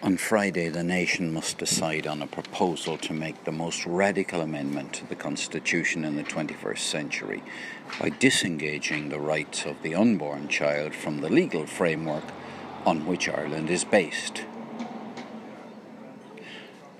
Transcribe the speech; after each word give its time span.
On 0.00 0.16
Friday, 0.16 0.68
the 0.68 0.84
nation 0.84 1.32
must 1.32 1.58
decide 1.58 2.06
on 2.06 2.22
a 2.22 2.26
proposal 2.28 2.96
to 2.98 3.12
make 3.12 3.42
the 3.42 3.50
most 3.50 3.84
radical 3.84 4.40
amendment 4.40 4.92
to 4.92 5.06
the 5.08 5.16
Constitution 5.16 6.04
in 6.04 6.14
the 6.14 6.22
21st 6.22 6.78
century 6.78 7.42
by 7.98 8.10
disengaging 8.10 9.08
the 9.08 9.18
rights 9.18 9.64
of 9.64 9.82
the 9.82 9.96
unborn 9.96 10.46
child 10.46 10.94
from 10.94 11.20
the 11.20 11.28
legal 11.28 11.66
framework 11.66 12.22
on 12.86 13.06
which 13.06 13.28
Ireland 13.28 13.70
is 13.70 13.82
based. 13.82 14.44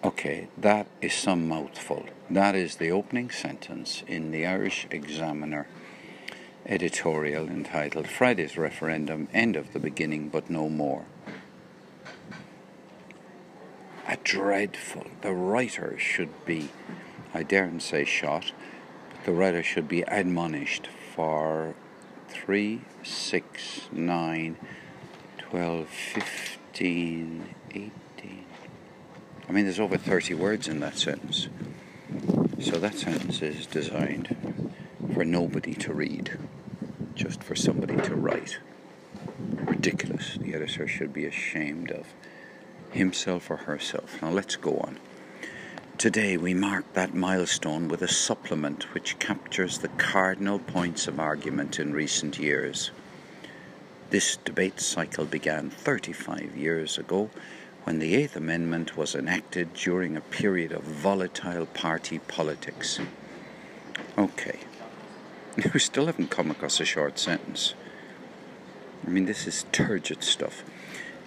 Okay, 0.02 0.48
that 0.58 0.88
is 1.00 1.14
some 1.14 1.46
mouthful. 1.46 2.04
That 2.28 2.56
is 2.56 2.76
the 2.76 2.90
opening 2.90 3.30
sentence 3.30 4.02
in 4.08 4.32
the 4.32 4.44
Irish 4.44 4.88
Examiner 4.90 5.68
editorial 6.66 7.46
entitled 7.46 8.08
Friday's 8.08 8.58
Referendum 8.58 9.28
End 9.32 9.54
of 9.54 9.72
the 9.72 9.78
Beginning 9.78 10.28
but 10.28 10.50
No 10.50 10.68
More 10.68 11.04
a 14.08 14.16
dreadful. 14.24 15.06
The 15.20 15.32
writer 15.32 15.98
should 15.98 16.44
be, 16.46 16.70
I 17.34 17.42
daren't 17.42 17.82
say 17.82 18.06
shot, 18.06 18.52
but 19.10 19.24
the 19.26 19.32
writer 19.32 19.62
should 19.62 19.86
be 19.86 20.00
admonished 20.00 20.88
for 21.14 21.74
3, 22.28 22.80
6, 23.02 23.80
9, 23.92 24.56
12, 25.38 25.88
15, 25.88 27.54
18. 27.70 27.90
I 29.46 29.52
mean, 29.52 29.64
there's 29.64 29.80
over 29.80 29.98
30 29.98 30.34
words 30.34 30.68
in 30.68 30.80
that 30.80 30.96
sentence. 30.96 31.48
So 32.60 32.78
that 32.78 32.94
sentence 32.94 33.42
is 33.42 33.66
designed 33.66 34.34
for 35.12 35.24
nobody 35.24 35.74
to 35.74 35.92
read, 35.92 36.38
just 37.14 37.42
for 37.42 37.54
somebody 37.54 37.96
to 37.96 38.14
write. 38.14 38.58
Ridiculous. 39.54 40.38
The 40.40 40.54
editor 40.54 40.88
should 40.88 41.12
be 41.12 41.26
ashamed 41.26 41.90
of 41.90 42.06
himself 42.92 43.50
or 43.50 43.56
herself. 43.56 44.20
Now 44.22 44.30
let's 44.30 44.56
go 44.56 44.78
on. 44.78 44.98
Today 45.98 46.36
we 46.36 46.54
mark 46.54 46.92
that 46.92 47.14
milestone 47.14 47.88
with 47.88 48.02
a 48.02 48.08
supplement 48.08 48.94
which 48.94 49.18
captures 49.18 49.78
the 49.78 49.88
cardinal 49.88 50.58
points 50.58 51.08
of 51.08 51.18
argument 51.18 51.80
in 51.80 51.92
recent 51.92 52.38
years. 52.38 52.92
This 54.10 54.36
debate 54.36 54.80
cycle 54.80 55.24
began 55.24 55.70
35 55.70 56.56
years 56.56 56.98
ago 56.98 57.30
when 57.84 57.98
the 57.98 58.14
Eighth 58.14 58.36
Amendment 58.36 58.96
was 58.96 59.14
enacted 59.14 59.74
during 59.74 60.16
a 60.16 60.20
period 60.20 60.72
of 60.72 60.82
volatile 60.82 61.66
party 61.66 62.18
politics. 62.18 63.00
Okay, 64.16 64.60
we 65.74 65.80
still 65.80 66.06
haven't 66.06 66.30
come 66.30 66.50
across 66.50 66.80
a 66.80 66.84
short 66.84 67.18
sentence. 67.18 67.74
I 69.06 69.10
mean, 69.10 69.26
this 69.26 69.46
is 69.46 69.66
turgid 69.72 70.22
stuff. 70.22 70.62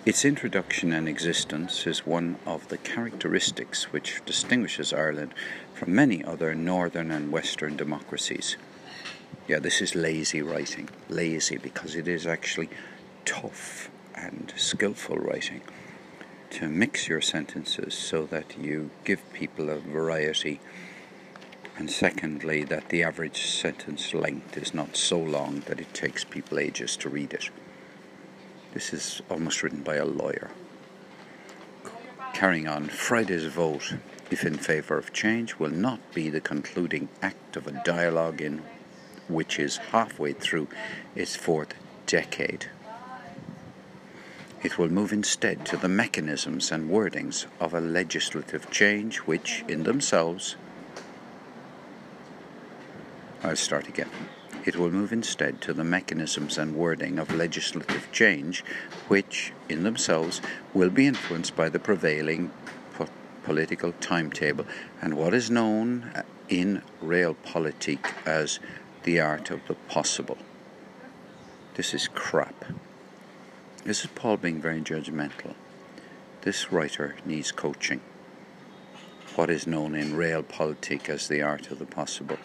Its 0.04 0.26
introduction 0.26 0.92
and 0.92 1.08
existence 1.08 1.86
is 1.86 2.08
one 2.08 2.36
of 2.48 2.70
the 2.70 2.78
characteristics 2.80 3.94
which 3.94 4.20
distinguishes 4.26 4.92
Ireland 4.92 5.32
from 5.76 5.94
many 5.94 6.24
other 6.24 6.56
northern 6.56 7.12
and 7.12 7.32
western 7.32 7.78
democracies. 7.78 8.58
Yeah, 9.48 9.60
this 9.60 9.80
is 9.80 9.94
lazy 9.94 10.42
writing. 10.42 10.90
Lazy 11.08 11.58
because 11.58 11.96
it 11.96 12.08
is 12.08 12.26
actually 12.26 12.70
tough 13.26 13.92
and 14.16 14.52
skillful 14.58 15.18
writing 15.18 15.62
to 16.50 16.68
mix 16.68 17.08
your 17.08 17.22
sentences 17.22 17.94
so 17.94 18.26
that 18.26 18.58
you 18.58 18.90
give 19.04 19.22
people 19.34 19.70
a 19.70 19.78
variety. 19.78 20.60
And 21.78 21.92
secondly, 21.92 22.64
that 22.64 22.90
the 22.90 23.04
average 23.04 23.46
sentence 23.46 24.16
length 24.16 24.58
is 24.58 24.74
not 24.74 24.98
so 24.98 25.20
long 25.20 25.60
that 25.68 25.80
it 25.80 25.94
takes 25.94 26.24
people 26.24 26.58
ages 26.58 26.98
to 26.98 27.10
read 27.10 27.34
it. 27.34 27.52
This 28.74 28.94
is 28.94 29.22
almost 29.30 29.64
written 29.64 29.84
by 29.84 29.96
a 29.96 30.06
lawyer. 30.06 30.50
Carrying 32.34 32.68
on, 32.68 32.88
Friday's 32.88 33.46
vote, 33.46 33.96
if 34.30 34.46
in 34.46 34.56
favour 34.56 34.98
of 34.98 35.12
change, 35.12 35.60
will 35.60 35.70
not 35.70 36.00
be 36.14 36.30
the 36.30 36.40
concluding 36.40 37.10
act 37.22 37.58
of 37.58 37.68
a 37.68 37.81
dialogue 37.84 38.42
in 38.42 38.64
which 39.28 39.60
is 39.60 39.78
halfway 39.78 40.31
through 40.31 40.68
its 41.16 41.36
fourth 41.36 41.74
decade. 42.06 42.68
It 44.64 44.78
will 44.78 44.90
move 44.90 45.12
instead 45.12 45.66
to 45.68 45.78
the 45.78 45.90
mechanisms 45.90 46.72
and 46.72 46.90
wordings 46.90 47.48
of 47.60 47.74
a 47.74 47.81
legislative 47.81 48.70
change 48.72 49.18
which, 49.18 49.66
in 49.68 49.84
themselves, 49.84 50.56
I'll 53.44 53.56
start 53.56 53.88
again. 53.88 54.10
It 54.64 54.76
will 54.76 54.92
move 54.92 55.12
instead 55.12 55.60
to 55.62 55.74
the 55.74 55.84
mechanisms 55.84 56.58
and 56.58 56.76
wording 56.76 57.18
of 57.18 57.34
legislative 57.34 58.12
change, 58.12 58.64
which, 59.08 59.54
in 59.68 59.84
themselves, 59.84 60.40
will 60.74 60.92
be 60.92 61.08
influenced 61.08 61.56
by 61.56 61.68
the 61.70 61.80
prevailing 61.80 62.52
po- 62.94 63.08
political 63.44 63.92
timetable 63.94 64.66
and 65.02 65.16
what 65.16 65.34
is 65.34 65.50
known 65.50 66.12
uh, 66.16 66.22
in 66.48 66.84
realpolitik 67.04 68.06
as 68.26 68.60
the 69.04 69.20
art 69.20 69.50
of 69.50 69.62
the 69.68 69.74
possible. 69.74 70.38
This 71.74 71.94
is 71.96 72.08
crap. 72.08 72.66
This 73.84 74.04
is 74.04 74.12
Paul 74.14 74.38
being 74.38 74.62
very 74.62 74.82
judgmental. 74.82 75.56
This 76.42 76.72
writer 76.72 77.16
needs 77.26 77.52
coaching. 77.52 78.02
What 79.36 79.50
is 79.50 79.66
known 79.66 79.96
in 79.96 80.14
realpolitik 80.14 81.10
as 81.10 81.28
the 81.28 81.42
art 81.42 81.72
of 81.72 81.80
the 81.80 81.86
possible. 81.86 82.38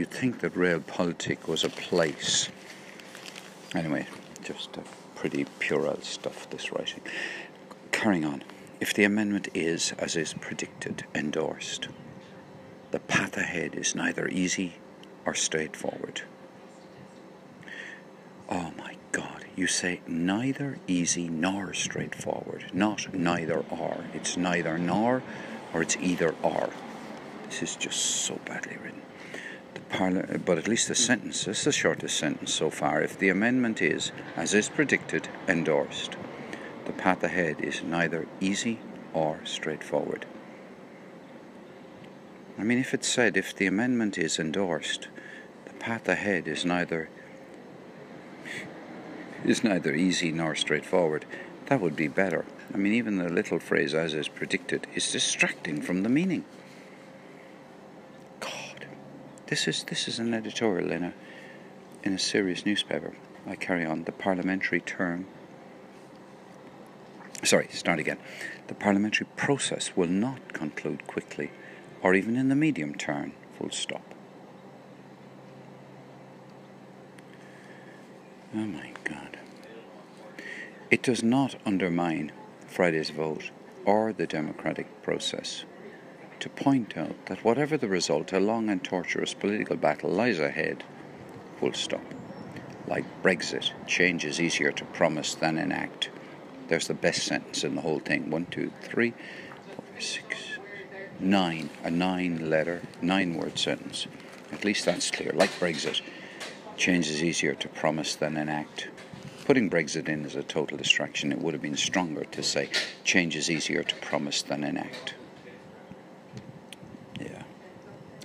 You'd 0.00 0.10
think 0.10 0.40
that 0.40 0.54
realpolitik 0.54 1.46
was 1.46 1.62
a 1.62 1.68
place. 1.68 2.48
Anyway, 3.74 4.06
just 4.42 4.78
a 4.78 4.82
pretty 5.14 5.44
puerile 5.58 6.00
stuff, 6.00 6.48
this 6.48 6.72
writing. 6.72 7.02
Carrying 7.92 8.24
on. 8.24 8.42
If 8.80 8.94
the 8.94 9.04
amendment 9.04 9.48
is, 9.52 9.92
as 9.98 10.16
is 10.16 10.32
predicted, 10.32 11.04
endorsed, 11.14 11.88
the 12.92 12.98
path 12.98 13.36
ahead 13.36 13.74
is 13.74 13.94
neither 13.94 14.26
easy 14.28 14.76
or 15.26 15.34
straightforward. 15.34 16.22
Oh 18.48 18.72
my 18.78 18.96
God, 19.12 19.44
you 19.54 19.66
say 19.66 20.00
neither 20.06 20.78
easy 20.86 21.28
nor 21.28 21.74
straightforward, 21.74 22.70
not 22.72 23.12
neither 23.12 23.66
or. 23.68 24.06
It's 24.14 24.38
neither 24.38 24.78
nor 24.78 25.22
or 25.74 25.82
it's 25.82 25.98
either 25.98 26.34
or. 26.42 26.70
This 27.50 27.62
is 27.62 27.76
just 27.76 28.00
so 28.00 28.40
badly 28.46 28.78
written. 28.82 28.99
Parli- 29.90 30.44
but 30.44 30.58
at 30.58 30.68
least 30.68 30.88
the 30.88 30.94
sentence, 30.94 31.46
is 31.48 31.64
the 31.64 31.72
shortest 31.72 32.16
sentence 32.16 32.54
so 32.54 32.70
far. 32.70 33.02
If 33.02 33.18
the 33.18 33.28
amendment 33.28 33.82
is, 33.82 34.12
as 34.36 34.54
is 34.54 34.68
predicted, 34.68 35.28
endorsed, 35.48 36.16
the 36.86 36.92
path 36.92 37.22
ahead 37.22 37.60
is 37.60 37.82
neither 37.82 38.26
easy 38.40 38.78
or 39.12 39.40
straightforward. 39.44 40.26
I 42.58 42.62
mean, 42.62 42.78
if 42.78 42.94
it 42.94 43.04
said, 43.04 43.36
if 43.36 43.54
the 43.54 43.66
amendment 43.66 44.18
is 44.18 44.38
endorsed, 44.38 45.08
the 45.64 45.72
path 45.74 46.08
ahead 46.08 46.46
is 46.46 46.64
neither 46.64 47.08
is 49.44 49.64
neither 49.64 49.94
easy 49.94 50.30
nor 50.30 50.54
straightforward, 50.54 51.24
that 51.66 51.80
would 51.80 51.96
be 51.96 52.08
better. 52.08 52.44
I 52.74 52.76
mean, 52.76 52.92
even 52.92 53.16
the 53.16 53.30
little 53.30 53.58
phrase, 53.58 53.94
as 53.94 54.12
is 54.12 54.28
predicted, 54.28 54.86
is 54.94 55.10
distracting 55.10 55.80
from 55.80 56.02
the 56.02 56.10
meaning. 56.10 56.44
This 59.50 59.66
is 59.66 59.82
this 59.82 60.06
is 60.06 60.20
an 60.20 60.32
editorial 60.32 60.92
in 60.92 61.02
a 61.02 61.12
in 62.04 62.12
a 62.12 62.20
serious 62.20 62.64
newspaper. 62.64 63.14
I 63.48 63.56
carry 63.56 63.84
on 63.84 64.04
the 64.04 64.12
parliamentary 64.12 64.80
term. 64.80 65.26
Sorry, 67.42 67.66
start 67.72 67.98
again. 67.98 68.18
The 68.68 68.74
parliamentary 68.74 69.26
process 69.34 69.96
will 69.96 70.08
not 70.08 70.52
conclude 70.52 71.04
quickly, 71.08 71.50
or 72.00 72.14
even 72.14 72.36
in 72.36 72.48
the 72.48 72.54
medium 72.54 72.94
term. 72.94 73.32
Full 73.58 73.70
stop. 73.70 74.14
Oh 78.54 78.66
my 78.66 78.92
God. 79.02 79.36
It 80.92 81.02
does 81.02 81.24
not 81.24 81.56
undermine 81.66 82.30
Friday's 82.68 83.10
vote 83.10 83.50
or 83.84 84.12
the 84.12 84.28
democratic 84.28 85.02
process 85.02 85.64
to 86.40 86.48
point 86.48 86.96
out 86.96 87.26
that 87.26 87.44
whatever 87.44 87.76
the 87.76 87.88
result, 87.88 88.32
a 88.32 88.40
long 88.40 88.68
and 88.68 88.82
tortuous 88.82 89.34
political 89.34 89.76
battle 89.76 90.10
lies 90.10 90.38
ahead. 90.38 90.82
Full 91.58 91.74
stop. 91.74 92.02
Like 92.86 93.04
Brexit, 93.22 93.70
change 93.86 94.24
is 94.24 94.40
easier 94.40 94.72
to 94.72 94.84
promise 94.86 95.34
than 95.34 95.58
enact. 95.58 96.10
There's 96.68 96.88
the 96.88 96.94
best 96.94 97.24
sentence 97.24 97.62
in 97.62 97.74
the 97.74 97.82
whole 97.82 98.00
thing. 98.00 98.30
One, 98.30 98.46
two, 98.46 98.72
three, 98.80 99.12
four, 99.74 100.00
six, 100.00 100.36
nine. 101.20 101.68
A 101.84 101.90
nine 101.90 102.48
letter, 102.48 102.82
nine 103.02 103.34
word 103.34 103.58
sentence. 103.58 104.06
At 104.52 104.64
least 104.64 104.84
that's 104.84 105.10
clear. 105.10 105.32
Like 105.34 105.50
Brexit, 105.60 106.00
change 106.76 107.08
is 107.08 107.22
easier 107.22 107.54
to 107.54 107.68
promise 107.68 108.14
than 108.16 108.36
enact. 108.36 108.88
Putting 109.44 109.68
Brexit 109.68 110.08
in 110.08 110.24
as 110.24 110.36
a 110.36 110.42
total 110.42 110.76
distraction, 110.76 111.32
it 111.32 111.38
would 111.40 111.54
have 111.54 111.62
been 111.62 111.76
stronger 111.76 112.24
to 112.24 112.42
say 112.42 112.70
change 113.04 113.36
is 113.36 113.50
easier 113.50 113.82
to 113.82 113.94
promise 113.96 114.42
than 114.42 114.64
enact. 114.64 115.14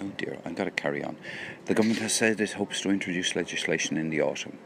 Oh 0.05 0.11
dear, 0.17 0.37
I've 0.45 0.55
got 0.55 0.65
to 0.65 0.71
carry 0.71 1.03
on. 1.03 1.17
The 1.65 1.73
government 1.73 1.99
has 2.01 2.13
said 2.13 2.39
it 2.39 2.51
hopes 2.51 2.81
to 2.81 2.91
introduce 2.91 3.35
legislation 3.35 3.97
in 3.97 4.11
the 4.11 4.21
autumn. 4.21 4.59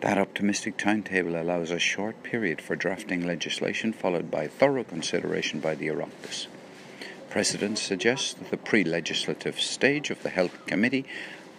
That 0.00 0.16
optimistic 0.16 0.78
timetable 0.78 1.36
allows 1.36 1.70
a 1.70 1.78
short 1.78 2.22
period 2.22 2.62
for 2.62 2.74
drafting 2.74 3.26
legislation, 3.26 3.92
followed 3.92 4.30
by 4.30 4.48
thorough 4.48 4.84
consideration 4.84 5.60
by 5.60 5.74
the 5.74 5.88
Oireachtas. 5.88 6.46
Precedent 7.28 7.76
suggests 7.78 8.32
that 8.32 8.50
the 8.50 8.56
pre 8.56 8.82
legislative 8.82 9.60
stage 9.60 10.08
of 10.08 10.22
the 10.22 10.30
Health 10.30 10.64
Committee 10.64 11.04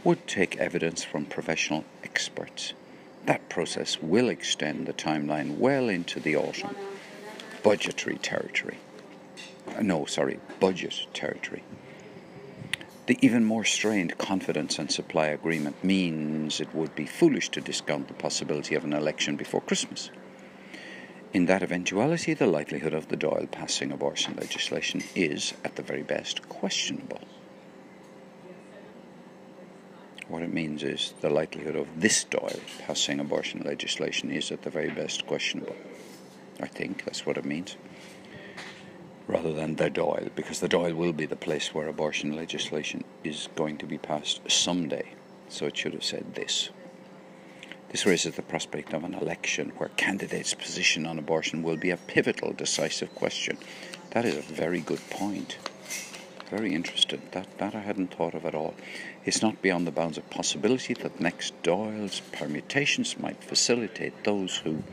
would 0.04 0.26
take 0.28 0.58
evidence 0.58 1.04
from 1.04 1.26
professional 1.26 1.86
experts. 2.04 2.74
That 3.28 3.48
process 3.48 4.02
will 4.02 4.30
extend 4.30 4.88
the 4.88 4.94
timeline 4.94 5.58
well 5.58 5.88
into 5.88 6.20
the 6.20 6.36
autumn. 6.36 6.76
Budgetary 7.62 8.18
territory. 8.18 8.80
Uh, 9.68 9.84
no, 9.84 10.06
sorry, 10.06 10.40
budget 10.60 11.06
territory. 11.14 11.62
The 13.08 13.20
even 13.22 13.46
more 13.46 13.64
strained 13.64 14.18
confidence 14.18 14.80
and 14.80 14.92
supply 14.92 15.28
agreement 15.28 15.84
means 15.84 16.60
it 16.60 16.74
would 16.74 16.96
be 16.96 17.06
foolish 17.06 17.50
to 17.50 17.62
discount 17.62 18.08
the 18.08 18.16
possibility 18.16 18.74
of 18.74 18.84
an 18.84 18.94
election 18.94 19.36
before 19.36 19.62
Christmas. 19.62 20.10
In 21.32 21.46
that 21.46 21.62
eventuality, 21.62 22.34
the 22.34 22.48
likelihood 22.48 22.96
of 22.96 23.10
the 23.10 23.18
Dáil 23.18 23.52
passing 23.52 23.92
abortion 23.92 24.36
legislation 24.38 25.04
is, 25.14 25.54
at 25.64 25.76
the 25.76 25.84
very 25.84 26.02
best, 26.02 26.50
questionable. 26.50 27.20
What 30.28 30.42
it 30.42 30.52
means 30.52 30.82
is 30.82 31.14
the 31.22 31.30
likelihood 31.30 31.76
of 31.76 31.88
this 32.02 32.26
Dáil 32.26 32.60
passing 32.88 33.20
abortion 33.20 33.62
legislation 33.64 34.32
is 34.32 34.52
at 34.52 34.64
the 34.64 34.72
very 34.72 34.90
best 34.90 35.28
questionable. 35.28 35.76
I 36.60 36.68
think 36.68 37.06
that's 37.06 37.26
what 37.26 37.38
it 37.38 37.46
means. 37.46 37.76
Rather 39.28 39.52
than 39.52 39.76
the 39.76 39.90
Dáil, 39.90 40.30
because 40.36 40.60
the 40.60 40.70
Dáil 40.70 40.96
will 40.96 41.14
be 41.14 41.26
the 41.26 41.36
place 41.36 41.74
where 41.74 41.88
abortion 41.88 42.36
legislation 42.36 43.04
is 43.24 43.50
going 43.56 43.78
to 43.80 43.88
be 43.88 43.98
passed 43.98 44.40
someday. 44.48 45.14
So 45.50 45.66
it 45.66 45.76
should 45.76 45.94
have 45.94 46.04
said 46.04 46.36
this. 46.36 46.70
This 47.90 48.06
raises 48.06 48.36
the 48.36 48.44
prospect 48.44 48.94
of 48.94 49.04
an 49.04 49.16
election 49.16 49.72
where 49.78 49.90
candidates' 49.90 50.54
position 50.54 51.08
on 51.08 51.18
abortion 51.18 51.64
will 51.64 51.78
be 51.78 51.90
a 51.90 51.98
pivotal, 51.98 52.54
decisive 52.54 53.16
question. 53.16 53.58
That 54.12 54.26
is 54.26 54.38
a 54.38 54.42
very 54.42 54.82
good 54.82 55.02
point. 55.10 55.58
Very 56.52 56.76
interesting. 56.76 57.24
That, 57.32 57.58
that 57.58 57.74
I 57.74 57.80
hadn't 57.80 58.14
thought 58.14 58.36
of 58.36 58.46
at 58.46 58.54
all. 58.54 58.76
It's 59.24 59.42
not 59.42 59.62
beyond 59.62 59.88
the 59.88 59.92
bounds 59.92 60.20
of 60.20 60.30
possibility 60.30 60.94
that 60.94 61.20
next 61.20 61.60
Dáil's 61.64 62.20
permutations 62.32 63.18
might 63.18 63.44
facilitate 63.44 64.24
those 64.24 64.58
who, 64.58 64.84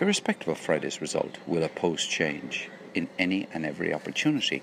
irrespective 0.00 0.48
of 0.48 0.58
Friday's 0.58 1.00
result, 1.00 1.38
will 1.46 1.62
oppose 1.62 2.04
change 2.04 2.68
in 2.94 3.08
any 3.18 3.48
and 3.52 3.64
every 3.64 3.92
opportunity. 3.92 4.62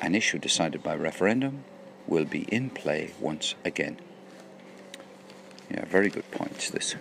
An 0.00 0.14
issue 0.14 0.38
decided 0.38 0.82
by 0.82 0.94
referendum 0.94 1.64
will 2.06 2.24
be 2.24 2.42
in 2.42 2.70
play 2.70 3.12
once 3.20 3.54
again. 3.64 3.98
Yeah, 5.70 5.84
very 5.84 6.08
good 6.08 6.30
points, 6.30 6.70
this. 6.70 6.96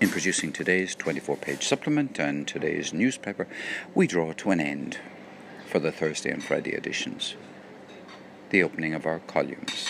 In 0.00 0.08
producing 0.08 0.52
today's 0.52 0.94
24 0.94 1.36
page 1.36 1.66
supplement 1.66 2.18
and 2.18 2.48
today's 2.48 2.92
newspaper, 2.92 3.46
we 3.94 4.06
draw 4.06 4.32
to 4.32 4.50
an 4.50 4.60
end 4.60 4.98
for 5.66 5.78
the 5.78 5.92
Thursday 5.92 6.30
and 6.30 6.42
Friday 6.42 6.74
editions. 6.74 7.34
The 8.50 8.62
opening 8.62 8.94
of 8.94 9.04
our 9.04 9.18
columns 9.18 9.88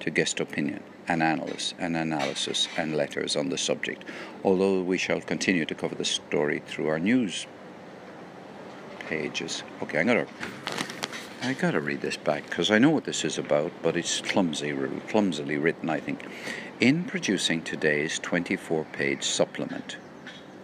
to 0.00 0.10
guest 0.10 0.40
opinion, 0.40 0.82
and 1.06 1.22
analysis, 1.22 1.74
and 1.78 1.96
analysis 1.96 2.68
and 2.76 2.96
letters 2.96 3.36
on 3.36 3.48
the 3.48 3.58
subject, 3.58 4.04
although 4.44 4.80
we 4.80 4.98
shall 4.98 5.20
continue 5.20 5.64
to 5.64 5.74
cover 5.74 5.94
the 5.94 6.04
story 6.04 6.62
through 6.66 6.88
our 6.88 6.98
news 6.98 7.46
pages. 9.10 9.64
Okay, 9.82 9.98
I'm 9.98 10.06
gonna 10.06 10.26
I 11.42 11.52
gotta 11.54 11.80
read 11.80 12.00
this 12.00 12.16
back 12.16 12.48
because 12.48 12.70
I 12.70 12.78
know 12.78 12.90
what 12.90 13.04
this 13.04 13.24
is 13.24 13.38
about, 13.38 13.72
but 13.82 13.96
it's 13.96 14.20
clumsy, 14.20 14.72
clumsily 15.08 15.56
written. 15.58 15.90
I 15.90 15.98
think 15.98 16.24
in 16.78 17.02
producing 17.02 17.62
today's 17.62 18.20
24-page 18.20 19.24
supplement 19.24 19.96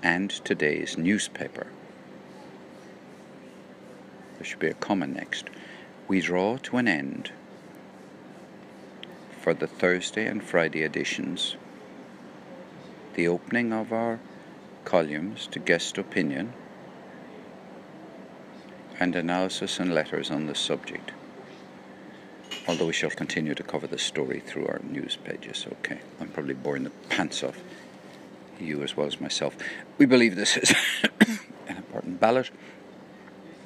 and 0.01 0.31
today's 0.31 0.97
newspaper 0.97 1.67
there 4.37 4.45
should 4.45 4.61
be 4.61 4.69
a 4.69 4.75
comma 4.75 5.09
next. 5.09 5.47
We 6.07 6.21
draw 6.21 6.57
to 6.59 6.77
an 6.77 6.87
end 6.87 7.33
for 9.41 9.55
the 9.55 9.67
Thursday 9.67 10.25
and 10.25 10.41
Friday 10.45 10.83
editions 10.85 11.57
the 13.15 13.27
opening 13.27 13.73
of 13.73 13.93
our 13.93 14.21
columns 14.85 15.49
to 15.49 15.59
guest 15.59 15.99
opinion 15.99 16.53
and 18.99 19.15
analysis 19.15 19.79
and 19.79 19.95
letters 19.95 20.31
on 20.31 20.47
the 20.47 20.55
subject. 20.55 21.13
Although 22.69 22.87
we 22.87 22.93
shall 22.93 23.11
continue 23.11 23.55
to 23.55 23.63
cover 23.63 23.87
the 23.87 23.99
story 23.99 24.41
through 24.41 24.67
our 24.67 24.81
news 24.83 25.17
pages. 25.17 25.67
Okay, 25.79 26.01
I'm 26.21 26.29
probably 26.29 26.55
boring 26.55 26.85
the 26.85 26.91
pants 27.09 27.43
off 27.43 27.59
you 28.61 28.83
as 28.83 28.97
well 28.97 29.07
as 29.07 29.21
myself. 29.21 29.57
We 29.99 30.07
believe 30.07 30.37
this 30.37 30.57
is 30.57 30.75
an 31.69 31.77
important 31.77 32.21
ballot 32.21 32.51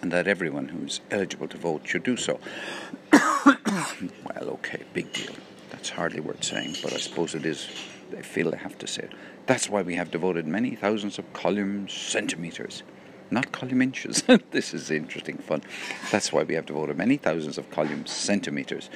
and 0.02 0.12
that 0.12 0.26
everyone 0.26 0.68
who's 0.68 1.00
eligible 1.10 1.48
to 1.48 1.56
vote 1.58 1.82
should 1.84 2.02
do 2.02 2.16
so. 2.16 2.40
well, 3.12 4.48
okay, 4.58 4.82
big 4.94 5.12
deal. 5.12 5.32
That's 5.70 5.90
hardly 5.90 6.20
worth 6.20 6.42
saying, 6.42 6.76
but 6.82 6.92
I 6.92 6.96
suppose 6.96 7.34
it 7.34 7.44
is. 7.44 7.68
They 8.10 8.22
feel 8.22 8.50
they 8.50 8.56
have 8.56 8.76
to 8.78 8.86
say 8.86 9.04
it. 9.04 9.12
That's 9.46 9.68
why 9.68 9.82
we 9.82 9.94
have 9.94 10.10
devoted 10.10 10.46
many 10.46 10.74
thousands 10.74 11.18
of 11.18 11.32
columns, 11.32 11.92
centimetres, 11.92 12.82
not 13.30 13.52
column 13.52 13.82
inches. 13.82 14.22
this 14.50 14.74
is 14.74 14.90
interesting 14.90 15.38
fun. 15.38 15.62
That's 16.10 16.32
why 16.32 16.42
we 16.42 16.54
have 16.54 16.66
devoted 16.66 16.96
many 16.96 17.16
thousands 17.16 17.58
of 17.58 17.70
column 17.70 18.06
centimetres. 18.06 18.90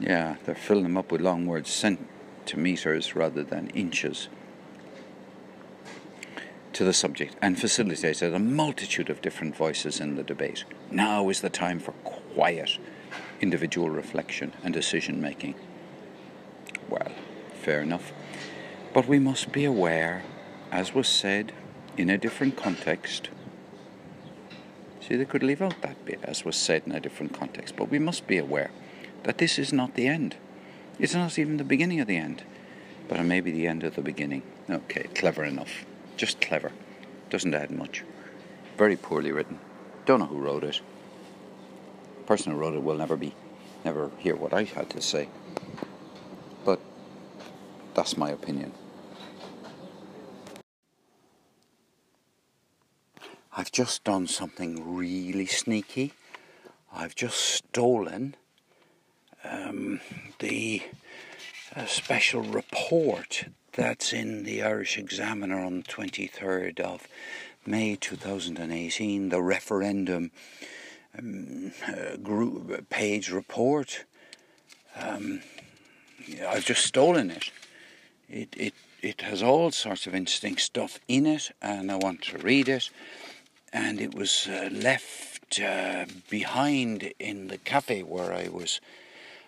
Yeah, 0.00 0.36
they're 0.44 0.54
filling 0.54 0.84
them 0.84 0.96
up 0.96 1.12
with 1.12 1.20
long 1.20 1.46
words, 1.46 1.70
centimetres 1.70 3.14
rather 3.14 3.42
than 3.42 3.68
inches 3.68 4.28
to 6.72 6.84
the 6.84 6.92
subject 6.92 7.36
and 7.40 7.58
facilitated 7.58 8.34
a 8.34 8.38
multitude 8.38 9.08
of 9.08 9.22
different 9.22 9.56
voices 9.56 10.00
in 10.00 10.16
the 10.16 10.24
debate. 10.24 10.64
Now 10.90 11.28
is 11.28 11.40
the 11.40 11.50
time 11.50 11.78
for 11.78 11.92
quiet 12.02 12.78
individual 13.40 13.90
reflection 13.90 14.52
and 14.62 14.74
decision 14.74 15.20
making. 15.20 15.54
Well, 16.88 17.12
fair 17.54 17.80
enough. 17.80 18.12
But 18.92 19.06
we 19.06 19.18
must 19.18 19.52
be 19.52 19.64
aware, 19.64 20.24
as 20.70 20.94
was 20.94 21.08
said 21.08 21.52
in 21.96 22.10
a 22.10 22.18
different 22.18 22.56
context. 22.56 23.30
See, 25.00 25.16
they 25.16 25.24
could 25.24 25.42
leave 25.42 25.62
out 25.62 25.82
that 25.82 26.04
bit, 26.04 26.20
as 26.22 26.44
was 26.44 26.56
said 26.56 26.82
in 26.86 26.92
a 26.92 27.00
different 27.00 27.32
context, 27.32 27.76
but 27.76 27.90
we 27.90 27.98
must 27.98 28.26
be 28.26 28.38
aware 28.38 28.70
that 29.24 29.38
this 29.38 29.58
is 29.58 29.72
not 29.72 29.94
the 29.94 30.06
end. 30.06 30.36
It's 30.98 31.14
not 31.14 31.38
even 31.38 31.56
the 31.56 31.64
beginning 31.64 32.00
of 32.00 32.06
the 32.06 32.16
end, 32.16 32.42
but 33.08 33.18
it 33.18 33.24
may 33.24 33.40
be 33.40 33.50
the 33.50 33.66
end 33.66 33.84
of 33.84 33.96
the 33.96 34.02
beginning. 34.02 34.42
Okay, 34.70 35.04
clever 35.14 35.44
enough. 35.44 35.84
Just 36.16 36.40
clever. 36.40 36.72
Doesn't 37.30 37.54
add 37.54 37.70
much. 37.70 38.04
Very 38.78 38.96
poorly 38.96 39.32
written. 39.32 39.58
Don't 40.06 40.20
know 40.20 40.26
who 40.26 40.38
wrote 40.38 40.64
it. 40.64 40.80
The 42.18 42.24
person 42.24 42.52
who 42.52 42.58
wrote 42.58 42.74
it 42.74 42.82
will 42.82 42.96
never 42.96 43.16
be, 43.16 43.34
never 43.84 44.10
hear 44.18 44.36
what 44.36 44.54
I 44.54 44.64
had 44.64 44.90
to 44.90 45.02
say. 45.02 45.28
But 46.64 46.80
that's 47.94 48.16
my 48.16 48.30
opinion. 48.30 48.72
I've 53.56 53.70
just 53.70 54.02
done 54.02 54.26
something 54.26 54.96
really 54.96 55.46
sneaky. 55.46 56.12
I've 56.92 57.14
just 57.14 57.38
stolen 57.38 58.34
um, 59.44 60.00
the 60.40 60.82
uh, 61.76 61.86
special 61.86 62.42
report 62.42 63.44
that's 63.72 64.12
in 64.12 64.42
the 64.42 64.64
Irish 64.64 64.98
Examiner 64.98 65.60
on 65.60 65.78
the 65.78 65.82
23rd 65.84 66.80
of 66.80 67.06
May 67.64 67.94
2018, 67.94 69.28
the 69.28 69.40
referendum 69.40 70.32
um, 71.16 71.70
uh, 71.86 72.16
group 72.16 72.90
page 72.90 73.30
report. 73.30 74.04
Um, 74.96 75.42
I've 76.44 76.64
just 76.64 76.84
stolen 76.84 77.30
it. 77.30 77.52
It, 78.28 78.48
it. 78.56 78.74
it 79.00 79.20
has 79.20 79.44
all 79.44 79.70
sorts 79.70 80.08
of 80.08 80.14
interesting 80.14 80.56
stuff 80.56 80.98
in 81.06 81.24
it, 81.24 81.52
and 81.62 81.92
I 81.92 81.96
want 81.96 82.22
to 82.22 82.38
read 82.38 82.68
it. 82.68 82.90
And 83.74 84.00
it 84.00 84.14
was 84.14 84.46
uh, 84.48 84.70
left 84.72 85.60
uh, 85.60 86.06
behind 86.30 87.12
in 87.18 87.48
the 87.48 87.58
cafe 87.58 88.02
where 88.04 88.32
I 88.32 88.48
was 88.48 88.80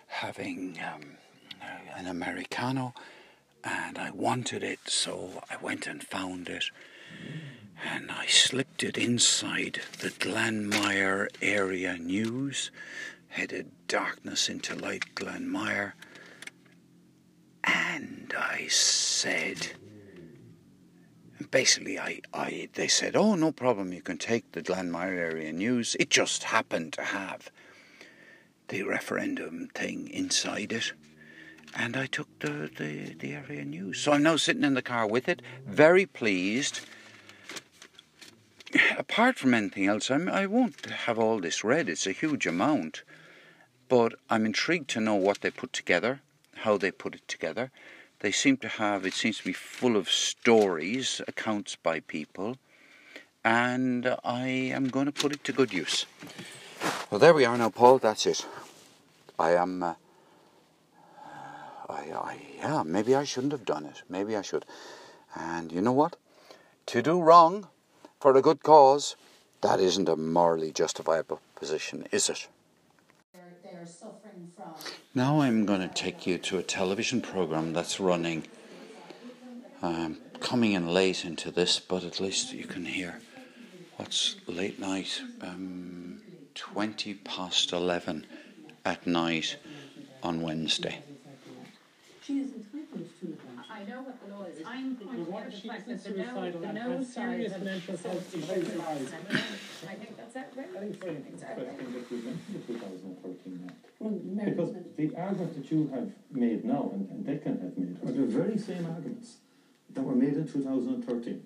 having 0.07 0.77
um, 0.93 1.17
an 1.95 2.07
Americano 2.07 2.93
and 3.63 3.97
I 3.97 4.11
wanted 4.11 4.63
it, 4.63 4.79
so 4.85 5.41
I 5.49 5.55
went 5.57 5.87
and 5.87 6.03
found 6.03 6.49
it. 6.49 6.65
And 7.83 8.11
I 8.11 8.25
slipped 8.25 8.83
it 8.83 8.97
inside 8.97 9.81
the 9.99 10.09
Glanmire 10.09 11.27
area 11.41 11.97
news, 11.97 12.69
headed 13.29 13.71
darkness 13.87 14.49
into 14.49 14.75
light 14.75 15.15
Glanmire, 15.15 15.93
And 17.63 18.33
I 18.37 18.67
said, 18.67 19.73
basically, 21.51 21.99
I, 21.99 22.21
I, 22.33 22.69
they 22.73 22.87
said, 22.87 23.15
oh, 23.15 23.35
no 23.35 23.51
problem, 23.51 23.93
you 23.93 24.01
can 24.01 24.17
take 24.17 24.51
the 24.51 24.61
Glanmire 24.61 25.17
area 25.17 25.51
news. 25.51 25.95
It 25.99 26.09
just 26.09 26.43
happened 26.45 26.93
to 26.93 27.03
have 27.03 27.51
the 28.69 28.83
referendum 28.83 29.69
thing 29.73 30.09
inside 30.09 30.73
it 30.73 30.93
and 31.75 31.95
I 31.95 32.07
took 32.07 32.27
the, 32.39 32.69
the, 32.75 33.13
the 33.13 33.33
area 33.33 33.65
news. 33.65 33.99
So 33.99 34.11
I'm 34.11 34.23
now 34.23 34.35
sitting 34.35 34.63
in 34.63 34.73
the 34.73 34.81
car 34.81 35.07
with 35.07 35.27
it, 35.29 35.41
very 35.65 36.05
pleased. 36.05 36.81
Apart 38.97 39.37
from 39.37 39.53
anything 39.53 39.85
else, 39.85 40.09
I'm, 40.09 40.27
I 40.27 40.45
won't 40.45 40.85
have 40.85 41.19
all 41.19 41.39
this 41.39 41.63
read, 41.63 41.89
it's 41.89 42.07
a 42.07 42.11
huge 42.11 42.45
amount. 42.47 43.03
But 43.89 44.15
I'm 44.29 44.45
intrigued 44.45 44.89
to 44.91 44.99
know 44.99 45.15
what 45.15 45.41
they 45.41 45.51
put 45.51 45.71
together, 45.71 46.21
how 46.63 46.77
they 46.77 46.91
put 46.91 47.15
it 47.15 47.27
together. 47.27 47.71
They 48.19 48.31
seem 48.31 48.57
to 48.57 48.67
have, 48.67 49.05
it 49.05 49.13
seems 49.13 49.37
to 49.37 49.43
be 49.43 49.53
full 49.53 49.95
of 49.95 50.09
stories, 50.09 51.21
accounts 51.27 51.75
by 51.75 51.99
people, 51.99 52.57
and 53.43 54.15
I 54.23 54.47
am 54.47 54.89
going 54.89 55.05
to 55.05 55.11
put 55.11 55.33
it 55.33 55.43
to 55.45 55.53
good 55.53 55.71
use. 55.71 56.05
Well, 57.09 57.19
there 57.19 57.33
we 57.33 57.45
are 57.45 57.57
now, 57.57 57.69
Paul, 57.69 57.99
that's 57.99 58.25
it. 58.25 58.45
I 59.39 59.51
am. 59.51 59.83
Uh, 59.83 59.93
I, 61.89 61.93
I, 62.11 62.37
yeah, 62.57 62.83
maybe 62.83 63.15
I 63.15 63.23
shouldn't 63.23 63.53
have 63.53 63.65
done 63.65 63.85
it. 63.85 64.01
Maybe 64.09 64.35
I 64.35 64.41
should. 64.41 64.65
And 65.35 65.71
you 65.71 65.81
know 65.81 65.93
what? 65.93 66.17
To 66.87 67.01
do 67.01 67.21
wrong 67.21 67.67
for 68.19 68.35
a 68.35 68.41
good 68.41 68.63
cause, 68.63 69.15
that 69.61 69.79
isn't 69.79 70.09
a 70.09 70.15
morally 70.15 70.71
justifiable 70.71 71.39
position, 71.55 72.07
is 72.11 72.29
it? 72.29 72.47
Now 75.13 75.41
I'm 75.41 75.65
going 75.65 75.81
to 75.81 75.87
take 75.87 76.27
you 76.27 76.37
to 76.37 76.57
a 76.57 76.63
television 76.63 77.21
program 77.21 77.73
that's 77.73 77.99
running. 77.99 78.47
I'm 79.81 80.17
coming 80.39 80.73
in 80.73 80.87
late 80.87 81.25
into 81.25 81.51
this, 81.51 81.79
but 81.79 82.03
at 82.03 82.19
least 82.19 82.53
you 82.53 82.65
can 82.65 82.85
hear 82.85 83.19
what's 83.97 84.35
late 84.47 84.79
night, 84.79 85.21
um, 85.41 86.21
20 86.55 87.15
past 87.15 87.73
11 87.73 88.25
at 88.85 89.05
night 89.07 89.57
on 90.23 90.41
Wednesday. 90.41 90.99
She 92.23 92.39
is 92.39 92.51
entitled 92.53 93.09
to 93.21 93.27
it. 93.27 93.39
I 93.77 93.83
know 93.83 94.01
what 94.01 94.17
the 94.25 94.33
law 94.33 94.43
is. 94.45 94.57
I'm 94.65 94.95
pointing 94.95 95.31
What 95.31 95.43
out 95.43 95.47
if 95.47 95.53
the 95.53 95.61
she's 95.61 95.71
fact 95.71 95.87
been 95.87 95.97
that 95.97 96.03
the 96.03 96.23
no, 96.33 96.51
the 96.51 96.73
no 96.73 97.03
side 97.03 97.13
serious 97.13 97.53
have 97.53 97.63
mental 97.63 97.97
health 97.97 98.31
so- 98.31 98.37
issues? 98.37 98.49
I 98.49 99.93
think 99.93 100.17
that's 100.17 100.35
outrageous. 100.35 100.75
I 100.75 100.79
think 100.79 100.91
it's 100.93 101.03
very 101.03 101.15
It's 101.33 101.43
outrageous. 101.43 101.79
interesting 101.79 101.93
that 101.93 102.11
we 102.11 102.17
went 102.25 102.45
to 102.47 102.53
the 102.53 102.59
2013 102.73 103.65
Act. 103.69 103.85
Well, 103.99 104.19
Mary, 104.23 104.51
Because 104.51 104.73
the 104.95 105.15
argument 105.15 105.55
that 105.61 105.71
you 105.71 105.87
have 105.93 106.09
made 106.31 106.65
now 106.65 106.89
and, 106.93 107.09
and 107.11 107.25
Declan 107.25 107.61
have 107.61 107.77
made 107.77 107.97
are 108.03 108.11
the 108.11 108.25
very 108.25 108.57
same 108.57 108.85
arguments 108.87 109.37
that 109.93 110.01
were 110.01 110.15
made 110.15 110.33
in 110.33 110.47
2013. 110.47 111.43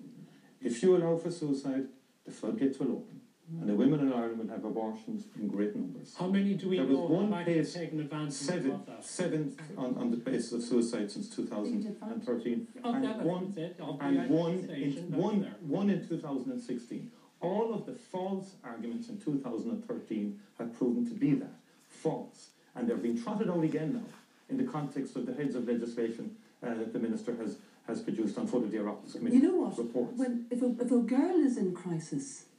If 0.62 0.82
you 0.82 0.96
allow 0.96 1.18
for 1.18 1.30
suicide, 1.30 1.84
the 2.24 2.30
floodgates 2.30 2.78
will 2.78 2.92
open. 2.92 3.20
And 3.60 3.68
the 3.68 3.74
women 3.74 4.00
in 4.00 4.12
Ireland 4.12 4.38
will 4.38 4.48
have 4.48 4.64
abortions 4.64 5.26
in 5.38 5.46
great 5.48 5.76
numbers. 5.76 6.14
how 6.18 6.26
many 6.26 6.54
do 6.54 6.68
we 6.70 6.76
There 6.78 6.86
was 6.86 6.96
know 6.98 7.04
one 7.04 7.32
have 7.32 7.46
case, 7.46 7.74
taken 7.74 8.00
advantage 8.00 8.32
Seven, 8.32 8.70
of 8.72 8.86
that? 8.86 9.04
seven 9.04 9.54
on, 9.76 9.94
on 9.98 10.10
the 10.10 10.16
basis 10.16 10.52
of 10.52 10.62
suicide 10.62 11.10
since 11.10 11.28
2013. 11.28 12.66
Of 12.82 12.94
And 12.94 13.04
that, 13.04 13.20
one 13.22 13.52
that's 13.54 13.58
it, 13.58 13.76
of 13.80 13.98
the 13.98 14.04
and 14.04 14.30
one 14.30 14.52
in, 14.70 14.92
one, 15.16 15.54
one 15.66 15.90
in 15.90 16.06
2016. 16.08 17.10
All 17.40 17.74
of 17.74 17.86
the 17.86 17.92
false 17.94 18.52
arguments 18.64 19.08
in 19.08 19.20
2013 19.20 20.40
have 20.58 20.76
proven 20.78 21.06
to 21.08 21.14
be 21.14 21.32
that 21.34 21.52
false, 21.88 22.48
and 22.74 22.88
they're 22.88 22.96
being 22.96 23.20
trotted 23.22 23.50
out 23.50 23.62
again 23.64 23.92
now 23.94 24.08
in 24.48 24.56
the 24.56 24.64
context 24.70 25.16
of 25.16 25.26
the 25.26 25.34
heads 25.34 25.54
of 25.54 25.66
legislation 25.68 26.36
uh, 26.62 26.68
that 26.74 26.92
the 26.92 26.98
minister 26.98 27.34
has 27.36 27.58
has 27.88 28.00
produced 28.00 28.38
on 28.38 28.46
foot 28.46 28.62
of 28.62 28.70
the 28.70 28.78
Oireachtas 28.78 29.12
Committee 29.16 29.36
You 29.38 29.42
know 29.42 29.56
what? 29.56 29.76
reports. 29.76 30.16
When, 30.16 30.46
if, 30.52 30.62
a, 30.62 30.66
if 30.80 30.92
a 30.92 30.98
girl 30.98 31.36
is 31.44 31.56
in 31.58 31.74
crisis, 31.74 32.44
Yeah. 32.44 32.51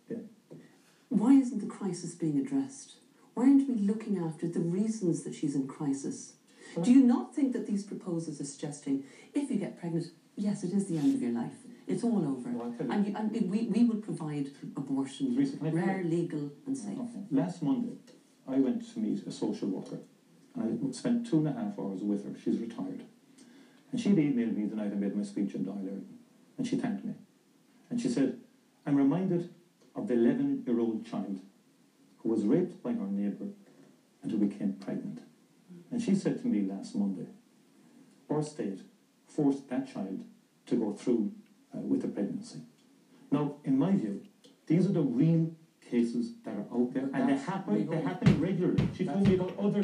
Why 1.20 1.34
isn't 1.34 1.60
the 1.60 1.68
crisis 1.68 2.14
being 2.16 2.38
addressed? 2.40 2.96
Why 3.34 3.44
aren't 3.44 3.68
we 3.68 3.76
looking 3.76 4.18
after 4.18 4.48
the 4.48 4.60
reasons 4.60 5.24
that 5.24 5.34
she's 5.36 5.56
in 5.56 5.68
crisis? 5.68 6.34
Do 6.82 6.92
you 6.92 7.04
not 7.04 7.36
think 7.36 7.54
that 7.54 7.68
these 7.68 7.84
proposals 7.84 8.42
are 8.42 8.46
suggesting 8.46 9.04
if 9.34 9.50
you 9.52 9.58
get 9.58 9.80
pregnant, 9.80 10.08
yes, 10.36 10.64
it 10.64 10.74
is 10.74 10.88
the 10.88 10.98
end 10.98 11.14
of 11.16 11.22
your 11.22 11.32
life. 11.32 11.54
It's 11.88 12.04
all 12.04 12.20
over. 12.20 12.50
Well, 12.50 12.74
you- 12.80 12.92
and 12.92 13.08
you, 13.08 13.16
and 13.16 13.52
we, 13.52 13.64
we 13.68 13.84
will 13.84 14.02
provide 14.02 14.48
abortion, 14.78 15.36
Teresa, 15.36 15.58
can 15.58 15.68
I 15.68 15.70
tell 15.72 15.80
you- 15.80 15.86
rare, 15.86 16.04
legal, 16.04 16.52
and 16.66 16.78
safe. 16.78 16.98
Okay. 16.98 17.24
Last 17.32 17.62
Monday, 17.62 17.96
I 18.48 18.58
went 18.58 18.92
to 18.94 19.00
meet 19.00 19.26
a 19.28 19.32
social 19.32 19.68
worker, 19.68 20.00
and 20.56 20.88
I 20.88 20.92
spent 20.92 21.28
two 21.28 21.38
and 21.40 21.48
a 21.50 21.54
half 21.54 21.78
hours 21.78 22.02
with 22.02 22.24
her. 22.26 22.40
She's 22.40 22.58
retired. 22.60 23.04
And 23.92 24.00
she'd 24.02 24.16
emailed 24.16 24.56
me 24.56 24.66
the 24.66 24.76
night 24.76 24.92
I 24.92 24.96
made 24.96 25.16
my 25.16 25.24
speech 25.24 25.54
in 25.56 25.66
Éireann, 25.66 26.04
and 26.58 26.66
she 26.68 26.78
thanked 26.78 27.06
me. 27.06 27.14
And 27.90 28.00
she 28.02 28.10
said, 28.10 28.40
I'm 28.86 28.96
reminded 28.96 29.50
of 29.96 30.08
the 30.08 30.14
11 30.16 30.64
year 30.66 30.80
old 30.80 31.06
child 31.06 31.40
who 32.18 32.30
was 32.30 32.44
raped 32.44 32.82
by 32.82 32.94
her 32.94 33.08
neighbour 33.08 33.48
and 34.22 34.32
who 34.32 34.38
became 34.38 34.74
pregnant. 34.74 35.20
And 35.92 36.02
she 36.02 36.16
said 36.16 36.42
to 36.42 36.48
me 36.48 36.62
last 36.62 36.96
Monday, 36.96 37.28
our 38.30 38.42
state 38.42 38.80
forced 39.28 39.70
that 39.70 39.92
child 39.94 40.24
to 40.66 40.76
go 40.76 40.94
through 40.94 41.32
uh, 41.76 41.80
with 41.80 42.04
a 42.04 42.08
pregnancy. 42.08 42.60
Now, 43.30 43.56
in 43.64 43.78
my 43.78 43.92
view, 43.92 44.22
these 44.66 44.86
are 44.88 44.94
the 44.94 45.02
real 45.02 45.52
cases 45.90 46.34
that 46.46 46.56
are 46.56 46.66
out 46.74 46.94
there, 46.94 47.10
and 47.14 47.30
they 47.30 47.36
happen. 47.36 47.90
They 47.90 48.02
happen 48.02 48.40
regularly. 48.40 48.88
She 48.96 49.06
told 49.06 49.28
me 49.28 49.36
about 49.36 49.58
other. 49.60 49.84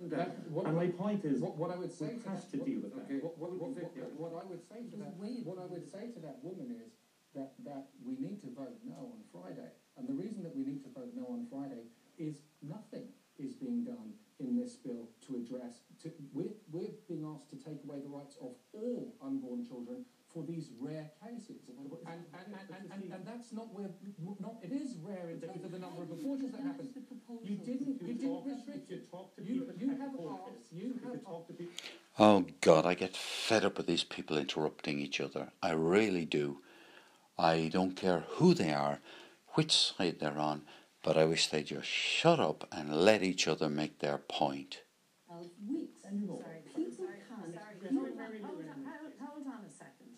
That, 0.00 0.50
what, 0.50 0.66
And 0.66 0.76
my 0.76 0.88
point 0.88 1.24
is, 1.24 1.40
what, 1.40 1.56
what 1.56 1.70
I 1.70 1.76
would 1.76 1.92
say 1.92 2.06
we 2.06 2.22
to 2.22 2.28
have 2.28 2.42
that, 2.42 2.50
to 2.50 2.56
deal 2.64 2.80
with 2.82 2.94
that. 2.94 3.06
okay, 3.06 3.22
What, 3.22 3.38
what, 3.38 3.52
what, 3.52 3.70
what, 3.70 4.32
what 4.32 4.42
I 4.42 4.46
would 4.50 4.62
say 4.68 4.82
to 4.90 4.96
that, 4.98 5.14
what 5.16 5.58
I 5.62 5.66
would 5.66 5.86
say 5.86 6.10
to 6.10 6.18
that 6.26 6.38
woman 6.42 6.74
is 6.74 6.90
that, 7.34 7.52
that 7.64 7.88
we 8.04 8.14
need 8.16 8.40
to 8.40 8.46
vote 8.46 8.78
no 8.86 9.12
on 9.14 9.20
Friday. 9.32 9.70
And 9.96 10.08
the 10.08 10.14
reason 10.14 10.42
that 10.42 10.54
we 10.56 10.64
need 10.64 10.82
to 10.84 10.90
vote 10.90 11.12
no 11.14 11.26
on 11.26 11.46
Friday 11.50 11.84
is 12.18 12.42
nothing 12.62 13.08
is 13.38 13.54
being 13.54 13.84
done 13.84 14.12
in 14.38 14.56
this 14.56 14.74
bill 14.76 15.08
to 15.26 15.36
address, 15.36 15.82
to, 16.02 16.12
we're, 16.32 16.52
we're 16.70 16.90
being 17.08 17.24
asked 17.24 17.48
to 17.50 17.56
take 17.56 17.78
away 17.84 17.98
the 18.02 18.08
rights 18.08 18.36
of 18.40 18.54
all 18.72 19.14
unborn 19.22 19.64
children 19.64 20.04
for 20.32 20.42
these 20.42 20.70
rare 20.80 21.10
cases. 21.22 21.60
And, 21.68 21.92
and, 22.06 22.24
and, 22.32 22.54
and, 22.56 22.92
and, 22.92 23.12
and 23.12 23.26
that's 23.26 23.52
not 23.52 23.72
where, 23.74 23.90
not, 24.40 24.56
it 24.62 24.72
is 24.72 24.96
rare 25.02 25.30
in 25.30 25.40
terms 25.40 25.64
of 25.64 25.70
the 25.70 25.78
number 25.78 26.02
of 26.02 26.10
abortions 26.10 26.52
that 26.52 26.62
happen. 26.62 26.88
You 27.42 27.56
didn't, 27.56 28.02
you 28.02 28.14
didn't 28.14 28.44
restrict 28.46 28.90
it. 28.90 29.10
talk 29.10 29.36
to 29.36 29.42
You, 29.42 29.60
people 29.60 29.74
you 29.78 29.88
have 30.00 30.16
court 30.16 30.40
asked, 30.48 30.72
you 30.72 30.94
have 31.04 31.14
you 31.14 31.20
talk 31.20 31.46
to 31.48 31.52
people. 31.52 31.74
Oh 32.18 32.44
God, 32.60 32.86
I 32.86 32.94
get 32.94 33.16
fed 33.16 33.64
up 33.64 33.76
with 33.76 33.86
these 33.86 34.04
people 34.04 34.38
interrupting 34.38 34.98
each 34.98 35.20
other. 35.20 35.48
I 35.62 35.72
really 35.72 36.24
do. 36.24 36.58
I 37.42 37.68
don't 37.72 37.96
care 37.96 38.22
who 38.38 38.54
they 38.54 38.72
are, 38.72 39.00
which 39.54 39.72
side 39.72 40.20
they're 40.20 40.38
on, 40.38 40.62
but 41.02 41.16
I 41.16 41.24
wish 41.24 41.48
they'd 41.48 41.66
just 41.66 41.88
shut 41.88 42.38
up 42.38 42.68
and 42.70 42.94
let 42.94 43.22
each 43.24 43.48
other 43.48 43.68
make 43.68 43.98
their 43.98 44.18
point. 44.18 44.82
Of 45.28 45.46
weeks. 45.68 46.02
Sorry, 46.02 46.12
People 46.12 46.38
sorry, 46.94 47.18
can't- 47.28 47.54
sorry. 47.54 47.74
people 47.80 47.98
Hold 47.98 48.10
on, 48.12 48.16
can't- 48.16 48.44
hold 48.44 48.60
on, 48.68 48.84
hold, 48.84 49.12
hold 49.20 49.46
on 49.48 49.64
a 49.64 49.70
second. 49.70 50.10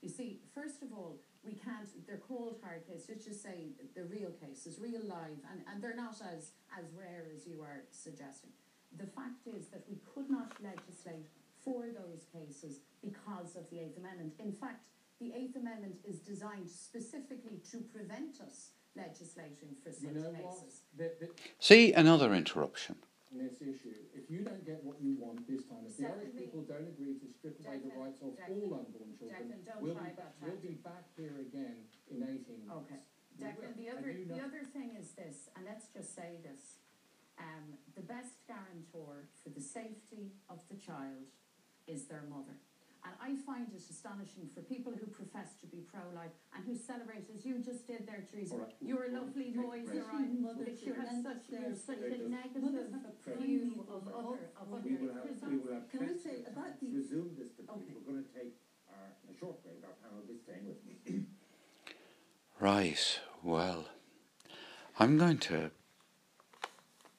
You 0.00 0.08
see, 0.08 0.42
first 0.54 0.82
of 0.82 0.92
all, 0.92 1.18
we 1.42 1.54
can't, 1.54 1.88
they're 2.06 2.18
called 2.18 2.60
hard 2.62 2.86
cases, 2.86 3.06
let's 3.08 3.24
just 3.24 3.42
say 3.42 3.72
the 3.96 4.04
real 4.04 4.30
cases, 4.30 4.78
real 4.78 5.00
live, 5.02 5.40
and, 5.50 5.62
and 5.66 5.82
they're 5.82 5.96
not 5.96 6.20
as, 6.22 6.52
as 6.78 6.84
rare 6.94 7.24
as 7.34 7.46
you 7.46 7.62
are 7.62 7.82
suggesting. 7.90 8.50
The 8.96 9.06
fact 9.06 9.46
is 9.46 9.68
that 9.68 9.82
we 9.88 9.96
could 10.14 10.30
not 10.30 10.52
legislate 10.62 11.26
for 11.64 11.86
those 11.90 12.26
cases 12.32 12.80
because 13.02 13.56
of 13.56 13.68
the 13.70 13.80
Eighth 13.80 13.96
Amendment. 13.98 14.34
In 14.38 14.52
fact, 14.52 14.84
the 15.20 15.32
Eighth 15.36 15.54
Amendment 15.54 15.96
is 16.08 16.18
designed 16.18 16.68
specifically 16.68 17.60
to 17.70 17.78
prevent 17.92 18.40
us 18.40 18.72
legislating 18.96 19.76
for 19.84 19.90
You 19.90 20.08
such 20.08 20.16
know 20.16 20.32
cases. 20.32 20.82
The, 20.96 21.12
the, 21.20 21.28
See, 21.60 21.92
another 21.92 22.34
interruption. 22.34 22.96
this 23.30 23.60
issue, 23.60 23.94
if 24.16 24.28
you 24.32 24.40
don't 24.40 24.64
get 24.64 24.82
what 24.82 24.96
you 24.98 25.14
want 25.20 25.46
this 25.46 25.62
time, 25.68 25.84
if 25.86 25.96
the 25.96 26.08
Irish 26.08 26.34
people 26.34 26.64
don't 26.64 26.88
agree 26.88 27.20
to 27.20 27.26
strip 27.28 27.60
away 27.62 27.78
the 27.84 27.92
rights 28.00 28.20
of 28.24 28.32
Declan, 28.34 28.64
all 28.64 28.80
unborn 28.80 29.12
children, 29.14 29.44
Declan, 29.44 29.62
don't 29.68 29.82
we'll, 29.84 29.94
try 29.94 30.08
be 30.08 30.16
that 30.16 30.40
back, 30.40 30.48
we'll 30.48 30.64
be 30.64 30.76
back 30.82 31.04
here 31.14 31.36
again 31.44 31.76
in 32.10 32.24
18 32.24 32.66
months. 32.66 32.88
Okay. 32.88 33.00
Declan, 33.38 33.76
the 33.76 33.88
other, 33.92 34.10
you 34.10 34.24
the 34.24 34.40
other 34.40 34.64
thing 34.72 34.96
is 34.98 35.12
this, 35.12 35.52
and 35.54 35.64
let's 35.68 35.86
just 35.92 36.16
say 36.16 36.40
this. 36.42 36.80
Um, 37.38 37.78
the 37.94 38.02
best 38.02 38.36
guarantor 38.48 39.28
for 39.42 39.48
the 39.48 39.62
safety 39.62 40.32
of 40.50 40.60
the 40.68 40.76
child 40.76 41.30
is 41.86 42.04
their 42.04 42.24
mother. 42.28 42.60
And 43.04 43.14
I 43.16 43.32
find 43.48 43.66
it 43.72 43.80
astonishing 43.80 44.44
for 44.52 44.60
people 44.60 44.92
who 44.92 45.06
profess 45.08 45.56
to 45.62 45.66
be 45.66 45.80
pro-life 45.88 46.36
and 46.54 46.60
who 46.68 46.76
celebrate, 46.76 47.24
as 47.32 47.46
you 47.46 47.58
just 47.64 47.86
did 47.86 48.06
there, 48.06 48.20
Teresa, 48.30 48.54
All 48.54 48.60
right. 48.60 48.74
your 48.80 49.08
lovely 49.08 49.50
boys 49.56 49.88
Right. 49.88 50.04
are 50.04 50.10
on, 50.12 50.42
Mother 50.42 50.64
but 50.68 50.82
you 50.84 50.92
have 50.92 51.08
such, 51.24 51.48
you 51.48 51.56
their 51.58 51.68
have 51.70 51.78
such 51.78 51.96
a 51.96 52.10
Mothers 52.10 52.28
negative 52.28 52.92
have 52.92 53.38
view 53.40 53.86
of 53.88 54.06
of- 54.06 54.14
other, 54.14 54.50
of 54.60 54.72
other 54.74 54.82
We 54.84 54.96
will 54.96 55.14
have, 55.14 55.42
we 55.48 55.56
will 55.58 55.72
have 55.74 55.88
Can 55.88 56.00
we 56.12 56.18
say 56.18 56.44
about 56.44 56.78
to 56.78 56.84
the- 56.86 56.96
resume 56.98 57.34
this 57.40 57.52
debate. 57.56 57.70
Okay. 57.70 57.92
We're 57.96 58.12
going 58.12 58.24
to 58.24 58.32
take 58.36 58.54
our, 58.92 59.16
a 59.30 59.34
short 59.38 59.62
break. 59.64 59.80
Our 59.82 59.96
panel 60.04 60.20
is 60.28 60.42
staying 60.42 60.66
with 60.68 60.84
me. 60.84 61.24
Right, 62.60 63.20
well, 63.42 63.86
I'm 64.98 65.16
going 65.16 65.38
to, 65.38 65.70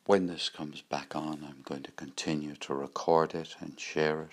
when 0.06 0.28
this 0.28 0.50
comes 0.50 0.82
back 0.84 1.16
on, 1.16 1.44
I'm 1.44 1.64
going 1.64 1.82
to 1.84 1.92
continue 1.92 2.56
to 2.58 2.74
record 2.76 3.34
it 3.34 3.56
and 3.60 3.80
share 3.80 4.22
it. 4.22 4.30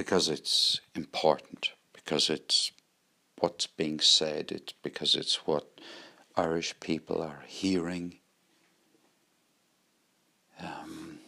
because 0.00 0.30
it's 0.30 0.80
important, 0.94 1.72
because 1.92 2.30
it's 2.30 2.72
what's 3.38 3.66
being 3.66 4.00
said, 4.00 4.50
it's 4.50 4.72
because 4.72 5.14
it's 5.14 5.46
what 5.46 5.78
Irish 6.34 6.74
people 6.80 7.20
are 7.20 7.44
hearing. 7.46 8.16
Um, 10.58 11.18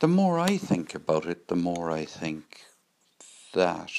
the 0.00 0.08
more 0.08 0.40
I 0.40 0.56
think 0.56 0.92
about 0.92 1.24
it, 1.24 1.46
the 1.46 1.54
more 1.54 1.92
I 1.92 2.04
think 2.04 2.62
that 3.54 3.92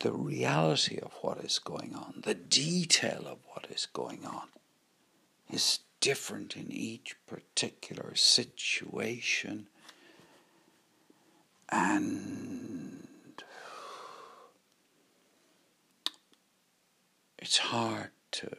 the 0.00 0.12
reality 0.12 0.98
of 0.98 1.12
what 1.20 1.38
is 1.38 1.60
going 1.60 1.94
on, 1.94 2.24
the 2.24 2.34
detail 2.34 3.28
of 3.28 3.38
what 3.46 3.68
is 3.70 3.86
going 3.86 4.26
on, 4.26 4.48
is 5.52 5.78
different 6.00 6.56
in 6.56 6.70
each 6.70 7.16
particular 7.26 8.14
situation. 8.14 9.66
And 11.68 13.06
it's 17.38 17.58
hard 17.58 18.10
to 18.32 18.50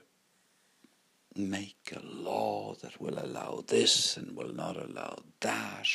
make 1.35 1.93
a 1.95 2.05
law 2.05 2.75
that 2.81 2.99
will 2.99 3.19
allow 3.19 3.63
this 3.67 4.17
and 4.17 4.35
will 4.35 4.53
not 4.53 4.75
allow 4.75 5.19
that 5.39 5.87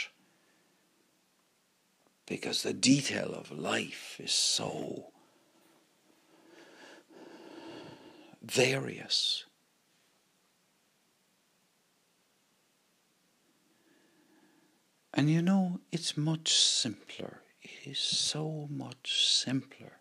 because 2.26 2.62
the 2.62 2.72
detail 2.72 3.34
of 3.34 3.50
life 3.50 4.18
is 4.22 4.32
so 4.32 5.12
various. 8.42 9.44
And 15.14 15.28
you 15.28 15.42
know, 15.42 15.80
it's 15.90 16.16
much 16.16 16.54
simpler. 16.54 17.40
It 17.60 17.90
is 17.90 17.98
so 17.98 18.66
much 18.70 19.26
simpler 19.26 19.98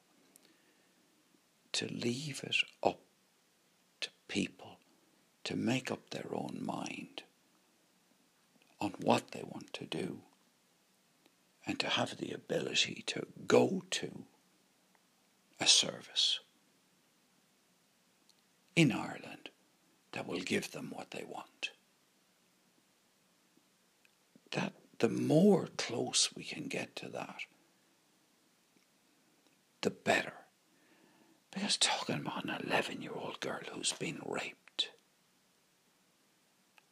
to 1.74 1.88
leave 1.88 2.42
it 2.44 2.56
up 2.84 3.00
to 4.02 4.10
people 4.28 4.78
to 5.44 5.56
make 5.56 5.92
up 5.92 6.10
their 6.10 6.28
own 6.34 6.60
mind 6.62 7.24
on 8.80 8.94
what 9.02 9.32
they 9.32 9.44
want 9.44 9.74
to 9.74 9.86
do 9.86 10.20
and 11.66 11.80
to 11.80 11.88
have 11.88 12.18
the 12.18 12.32
ability 12.32 13.04
to 13.08 13.26
go 13.48 13.84
to 13.92 14.24
a 15.60 15.68
service 15.68 16.40
in 18.76 18.92
Ireland 18.92 19.50
that 20.14 20.28
will 20.28 20.40
give 20.40 20.72
them 20.72 20.92
what 20.94 21.12
they 21.12 21.24
want. 21.24 21.72
That 24.52 24.74
the 25.02 25.10
more 25.10 25.68
close 25.80 26.30
we 26.36 26.44
can 26.44 26.68
get 26.68 26.96
to 26.96 27.10
that, 27.10 27.42
the 29.82 29.90
better. 29.90 30.34
Because 31.52 31.76
talking 31.76 32.18
about 32.18 32.46
an 32.46 32.68
11 32.68 33.02
year 33.02 33.16
old 33.16 33.40
girl 33.40 33.62
who's 33.74 33.94
been 33.94 34.22
raped, 34.24 34.92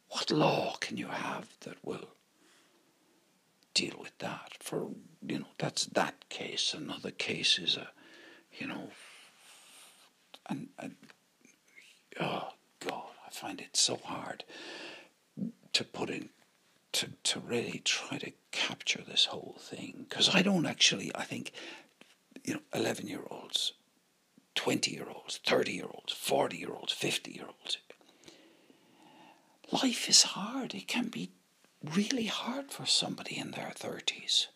what 0.08 0.32
law 0.32 0.74
can 0.80 0.96
you 0.96 1.06
have 1.06 1.46
that 1.60 1.76
will 1.84 2.08
deal 3.74 3.94
with 3.96 4.18
that? 4.18 4.56
For, 4.58 4.88
you 5.24 5.38
know, 5.38 5.46
that's 5.56 5.86
that 5.86 6.28
case. 6.28 6.74
Another 6.74 7.12
case 7.12 7.60
is 7.60 7.76
a, 7.76 7.90
you 8.58 8.66
know, 8.66 8.90
and, 10.48 10.70
and 10.80 10.96
oh 12.20 12.48
God, 12.80 13.10
I 13.24 13.30
find 13.30 13.60
it 13.60 13.76
so 13.76 14.00
hard 14.02 14.42
to 15.72 15.84
put 15.84 16.10
in 16.10 16.30
to 16.92 17.10
to 17.24 17.40
really 17.40 17.80
try 17.84 18.18
to 18.18 18.32
capture 18.50 19.02
this 19.06 19.26
whole 19.26 19.56
thing 19.60 20.06
because 20.08 20.34
I 20.34 20.42
don't 20.42 20.66
actually. 20.66 21.10
I 21.14 21.24
think 21.24 21.52
you 22.44 22.54
know, 22.54 22.60
eleven 22.74 23.06
year 23.06 23.22
olds, 23.30 23.72
twenty 24.54 24.92
year 24.92 25.06
olds, 25.08 25.40
thirty 25.46 25.72
year 25.72 25.88
olds, 25.92 26.12
forty 26.12 26.58
year 26.58 26.72
olds, 26.72 26.92
fifty 26.92 27.32
year 27.32 27.46
olds. 27.46 27.78
Life 29.72 30.08
is 30.08 30.22
hard. 30.22 30.74
It 30.74 30.88
can 30.88 31.08
be 31.08 31.30
really 31.94 32.26
hard 32.26 32.72
for 32.72 32.86
somebody 32.86 33.38
in 33.38 33.52
their 33.52 33.72
thirties. 33.74 34.48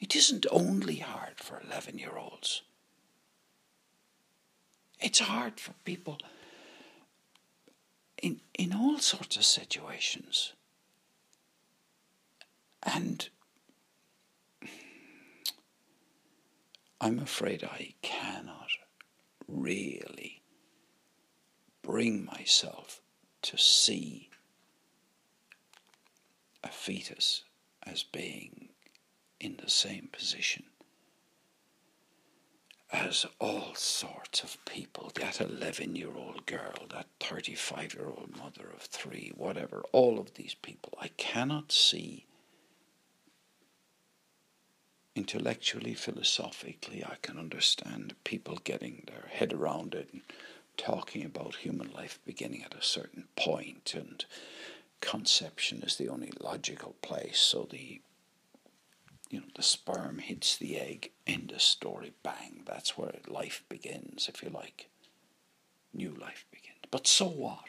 It 0.00 0.14
isn't 0.14 0.46
only 0.50 0.96
hard 0.96 1.38
for 1.38 1.60
eleven 1.64 1.98
year 1.98 2.16
olds. 2.18 2.62
It's 5.00 5.20
hard 5.20 5.60
for 5.60 5.72
people 5.84 6.18
in, 8.22 8.40
in 8.58 8.72
all 8.72 8.98
sorts 8.98 9.36
of 9.36 9.44
situations. 9.44 10.52
And 12.84 13.28
I'm 17.00 17.18
afraid 17.18 17.64
I 17.64 17.94
cannot 18.02 18.68
really 19.48 20.42
bring 21.82 22.24
myself 22.24 23.00
to 23.42 23.58
see 23.58 24.30
a 26.62 26.68
fetus 26.68 27.44
as 27.82 28.02
being 28.02 28.70
in 29.40 29.58
the 29.62 29.70
same 29.70 30.08
position 30.12 30.64
as 32.92 33.26
all 33.40 33.74
sorts 33.74 34.42
of 34.42 34.64
people 34.64 35.10
that 35.16 35.40
11 35.40 35.96
year 35.96 36.14
old 36.16 36.46
girl, 36.46 36.86
that 36.92 37.06
35 37.20 37.94
year 37.94 38.06
old 38.06 38.36
mother 38.38 38.70
of 38.72 38.82
three, 38.82 39.32
whatever, 39.34 39.82
all 39.92 40.18
of 40.18 40.34
these 40.34 40.54
people. 40.54 40.96
I 41.00 41.08
cannot 41.16 41.72
see 41.72 42.26
intellectually, 45.14 45.94
philosophically, 45.94 47.04
I 47.04 47.16
can 47.22 47.38
understand 47.38 48.14
people 48.24 48.58
getting 48.64 49.04
their 49.06 49.28
head 49.30 49.52
around 49.52 49.94
it 49.94 50.08
and 50.12 50.22
talking 50.76 51.24
about 51.24 51.56
human 51.56 51.90
life 51.92 52.18
beginning 52.24 52.62
at 52.64 52.74
a 52.74 52.82
certain 52.82 53.28
point 53.36 53.94
and 53.96 54.24
conception 55.00 55.82
is 55.82 55.96
the 55.96 56.08
only 56.08 56.32
logical 56.40 56.96
place. 57.02 57.38
So 57.38 57.68
the 57.70 58.00
you 59.30 59.40
know, 59.40 59.46
the 59.56 59.62
sperm 59.62 60.18
hits 60.18 60.56
the 60.56 60.78
egg, 60.78 61.10
end 61.26 61.50
of 61.52 61.60
story, 61.60 62.12
bang. 62.22 62.62
That's 62.66 62.96
where 62.96 63.16
life 63.26 63.64
begins, 63.68 64.28
if 64.28 64.42
you 64.42 64.50
like. 64.50 64.88
New 65.92 66.14
life 66.14 66.46
begins. 66.52 66.78
But 66.90 67.06
so 67.06 67.26
what? 67.26 67.64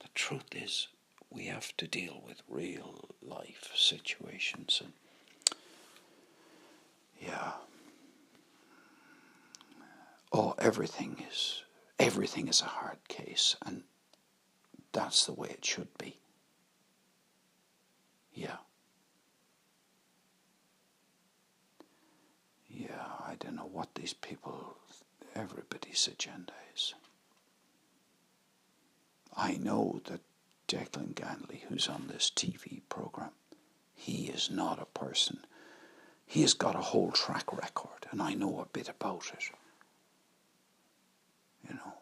The 0.00 0.08
truth 0.14 0.54
is, 0.54 0.88
we 1.30 1.46
have 1.46 1.74
to 1.78 1.86
deal 1.86 2.22
with 2.26 2.42
real 2.48 3.08
life 3.22 3.70
situations. 3.74 4.80
And 4.84 4.92
yeah. 7.20 7.52
Oh, 10.32 10.54
everything 10.58 11.24
is 11.30 11.62
everything 11.98 12.48
is 12.48 12.62
a 12.62 12.64
hard 12.64 12.98
case, 13.08 13.56
and 13.66 13.82
that's 14.92 15.26
the 15.26 15.32
way 15.32 15.48
it 15.50 15.64
should 15.64 15.96
be. 15.98 16.16
Yeah. 18.32 18.56
Yeah, 22.68 23.06
I 23.26 23.34
don't 23.38 23.56
know 23.56 23.68
what 23.70 23.94
these 23.94 24.14
people, 24.14 24.76
everybody's 25.34 26.08
agenda 26.08 26.52
is. 26.74 26.94
I 29.36 29.56
know 29.56 30.00
that 30.06 30.20
Declan 30.68 31.14
Ganley, 31.14 31.62
who's 31.68 31.88
on 31.88 32.06
this 32.06 32.30
TV 32.34 32.80
program, 32.88 33.32
he 33.94 34.26
is 34.28 34.50
not 34.50 34.80
a 34.80 34.86
person. 34.98 35.44
He 36.30 36.42
has 36.42 36.54
got 36.54 36.76
a 36.76 36.80
whole 36.80 37.10
track 37.10 37.52
record, 37.52 38.06
and 38.12 38.22
I 38.22 38.34
know 38.34 38.60
a 38.60 38.66
bit 38.66 38.88
about 38.88 39.32
it. 39.36 39.50
You 41.68 41.74
know. 41.74 41.92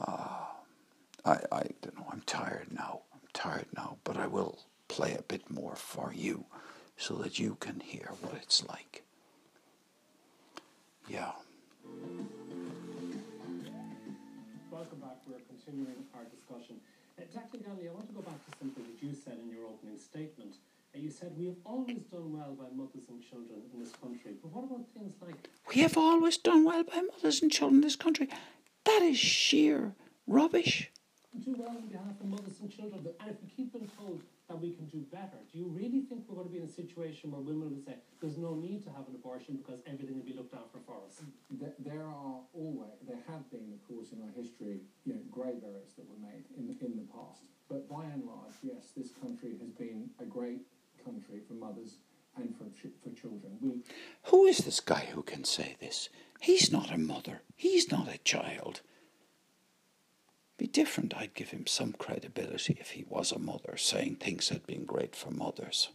Uh, 0.00 0.44
I, 1.24 1.32
I 1.50 1.62
don't 1.82 1.96
know, 1.98 2.06
I'm 2.12 2.20
tired 2.26 2.68
now. 2.70 3.00
I'm 3.12 3.26
tired 3.32 3.66
now, 3.76 3.96
but 4.04 4.16
I 4.16 4.28
will 4.28 4.60
play 4.86 5.16
a 5.18 5.22
bit 5.22 5.50
more 5.50 5.74
for 5.74 6.12
you 6.14 6.44
so 6.96 7.16
that 7.16 7.40
you 7.40 7.56
can 7.58 7.80
hear 7.80 8.12
what 8.20 8.34
it's 8.34 8.64
like. 8.68 9.02
Yeah. 11.08 11.32
Welcome 14.70 15.00
back. 15.00 15.16
We're 15.26 15.42
continuing 15.48 16.04
our 16.14 16.22
discussion. 16.30 16.76
Uh, 17.18 17.22
Dr. 17.34 17.58
Ganley, 17.58 17.90
I 17.90 17.94
want 17.94 18.06
to 18.06 18.14
go 18.14 18.22
back 18.22 18.38
to 18.46 18.58
something 18.60 18.84
that 18.84 19.02
you 19.04 19.12
said 19.12 19.38
in 19.42 19.50
your 19.50 19.66
opening 19.66 19.98
statement. 19.98 20.54
You 20.94 21.10
said 21.10 21.32
we 21.36 21.46
have 21.46 21.56
always 21.66 22.02
done 22.02 22.32
well 22.32 22.54
by 22.54 22.66
mothers 22.72 23.08
and 23.08 23.20
children 23.20 23.62
in 23.72 23.80
this 23.80 23.92
country. 24.00 24.34
But 24.40 24.52
what 24.52 24.64
about 24.64 24.86
things 24.96 25.12
like. 25.20 25.34
We 25.74 25.82
have 25.82 25.98
always 25.98 26.38
done 26.38 26.64
well 26.64 26.84
by 26.84 27.02
mothers 27.02 27.42
and 27.42 27.50
children 27.50 27.78
in 27.78 27.80
this 27.82 27.96
country. 27.96 28.28
That 28.84 29.02
is 29.02 29.18
sheer 29.18 29.94
rubbish. 30.28 30.90
Do 31.44 31.56
well 31.58 31.70
on 31.70 31.88
behalf 31.88 32.20
of 32.20 32.26
mothers 32.26 32.60
and 32.60 32.70
children. 32.70 33.06
And 33.20 33.30
if 33.30 33.36
we 33.42 33.48
keep 33.48 33.72
being 33.72 33.90
told 33.98 34.22
that 34.48 34.60
we 34.60 34.70
can 34.72 34.86
do 34.86 35.00
better. 35.10 35.40
Do 35.52 35.58
you 35.58 35.66
really 35.66 36.02
think 36.02 36.28
we're 36.28 36.36
going 36.36 36.48
to 36.48 36.52
be 36.52 36.58
in 36.58 36.68
a 36.68 36.70
situation 36.70 37.32
where 37.32 37.40
women 37.40 37.74
will 37.74 37.82
say 37.82 37.96
there's 38.20 38.36
no 38.36 38.54
need 38.54 38.84
to 38.84 38.90
have 38.90 39.08
an 39.08 39.16
abortion 39.16 39.56
because 39.56 39.80
everything 39.86 40.14
will 40.14 40.28
be 40.28 40.34
looked 40.34 40.54
after 40.54 40.78
for 40.86 41.00
us? 41.02 41.22
There 41.80 42.06
are 42.06 42.38
always, 42.54 42.94
there 43.08 43.18
have 43.26 43.50
been, 43.50 43.72
of 43.72 43.82
course, 43.88 44.12
in 44.12 44.22
our 44.22 44.30
history, 44.36 44.78
you 45.04 45.14
know, 45.14 45.20
grave 45.32 45.64
errors 45.64 45.96
that 45.96 46.06
were 46.06 46.20
made 46.20 46.44
in 46.56 46.68
the, 46.68 46.76
in 46.84 46.94
the 46.94 47.08
past. 47.10 47.42
But 47.68 47.88
by 47.88 48.04
and 48.04 48.22
large, 48.24 48.54
yes, 48.62 48.92
this 48.94 49.10
country 49.10 49.56
has 49.58 49.72
been 49.72 50.10
a 50.20 50.24
great 50.24 50.60
country 51.04 51.40
for 51.46 51.54
mothers 51.54 51.98
and 52.36 52.54
for 52.56 52.64
ch- 52.76 52.92
for 53.02 53.10
children. 53.10 53.58
We 53.60 53.82
who 54.24 54.46
is 54.46 54.58
this 54.58 54.80
guy 54.80 55.08
who 55.12 55.22
can 55.22 55.44
say 55.44 55.76
this? 55.80 56.08
He's 56.40 56.70
not 56.72 56.90
a 56.92 56.98
mother. 56.98 57.42
He's 57.56 57.90
not 57.90 58.12
a 58.12 58.18
child. 58.18 58.80
Be 60.56 60.66
different. 60.66 61.16
I'd 61.16 61.34
give 61.34 61.50
him 61.50 61.66
some 61.66 61.92
credibility 61.92 62.76
if 62.80 62.90
he 62.90 63.04
was 63.08 63.32
a 63.32 63.38
mother, 63.38 63.76
saying 63.76 64.16
things 64.16 64.50
had 64.50 64.66
been 64.66 64.84
great 64.84 65.16
for 65.16 65.30
mothers. 65.30 65.88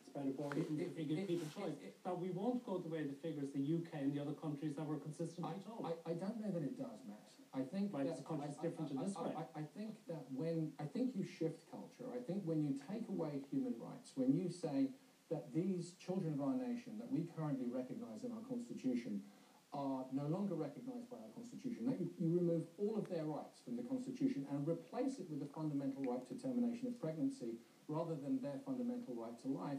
It's 0.00 0.10
better 0.14 0.30
boring 0.30 0.66
if 0.80 0.98
you 0.98 1.16
give 1.16 1.28
people 1.28 1.46
choice. 1.54 1.74
But 2.04 2.20
we 2.20 2.30
won't 2.30 2.64
go 2.66 2.78
the 2.78 2.88
way 2.88 3.02
the 3.04 3.14
figures 3.22 3.50
the 3.54 3.62
UK 3.62 4.02
and 4.02 4.12
the 4.12 4.20
other 4.20 4.32
countries 4.32 4.74
that 4.76 4.86
were 4.86 4.96
consistent 4.96 5.46
I, 5.46 5.52
all, 5.70 5.86
I, 5.86 6.10
I 6.10 6.14
don't 6.14 6.40
know 6.40 6.50
that 6.50 6.62
it 6.62 6.76
does, 6.78 6.98
Matt. 7.06 7.37
I 7.54 7.62
think 7.62 7.92
Right, 7.92 8.06
that, 8.06 8.24
conscious 8.24 8.56
I- 8.56 8.60
I- 8.60 8.62
different 8.68 8.90
in 8.92 8.98
I- 8.98 9.04
this 9.04 9.16
I- 9.16 9.22
way. 9.22 9.34
I, 9.36 9.60
I 9.60 9.64
think 9.64 9.94
that 10.06 10.30
when 10.32 10.72
I 10.78 10.84
think 10.84 11.16
you 11.16 11.24
shift 11.24 11.70
culture, 11.70 12.04
I 12.12 12.18
think 12.20 12.44
when 12.44 12.62
you 12.62 12.74
take 12.90 13.08
away 13.08 13.42
human 13.50 13.74
rights, 13.78 14.16
when 14.16 14.32
you 14.34 14.48
say 14.50 14.90
that 15.30 15.52
these 15.52 15.92
children 15.94 16.34
of 16.34 16.40
our 16.40 16.56
nation 16.56 16.98
that 16.98 17.10
we 17.10 17.24
currently 17.36 17.68
recognise 17.68 18.24
in 18.24 18.32
our 18.32 18.40
constitution 18.42 19.22
are 19.74 20.06
no 20.12 20.26
longer 20.26 20.54
recognised 20.54 21.10
by 21.10 21.16
our 21.18 21.28
constitution, 21.34 21.84
that 21.86 22.00
you, 22.00 22.08
you 22.18 22.38
remove 22.38 22.64
all 22.78 22.96
of 22.96 23.06
their 23.08 23.24
rights 23.26 23.60
from 23.60 23.76
the 23.76 23.82
constitution 23.82 24.46
and 24.50 24.66
replace 24.66 25.18
it 25.18 25.28
with 25.28 25.40
the 25.40 25.46
fundamental 25.52 26.02
right 26.04 26.26
to 26.26 26.34
termination 26.34 26.86
of 26.88 26.98
pregnancy 26.98 27.56
rather 27.86 28.14
than 28.14 28.40
their 28.40 28.58
fundamental 28.64 29.14
right 29.14 29.38
to 29.42 29.48
life, 29.48 29.78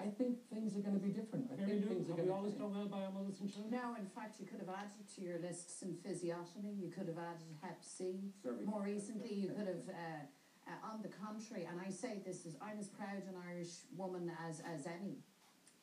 I 0.00 0.08
think 0.08 0.40
things 0.48 0.72
are 0.76 0.80
going 0.80 0.96
to 0.96 1.04
be 1.04 1.12
different. 1.12 1.52
I 1.52 1.60
Mary 1.60 1.76
think 1.76 1.84
Lou, 1.84 1.94
things 1.94 2.08
are 2.08 2.16
have 2.16 2.24
we 2.24 2.32
going 2.32 2.38
always 2.40 2.54
done 2.56 2.72
well 2.72 2.88
by 2.88 3.04
our 3.04 3.12
mothers 3.12 3.36
and 3.40 3.52
children? 3.52 3.76
No, 3.76 3.94
in 4.00 4.08
fact, 4.08 4.40
you 4.40 4.46
could 4.48 4.60
have 4.64 4.72
added 4.72 5.04
to 5.04 5.20
your 5.20 5.38
list 5.38 5.68
symphysiotomy. 5.76 6.72
You 6.80 6.88
could 6.88 7.08
have 7.12 7.20
added 7.20 7.52
Hep 7.60 7.84
C. 7.84 8.32
Cervical 8.42 8.64
More 8.64 8.82
recently, 8.82 9.34
you 9.34 9.52
could 9.52 9.68
have, 9.68 9.84
uh, 9.92 10.24
uh, 10.72 10.90
on 10.92 11.04
the 11.04 11.12
contrary, 11.12 11.68
and 11.68 11.76
I 11.76 11.90
say 11.92 12.24
this 12.24 12.46
is, 12.48 12.56
I'm 12.64 12.80
as 12.80 12.88
proud 12.88 13.28
an 13.28 13.36
Irish 13.52 13.84
woman 13.96 14.32
as, 14.48 14.64
as 14.64 14.88
any. 14.88 15.20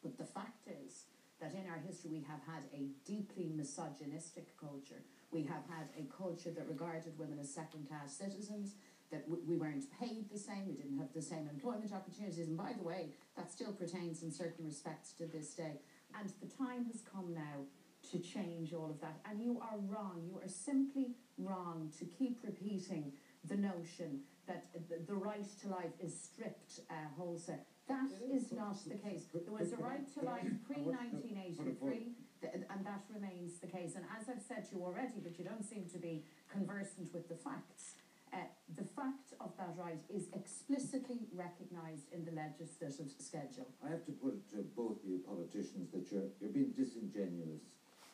But 0.02 0.18
the 0.18 0.26
fact 0.26 0.66
is 0.66 1.06
that 1.40 1.54
in 1.54 1.70
our 1.70 1.78
history 1.78 2.10
we 2.10 2.26
have 2.26 2.42
had 2.50 2.66
a 2.74 2.90
deeply 3.06 3.52
misogynistic 3.54 4.58
culture. 4.58 5.06
We 5.32 5.44
have 5.44 5.62
had 5.70 5.90
a 5.94 6.10
culture 6.10 6.50
that 6.52 6.68
regarded 6.68 7.18
women 7.20 7.38
as 7.40 7.54
second 7.54 7.88
class 7.88 8.18
citizens, 8.18 8.76
that 9.12 9.28
w- 9.30 9.44
we 9.48 9.58
weren't 9.58 9.86
paid 10.00 10.30
the 10.32 10.38
same, 10.38 10.68
we 10.68 10.74
didn't 10.74 10.98
have 10.98 11.14
the 11.14 11.22
same 11.22 11.48
employment 11.50 11.94
opportunities. 11.94 12.48
And 12.48 12.58
by 12.58 12.74
the 12.78 12.84
way, 12.84 13.10
that 13.36 13.52
still 13.52 13.74
pertains 13.74 14.24
in 14.24 14.32
certain 14.32 14.66
respects 14.66 15.14
to 15.14 15.26
this 15.26 15.54
day. 15.54 15.80
And 16.20 16.32
the 16.42 16.48
time 16.48 16.86
has 16.86 17.02
come 17.02 17.34
now 17.34 17.66
to 18.12 18.20
change 18.20 18.74
all 18.74 18.90
of 18.90 19.00
that. 19.02 19.20
And 19.30 19.42
you 19.42 19.60
are 19.62 19.78
wrong. 19.88 20.24
You 20.26 20.40
are 20.44 20.48
simply 20.48 21.16
wrong 21.38 21.92
to 22.00 22.06
keep 22.06 22.40
repeating 22.44 23.12
the 23.44 23.58
notion 23.58 24.22
that 24.48 24.66
the, 24.74 25.00
the 25.06 25.16
right 25.16 25.46
to 25.62 25.68
life 25.68 25.92
is 26.00 26.18
stripped 26.20 26.80
uh, 26.90 26.94
wholesale. 27.18 27.66
That 27.88 28.10
is 28.32 28.52
not 28.52 28.78
the 28.88 28.96
case. 28.96 29.24
There 29.34 29.54
was 29.54 29.72
a 29.72 29.78
right 29.78 30.06
to 30.16 30.26
life 30.26 30.44
pre 30.68 30.84
1983, 30.84 32.12
and 32.44 32.86
that 32.86 33.04
remains 33.14 33.60
the 33.60 33.68
case. 33.68 33.96
And 33.96 34.06
as 34.20 34.28
I've 34.30 34.42
said 34.42 34.70
to 34.70 34.76
you 34.76 34.84
already, 34.84 35.20
but 35.24 35.38
you 35.40 35.46
don't 35.46 35.64
seem 35.64 35.86
to 35.92 35.98
be 35.98 36.24
conversant 36.52 37.14
with 37.14 37.28
the 37.30 37.36
facts, 37.36 37.96
uh, 38.34 38.38
the 38.76 38.84
fact 38.84 39.34
of 39.40 39.52
that 39.58 39.74
right 39.78 40.02
is 40.10 40.28
explicitly 40.34 41.28
recognised 41.34 42.12
in 42.12 42.26
the 42.26 42.32
legislative 42.32 43.12
schedule. 43.18 43.68
I 43.86 43.90
have 43.90 44.06
to 44.06 44.12
put 44.12 44.34
it 44.34 44.50
to 44.52 44.64
both 44.76 44.98
you 45.06 45.20
politicians 45.26 45.92
that 45.94 46.12
you're, 46.12 46.30
you're 46.42 46.52
being 46.52 46.74
disingenuous 46.76 47.64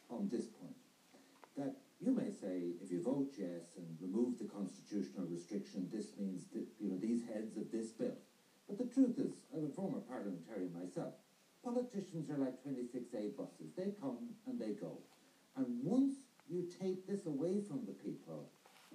on 0.09 0.29
this 0.31 0.45
point. 0.45 0.77
That 1.57 1.75
you 1.99 2.11
may 2.11 2.29
say, 2.29 2.73
if 2.83 2.91
you 2.91 3.01
vote 3.01 3.33
yes 3.37 3.77
and 3.77 3.87
remove 4.01 4.37
the 4.37 4.45
constitutional 4.45 5.25
restriction, 5.27 5.89
this 5.91 6.07
means 6.19 6.45
that, 6.53 6.65
you 6.79 6.89
know, 6.89 6.97
these 6.97 7.25
heads 7.25 7.57
of 7.57 7.71
this 7.71 7.89
bill. 7.89 8.17
But 8.67 8.77
the 8.77 8.93
truth 8.93 9.17
is, 9.17 9.33
I'm 9.53 9.65
a 9.65 9.69
former 9.69 9.99
parliamentarian 9.99 10.73
myself. 10.73 11.13
Politicians 11.63 12.29
are 12.29 12.37
like 12.37 12.61
26A 12.65 13.37
buses. 13.37 13.71
They 13.77 13.93
come 14.01 14.35
and 14.47 14.59
they 14.59 14.73
go. 14.73 14.99
And 15.55 15.65
once 15.83 16.13
you 16.49 16.67
take 16.81 17.07
this 17.07 17.25
away 17.25 17.61
from 17.61 17.85
the 17.85 17.93
people, 17.93 18.49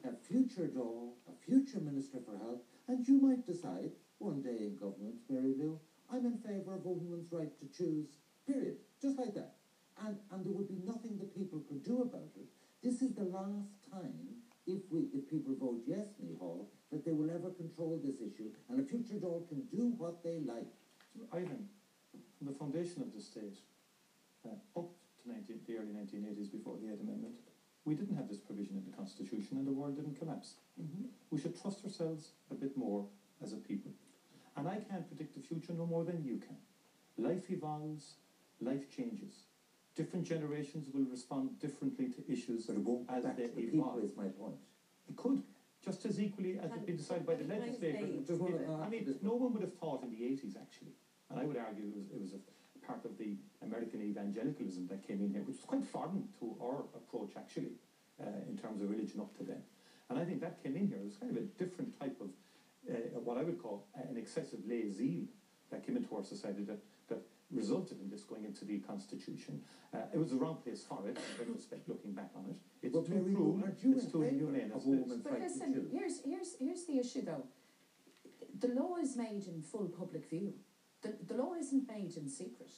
a 0.05 0.13
future 0.13 0.69
Dáil, 0.69 1.13
a 1.29 1.35
future 1.45 1.81
Minister 1.81 2.19
for 2.25 2.37
Health, 2.39 2.61
and 2.89 3.07
you 3.07 3.21
might 3.21 3.47
decide 3.47 3.91
one 4.19 4.43
day 4.43 4.67
in 4.67 4.77
government, 4.77 5.17
Mary 5.29 5.55
Lou, 5.59 5.79
I'm 6.11 6.27
in 6.27 6.39
favour 6.39 6.75
of 6.75 6.85
a 6.85 6.89
woman's 6.89 7.33
right 7.33 7.53
to 7.61 7.67
choose, 7.67 8.07
period. 8.47 8.77
Just 9.01 9.19
like 9.19 9.35
that. 9.35 9.55
And, 10.05 10.17
and 10.31 10.45
there 10.45 10.53
would 10.53 10.69
be 10.69 10.81
nothing 10.85 11.19
the 11.19 11.27
people 11.27 11.61
could 11.69 11.85
do 11.85 12.03
about 12.03 12.31
it. 12.37 12.47
This 12.83 13.03
is 13.03 13.15
the 13.15 13.25
last 13.25 13.91
time, 13.91 14.15
if 14.67 14.83
we 14.91 15.09
if 15.13 15.29
people 15.29 15.55
vote 15.59 15.83
yes, 15.87 16.07
Hall, 16.39 16.71
that 16.93 17.05
they 17.05 17.13
will 17.13 17.31
ever 17.31 17.51
control 17.51 18.01
this 18.03 18.21
issue, 18.21 18.51
and 18.69 18.81
a 18.81 18.85
future 18.85 19.15
Dáil 19.15 19.49
can 19.49 19.63
do 19.67 19.93
what 19.99 20.23
they 20.23 20.41
like. 20.47 20.71
Ivan, 21.33 21.69
from 22.39 22.47
the 22.47 22.53
foundation 22.55 23.03
of 23.03 23.13
the 23.13 23.21
state, 23.21 23.59
uh, 24.47 24.55
up 24.79 24.89
to 25.23 25.29
19, 25.33 25.61
the 25.67 25.77
early 25.77 25.93
1980s 25.93 26.53
before 26.53 26.77
the 26.81 26.93
Eighth 26.93 27.03
Amendment, 27.03 27.35
we 27.89 27.95
didn't 27.95 28.17
have 28.17 28.29
this 28.29 28.39
provision 28.39 28.77
in 28.77 28.85
the 28.85 28.95
Constitution 28.95 29.57
and 29.57 29.67
the 29.67 29.73
world 29.73 29.97
didn't 29.97 30.19
collapse. 30.19 30.57
We 31.31 31.41
should 31.41 31.59
trust 31.61 31.85
ourselves 31.85 32.33
a 32.51 32.55
bit 32.55 32.77
more 32.77 33.07
as 33.43 33.55
a 33.55 33.57
people. 33.57 33.91
And 34.57 34.69
I 34.69 34.77
can't 34.77 35.09
predict 35.09 35.35
the 35.35 35.41
future 35.41 35.73
no 35.73 35.87
more 35.87 36.05
than 36.05 36.23
you 36.23 36.37
can. 36.37 36.57
Life 37.79 38.15
life 38.61 38.91
changes. 38.91 39.45
Different 39.95 40.27
generations 40.27 40.89
will 40.93 41.05
respond 41.05 41.59
differently 41.61 42.09
to 42.11 42.33
issues 42.33 42.67
But 42.67 42.77
it 42.77 42.83
won't 42.85 43.09
as 43.11 43.23
back 43.25 43.37
they 43.37 43.47
to 43.47 43.55
the 43.55 43.63
people, 43.63 43.81
evolve. 43.81 44.05
is 44.05 44.17
my 44.17 44.29
point. 44.29 44.57
It 45.09 45.17
could, 45.17 45.43
just 45.85 46.05
as 46.07 46.21
equally 46.21 46.59
as 46.59 46.71
Can- 46.71 46.81
it 46.81 46.87
been 46.87 46.97
decided 46.97 47.27
by 47.27 47.35
the 47.37 47.45
legislature. 47.45 48.07
say- 48.07 48.23
Just 48.27 48.43
I 48.43 48.89
mean, 48.89 49.15
no 49.23 49.35
one 49.37 49.53
would 49.53 49.63
have 49.63 49.75
thought 49.75 50.03
in 50.03 50.11
the 50.11 50.25
80s, 50.25 50.57
actually, 50.57 50.93
and 51.31 51.39
I 51.39 51.45
would 51.45 51.57
argue 51.57 51.87
it 51.87 51.95
was, 51.95 52.11
it 52.11 52.21
was 52.21 52.33
a 52.35 52.41
part 52.87 53.05
of 53.05 53.17
the 53.19 53.37
American 53.63 54.03
evangelicalism 54.03 54.87
that 54.89 55.03
came 55.07 55.21
in 55.23 55.31
here, 55.31 55.43
which 55.43 55.57
was 55.57 55.65
quite 55.65 55.85
foreign 55.85 56.29
to 56.41 56.57
our 56.61 56.81
approach, 56.95 57.37
actually, 57.37 57.75
uh, 58.21 58.25
in 58.49 58.57
terms 58.57 58.83
of 58.83 58.91
religion 58.91 59.21
up 59.21 59.37
to 59.37 59.45
then. 59.45 59.63
And 60.11 60.19
I 60.19 60.25
think 60.25 60.41
that 60.41 60.63
came 60.63 60.75
in 60.77 60.89
here. 60.89 60.99
It 60.99 61.05
was 61.05 61.17
kind 61.17 61.31
of 61.37 61.43
a 61.43 61.47
different 61.63 61.99
type 62.01 62.21
of, 62.21 62.31
uh, 62.91 63.21
what 63.21 63.37
I 63.39 63.43
would 63.45 63.61
call 63.63 63.87
an 63.95 64.17
excessive 64.17 64.67
lay 64.67 64.91
zeal 64.91 65.27
that 65.71 65.85
came 65.85 65.97
into 65.97 66.15
our 66.17 66.25
society 66.25 66.63
that, 66.65 66.79
that 66.79 66.83
resulted 67.59 68.01
in 68.01 68.09
this 68.09 68.23
going 68.23 68.45
into 68.45 68.65
the 68.65 68.79
Constitution. 68.79 69.61
Uh, 69.93 69.99
it 70.15 70.19
was 70.19 70.31
the 70.31 70.37
wrong 70.37 70.57
place 70.65 70.83
for 70.89 71.01
it, 71.09 71.17
in 71.19 71.47
retrospect, 71.47 71.89
looking 71.89 72.13
back 72.13 72.31
on 72.37 72.45
it. 72.53 72.57
It's 72.83 72.95
But 72.95 73.07
too 73.07 73.23
cruel, 73.35 73.61
aren't 73.65 73.83
you 73.85 73.93
it's 73.97 74.07
too 74.13 74.23
favour 74.23 74.29
inhumane. 74.29 74.71
of 74.71 74.77
as 74.79 74.87
a 74.87 74.91
it 74.91 74.95
is. 74.95 75.01
woman's 75.01 75.23
But 75.23 75.41
listen, 75.41 75.89
here's 75.93 76.17
here's 76.25 76.51
here's 76.59 76.85
the 76.91 76.99
issue 76.99 77.23
though. 77.31 77.45
The 78.61 78.69
law 78.81 78.97
is 78.97 79.17
made 79.17 79.45
in 79.53 79.63
full 79.63 79.89
public 80.01 80.25
view. 80.29 80.53
The, 81.03 81.11
the 81.31 81.35
law 81.43 81.53
isn't 81.55 81.87
made 81.89 82.17
in 82.17 82.29
secret. 82.29 82.73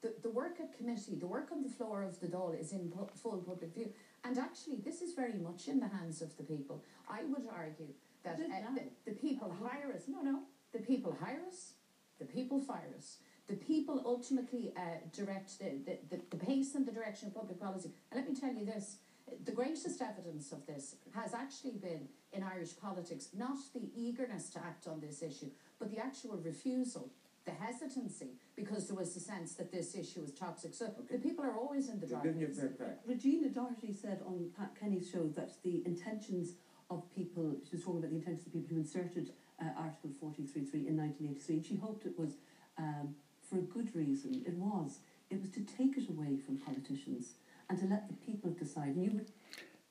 The, 0.00 0.14
the 0.22 0.30
work 0.30 0.56
at 0.60 0.76
committee, 0.78 1.16
the 1.16 1.26
work 1.26 1.48
on 1.52 1.60
the 1.62 1.68
floor 1.68 2.02
of 2.04 2.18
the 2.20 2.28
Dáil 2.28 2.58
is 2.58 2.72
in 2.72 2.88
pu- 2.90 3.10
full 3.22 3.38
public 3.50 3.74
view. 3.74 3.88
And 4.24 4.38
actually, 4.38 4.76
this 4.76 5.02
is 5.02 5.12
very 5.22 5.38
much 5.48 5.68
in 5.68 5.80
the 5.80 5.88
hands 5.88 6.22
of 6.22 6.30
the 6.38 6.44
people. 6.44 6.76
I 7.10 7.20
would 7.24 7.46
argue 7.64 7.92
that 8.24 8.36
uh, 8.40 8.74
the, 8.76 8.84
the 9.10 9.16
people 9.26 9.50
hire 9.64 9.92
us. 9.96 10.04
No, 10.08 10.20
no. 10.22 10.36
The 10.72 10.78
people 10.90 11.12
hire 11.20 11.42
us. 11.52 11.72
The 12.20 12.24
people 12.26 12.60
fire 12.60 12.92
us. 12.96 13.08
The 13.48 13.56
people 13.56 14.02
ultimately 14.04 14.72
uh, 14.76 14.80
direct 15.12 15.58
the, 15.58 15.78
the, 15.86 15.98
the, 16.10 16.22
the 16.30 16.44
pace 16.44 16.74
and 16.74 16.86
the 16.86 16.92
direction 16.92 17.28
of 17.28 17.34
public 17.34 17.58
policy. 17.60 17.90
And 18.10 18.20
let 18.20 18.28
me 18.28 18.38
tell 18.38 18.52
you 18.52 18.66
this 18.66 18.98
the 19.44 19.52
greatest 19.52 20.00
evidence 20.00 20.52
of 20.52 20.66
this 20.66 20.96
has 21.14 21.34
actually 21.34 21.72
been 21.72 22.08
in 22.32 22.42
Irish 22.42 22.78
politics, 22.78 23.28
not 23.36 23.56
the 23.74 23.90
eagerness 23.94 24.50
to 24.50 24.58
act 24.58 24.86
on 24.86 25.00
this 25.00 25.22
issue, 25.22 25.50
but 25.78 25.90
the 25.90 25.98
actual 25.98 26.36
refusal, 26.36 27.10
the 27.44 27.52
hesitancy, 27.52 28.32
because 28.56 28.88
there 28.88 28.96
was 28.96 29.16
a 29.16 29.20
sense 29.20 29.54
that 29.54 29.72
this 29.72 29.94
issue 29.94 30.20
was 30.20 30.32
toxic. 30.32 30.74
So 30.74 30.92
the 31.10 31.18
people 31.18 31.44
are 31.44 31.56
always 31.56 31.88
in 31.88 32.00
the 32.00 32.06
We're 32.06 32.22
giving 32.22 32.40
you 32.40 32.46
a 32.46 32.50
driver's 32.50 32.76
seat. 32.78 32.96
Regina 33.06 33.48
Doherty 33.48 33.92
said 33.92 34.20
on 34.26 34.50
Pat 34.56 34.72
Kenny's 34.78 35.08
show 35.10 35.26
that 35.36 35.62
the 35.62 35.82
intentions 35.86 36.54
of 36.90 37.02
people, 37.14 37.56
she 37.68 37.76
was 37.76 37.84
talking 37.84 38.00
about 38.00 38.10
the 38.10 38.16
intentions 38.16 38.46
of 38.46 38.52
people 38.52 38.68
who 38.70 38.76
inserted 38.76 39.32
uh, 39.60 39.66
Article 39.76 40.10
43.3 40.22 40.86
in 40.86 40.96
1983, 40.96 41.56
and 41.56 41.64
she 41.64 41.76
hoped 41.76 42.06
it 42.06 42.18
was 42.18 42.36
um, 42.78 43.14
for 43.48 43.58
a 43.58 43.62
good 43.62 43.94
reason. 43.94 44.42
It 44.46 44.54
was. 44.54 44.98
It 45.30 45.40
was 45.40 45.50
to 45.50 45.60
take 45.60 45.96
it 45.96 46.08
away 46.08 46.36
from 46.36 46.58
politicians 46.58 47.34
and 47.68 47.78
to 47.78 47.86
let 47.86 48.08
the 48.08 48.14
people 48.14 48.50
decide. 48.50 48.94
And 48.96 49.04
you 49.04 49.10
would 49.12 49.30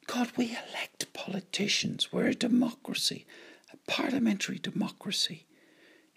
God, 0.07 0.31
we 0.37 0.45
elect 0.45 1.11
politicians. 1.13 2.13
We're 2.13 2.27
a 2.27 2.33
democracy, 2.33 3.25
a 3.73 3.91
parliamentary 3.91 4.57
democracy. 4.57 5.45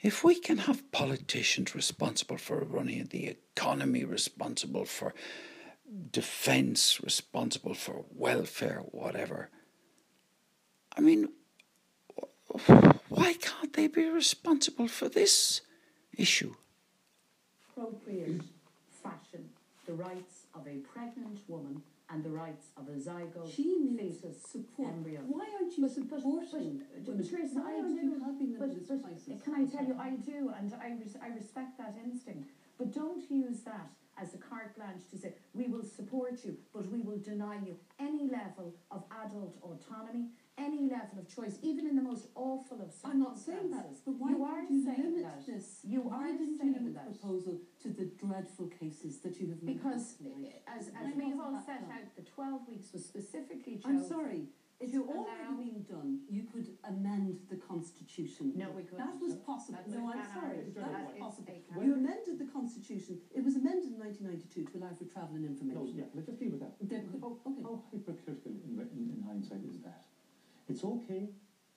If 0.01 0.23
we 0.25 0.39
can 0.39 0.59
have 0.59 0.91
politicians 0.93 1.75
responsible 1.75 2.39
for 2.39 2.65
running 2.65 3.07
the 3.07 3.27
economy, 3.27 4.05
responsible 4.05 4.85
for 4.85 5.13
defence, 6.13 7.03
responsible 7.03 7.75
for 7.75 8.05
welfare, 8.15 8.83
whatever, 8.93 9.51
I 10.97 11.01
mean, 11.01 11.29
why 13.09 13.35
can't 13.35 13.73
they 13.73 13.89
be 13.89 14.09
responsible 14.09 14.89
for 14.89 15.09
this 15.09 15.63
issue? 16.17 16.55
Appropriate 17.85 18.43
fashion 19.03 19.49
the 19.87 19.93
rights 19.95 20.47
of 20.55 20.67
a 20.69 20.77
pregnant 20.93 21.39
woman 21.49 21.83
and 22.11 22.23
the 22.23 22.29
rights 22.29 22.67
of 22.77 22.87
a 22.89 22.99
zygote 22.99 23.55
She 23.55 23.79
needs 23.81 24.21
fetus 24.21 24.43
support. 24.43 24.91
embryo. 24.93 25.21
Why 25.27 25.49
aren't 25.59 25.77
you 25.79 25.83
But- 25.87 26.09
but- 26.11 26.21
supporting 26.21 26.79
but- 26.95 27.07
women? 27.09 27.27
Teresa, 27.27 27.55
Why 27.61 27.73
I 27.73 27.79
aren't 27.81 28.01
do, 28.01 28.07
you 28.07 28.19
helping 28.19 28.51
them 28.53 28.59
But, 28.61 28.71
in 28.71 28.79
this 28.81 28.89
but 28.89 29.03
crisis? 29.03 29.43
can 29.43 29.55
I 29.55 29.65
tell 29.67 29.87
you, 29.87 29.95
I 29.95 30.17
do, 30.17 30.49
and 30.51 30.75
I, 30.75 30.91
res- 30.99 31.17
I 31.17 31.29
respect 31.29 31.79
that 31.79 31.97
instinct. 32.05 32.51
But 32.79 32.93
don't 32.93 33.29
use 33.31 33.61
that 33.63 33.91
as 34.19 34.35
a 34.35 34.39
carte 34.39 34.75
blanche 34.77 35.09
to 35.11 35.19
say, 35.19 35.35
we 35.55 35.65
will 35.69 35.85
support 35.85 36.45
you, 36.45 36.57
but 36.75 36.87
we 36.89 37.01
will 37.01 37.19
deny 37.19 37.59
you 37.65 37.77
any 37.99 38.29
level 38.29 38.75
of 38.91 39.05
adult 39.25 39.57
autonomy, 39.63 40.29
any 40.61 40.83
level 40.93 41.17
of 41.19 41.27
choice, 41.29 41.57
even 41.63 41.87
in 41.89 41.97
the 41.97 42.03
most 42.03 42.29
awful 42.35 42.79
of 42.85 42.93
circumstances. 42.93 43.05
I'm 43.05 43.21
not 43.21 43.39
saying 43.39 43.71
that, 43.73 43.89
but 44.05 44.15
why 44.21 44.31
you 44.31 44.45
are 44.45 44.61
did 44.61 44.71
you 44.71 44.85
saying 44.85 45.03
limit 45.03 45.25
that. 45.25 45.47
this? 45.47 45.81
You 45.83 46.01
why 46.03 46.29
are 46.29 46.33
didn't 46.37 46.51
you 46.53 46.59
saying 46.59 46.75
limit 46.75 46.95
that. 46.95 47.07
the 47.09 47.19
proposal 47.19 47.55
to 47.83 47.89
the 47.89 48.07
dreadful 48.21 48.69
cases 48.69 49.21
that 49.25 49.41
you 49.41 49.49
have 49.49 49.63
made 49.63 49.79
Because, 49.81 50.21
as, 50.69 50.91
Why 50.93 51.09
as 51.09 51.17
we 51.17 51.25
have 51.31 51.41
all 51.41 51.57
set 51.65 51.81
done? 51.89 51.97
out, 51.97 52.07
the 52.17 52.23
12 52.23 52.69
weeks 52.69 52.93
was 52.93 53.05
specifically 53.05 53.77
chosen. 53.81 53.91
I'm 53.91 54.03
chosen. 54.05 54.09
sorry. 54.17 54.43
It's 54.81 54.93
to 54.97 55.05
already 55.05 55.45
allow- 55.45 55.61
been 55.61 55.85
done. 55.85 56.21
You 56.33 56.45
could 56.49 56.69
amend 56.89 57.37
the 57.53 57.57
constitution. 57.61 58.53
No, 58.57 58.71
we 58.73 58.81
couldn't. 58.89 59.05
That 59.05 59.21
was 59.21 59.37
possible. 59.45 59.77
That's 59.77 59.93
no, 59.93 60.09
a 60.09 60.17
I'm 60.17 60.25
sorry. 60.33 60.57
argument. 60.57 60.75
That 60.75 60.93
That 60.93 61.05
was 61.05 61.21
possible. 61.21 61.53
You 61.85 61.93
amended 62.01 62.39
the 62.41 62.49
constitution. 62.49 63.21
It 63.37 63.45
was 63.45 63.57
amended 63.61 63.93
in 63.93 64.01
1992 64.01 64.73
to 64.73 64.79
allow 64.81 64.97
for 64.97 65.05
travel 65.05 65.37
and 65.37 65.45
information. 65.45 65.77
No, 65.77 65.85
information. 65.85 66.09
yeah, 66.09 66.17
let's 66.17 66.29
just 66.33 66.41
deal 66.41 66.53
with 66.57 66.65
that. 66.65 66.81
There 66.81 67.05
could- 67.13 67.21
how, 67.21 67.37
okay. 67.45 67.61
how 67.61 67.77
hypocritical 67.93 68.57
in, 68.57 68.73
in, 68.97 69.21
in 69.21 69.21
hindsight 69.21 69.61
is 69.69 69.85
that? 69.85 70.09
It's 70.71 70.85
okay 70.85 71.27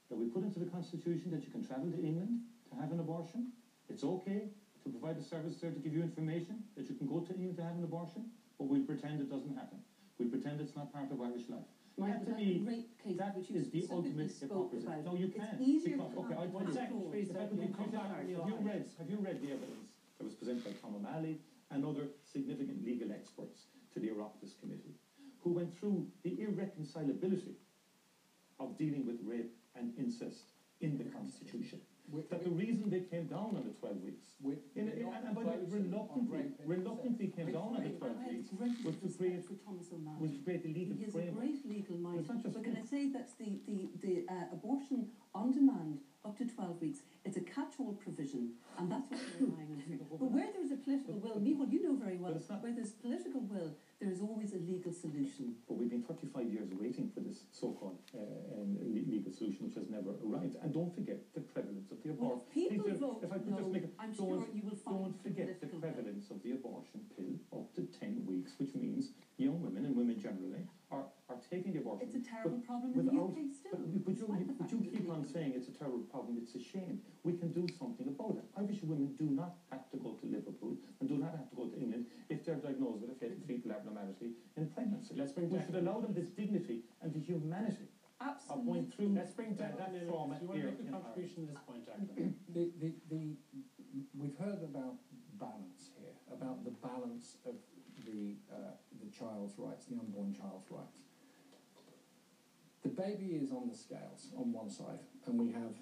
that 0.09 0.15
we 0.15 0.29
put 0.29 0.43
into 0.45 0.59
the 0.61 0.69
constitution 0.69 1.31
that 1.33 1.41
you 1.41 1.49
can 1.49 1.65
travel 1.65 1.89
to 1.89 1.97
England 1.97 2.45
to 2.69 2.77
have 2.77 2.91
an 2.93 2.99
abortion. 2.99 3.49
It's 3.89 4.03
okay 4.03 4.53
to 4.85 4.87
provide 4.93 5.17
a 5.17 5.23
service 5.25 5.57
there 5.57 5.71
to 5.71 5.79
give 5.81 5.93
you 5.97 6.03
information 6.03 6.61
that 6.77 6.85
you 6.87 6.93
can 6.93 7.07
go 7.09 7.25
to 7.25 7.33
England 7.33 7.57
to 7.57 7.63
have 7.65 7.73
an 7.73 7.83
abortion, 7.83 8.29
but 8.59 8.69
we 8.69 8.85
pretend 8.85 9.19
it 9.19 9.31
doesn't 9.33 9.55
happen. 9.57 9.81
We 10.19 10.29
pretend 10.29 10.61
it's 10.61 10.75
not 10.75 10.93
part 10.93 11.09
of 11.09 11.17
Irish 11.21 11.49
life. 11.49 11.65
Michael, 11.97 12.21
that 12.25 12.37
me, 12.37 12.61
rape 12.61 12.89
case 13.01 13.17
that 13.17 13.33
which 13.35 13.49
is 13.49 13.69
the 13.73 13.81
ultimate 13.89 14.29
hypocrisy. 14.29 14.85
about. 14.85 15.05
No, 15.05 15.15
you 15.17 15.25
it's 15.33 15.37
can't. 15.37 15.61
easier 15.61 15.97
because- 15.97 16.13
okay, 16.13 16.33
have 16.33 16.43
I- 16.43 16.45
a 16.45 16.49
one 16.49 16.73
second, 16.73 17.01
please, 17.09 17.29
If 17.29 17.37
I 17.37 17.45
could 17.49 17.57
We'll 17.57 17.67
be 17.67 17.73
come 17.73 17.89
back 17.89 18.25
the 18.25 18.33
have 18.37 18.49
you 18.49 18.57
read 18.61 18.85
have 18.97 19.09
you 19.09 19.17
read 19.17 19.41
the 19.41 19.51
evidence 19.57 19.89
that 20.17 20.23
was 20.23 20.33
presented 20.35 20.65
by 20.65 20.73
Tom 20.81 20.95
O'Malley 21.01 21.41
and 21.71 21.85
other 21.85 22.05
significant 22.25 22.85
legal 22.85 23.11
experts 23.11 23.65
to 23.93 23.99
the 23.99 24.09
Oireachtas 24.09 24.53
Committee, 24.61 24.93
who 25.41 25.53
went 25.53 25.73
through 25.77 26.05
the 26.21 26.37
irreconcilability 26.41 27.57
of 28.59 28.77
dealing 28.77 29.05
with 29.05 29.17
rape 29.23 29.51
and 29.75 29.93
incest 29.97 30.51
in 30.81 30.97
the 30.97 31.05
Constitution? 31.05 31.79
With- 32.11 32.29
That 32.29 32.43
the 32.43 32.49
reason 32.51 32.89
they 32.89 33.01
came 33.01 33.27
down 33.27 33.55
on 33.55 33.63
the 33.65 33.71
12 33.79 34.03
weeks, 34.03 34.35
with- 34.41 34.59
in, 34.75 34.89
in, 34.89 35.03
not 35.03 35.23
and 35.25 35.35
by 35.35 35.43
the 35.43 35.49
way, 35.49 35.57
reluctantly, 35.69 36.51
reluctantly 36.65 37.27
came 37.27 37.51
down 37.51 37.75
on 37.77 37.83
the 37.83 37.89
12 37.89 38.27
weeks, 38.27 38.49
was 38.83 38.95
to 38.97 39.09
create, 39.17 39.45
for 39.45 39.53
Thomas 39.65 39.87
was 40.19 40.31
to 40.31 40.39
create 40.43 40.65
a 40.65 40.67
legal 40.67 40.95
He 40.97 41.03
has 41.03 41.15
a 41.15 41.17
framework. 41.17 41.39
great 41.39 41.65
legal 41.65 41.97
mind. 41.97 42.19
It's 42.19 42.29
not 42.29 42.41
just 42.43 42.53
But 42.55 42.63
can 42.63 42.77
I 42.77 42.85
say 42.85 43.09
that 43.11 43.29
the, 43.39 43.59
the, 43.65 43.89
the 44.01 44.13
uh, 44.27 44.51
abortion 44.51 45.07
on 45.33 45.51
demand 45.53 45.99
up 46.25 46.37
to 46.37 46.45
12 46.45 46.81
weeks, 46.81 46.99
it's 47.25 47.35
a 47.35 47.41
catch-all 47.41 47.93
provision, 47.99 48.51
and 48.79 48.89
that's 48.91 49.09
what 49.11 49.19
we're 49.39 49.47
relying 49.47 49.71
on 49.75 49.83
here. 49.87 49.99
But 50.19 50.31
where 50.31 50.47
there's 50.55 50.71
a 50.71 50.79
political 50.79 51.15
will, 51.19 51.39
Michael, 51.39 51.67
you 51.67 51.83
know 51.83 51.95
very 51.99 52.15
well, 52.15 52.31
not, 52.49 52.63
where 52.63 52.71
there's 52.71 52.91
political 52.91 53.41
will, 53.41 53.75
there 53.99 54.09
is 54.11 54.21
always 54.21 54.53
a 54.53 54.57
legal 54.63 54.93
solution. 54.93 55.55
But 55.67 55.75
we've 55.77 55.89
been 55.89 56.03
35 56.03 56.47
years 56.47 56.69
waiting 56.79 57.11
for 57.13 57.19
this 57.19 57.43
so-called 57.51 57.99
uh, 58.15 58.23
um, 58.55 58.79
legal 59.07 59.33
solution, 59.33 59.67
which 59.67 59.75
has 59.75 59.89
never 59.89 60.15
arrived. 60.23 60.55
And 60.63 60.71
don't 60.73 60.95
forget 60.95 61.19
the 61.35 61.41
prevalence 61.41 61.91
of 61.91 61.99
the 62.03 62.11
Well, 62.15 62.39
abortion. 62.39 62.47
if 62.55 62.69
people 62.71 62.87
Please, 62.87 62.99
vote 62.99 63.19
if 63.23 63.31
I 63.31 63.37
could 63.43 63.51
no, 63.51 63.57
just 63.59 63.69
make 63.75 63.83
a, 63.83 63.91
I'm 63.99 64.15
sure 64.15 64.47
you 64.55 64.63
will 64.63 64.79
find 64.79 65.11
don't 65.11 65.23
forget 65.23 65.59
the 65.59 65.67
political 65.67 65.79
will. 65.79 65.91
prevalence 65.91 66.25
of 66.31 66.39
the 66.43 66.51
abortion 66.55 66.99
pill 67.15 67.35
up 67.51 67.67
to 67.75 67.81
10 67.99 68.23
weeks, 68.23 68.51
which 68.59 68.71
means 68.75 69.11
young 69.43 69.61
women 69.61 69.85
and 69.85 69.95
women 69.95 70.15
generally 70.19 70.63
are, 70.91 71.05
are 71.29 71.39
taking 71.51 71.73
the 71.73 71.79
abortion. 71.79 72.07
It's 72.07 72.15
a 72.15 72.23
terrible 72.23 72.57
but 72.57 72.67
problem 72.67 72.89
in 72.95 73.05
the 73.05 73.11
UK 73.11 73.37
still. 73.51 73.75
But, 73.75 74.05
but, 74.05 74.15
you, 74.15 74.27
despite 74.27 74.57
but 74.57 74.71
you 74.71 74.79
keep 74.87 75.09
on 75.09 75.25
saying 75.25 75.53
it's 75.55 75.67
a 75.67 75.75
terrible 75.75 76.05
problem, 76.07 76.39
it's 76.41 76.55
a 76.55 76.63
shame. 76.63 77.01
We 77.23 77.33
can 77.33 77.51
do 77.51 77.67
something 77.77 78.07
about 78.07 78.37
it. 78.39 78.45
Irish 78.57 78.81
women 78.83 79.13
do 79.19 79.27
not 79.27 79.55
have 79.71 79.89
to 79.91 79.97
go 79.97 80.15
to 80.21 80.25
Liverpool 80.25 80.77
and 80.99 81.09
do 81.09 81.17
not 81.17 81.31
have 81.35 81.49
to 81.49 81.55
go 81.55 81.65
to 81.67 81.75
England 81.75 82.05
if 82.29 82.45
they're 82.45 82.61
diagnosed 82.61 83.01
with 83.01 83.11
a 83.11 83.17
fe- 83.19 83.35
fetal 83.47 83.71
abnormality 83.71 84.31
in 84.55 84.67
pregnancy. 84.67 85.13
Let's 85.17 85.31
bring 85.33 85.49
we 85.49 85.57
Declan 85.57 85.65
should 85.65 85.75
allow 85.83 85.99
them 85.99 86.13
this 86.13 86.29
dignity 86.29 86.83
and 87.01 87.13
the 87.13 87.19
humanity 87.19 87.89
of 88.21 88.63
going 88.65 88.87
Absolutely. 88.87 88.91
through 88.95 89.11
Let's 89.15 89.33
bring 89.33 89.51
uh, 89.59 89.63
Declan 89.63 89.77
that 89.77 89.91
in. 89.99 90.07
trauma 90.07 90.35
Do 90.39 90.45
you 90.45 90.47
want 90.47 90.61
to 90.61 90.67
make 90.67 90.79
a 90.87 90.91
contribution 90.91 91.39
at 91.43 91.49
this 91.51 91.63
point, 91.67 91.83
Declan? 91.83 92.33
The, 92.53 92.69
the, 92.79 92.93
the, 93.09 93.21
we've 94.15 94.37
heard 94.37 94.61
about 94.63 94.95
balance 95.39 95.89
here, 95.97 96.13
about 96.31 96.63
the 96.63 96.71
balance 96.85 97.37
of 97.45 97.55
uh, 97.55 98.05
the 98.05 98.35
child's 99.23 99.53
rights, 99.57 99.85
the 99.85 99.99
unborn 99.99 100.33
child's 100.33 100.69
rights. 100.69 100.97
The 102.83 102.89
baby 102.89 103.39
is 103.41 103.51
on 103.51 103.69
the 103.69 103.75
scales 103.75 104.27
on 104.37 104.51
one 104.51 104.69
side, 104.69 104.99
and 105.25 105.39
we 105.39 105.51
have 105.53 105.73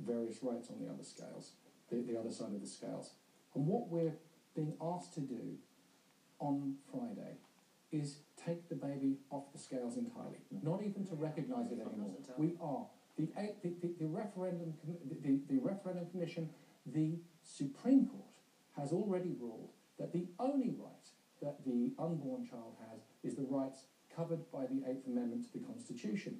various 0.00 0.42
rights 0.42 0.68
on 0.70 0.80
the 0.80 0.90
other 0.90 1.04
scales, 1.04 1.52
the, 1.90 1.96
the 2.00 2.18
other 2.18 2.30
side 2.30 2.52
of 2.54 2.60
the 2.60 2.66
scales. 2.66 3.12
And 3.54 3.66
what 3.66 3.88
we're 3.88 4.16
being 4.56 4.74
asked 4.80 5.14
to 5.14 5.20
do 5.20 5.58
on 6.40 6.76
Friday 6.90 7.36
is 7.92 8.18
take 8.36 8.68
the 8.68 8.74
baby 8.74 9.18
off 9.30 9.52
the 9.52 9.58
scales 9.58 9.96
entirely, 9.96 10.38
not 10.62 10.82
even 10.82 11.04
to 11.06 11.14
recognise 11.14 11.70
it 11.70 11.78
anymore. 11.78 12.16
We 12.36 12.56
are 12.60 12.86
the, 13.16 13.28
the, 13.62 13.68
the, 13.80 13.94
the 14.00 14.06
referendum 14.06 14.74
the, 15.22 15.38
the, 15.48 15.58
referendum 15.58 16.06
commission, 16.10 16.50
the 16.86 17.18
Supreme 17.42 18.06
Court 18.06 18.24
has 18.76 18.92
already 18.92 19.32
ruled 19.38 19.70
that 19.98 20.12
the 20.12 20.26
only 20.40 20.74
right 20.76 21.03
that 21.44 21.64
the 21.64 21.92
unborn 21.98 22.44
child 22.44 22.74
has 22.90 23.00
is 23.22 23.36
the 23.36 23.42
rights 23.42 23.86
covered 24.14 24.50
by 24.50 24.66
the 24.66 24.82
Eighth 24.90 25.06
Amendment 25.06 25.44
to 25.44 25.58
the 25.58 25.64
Constitution. 25.64 26.38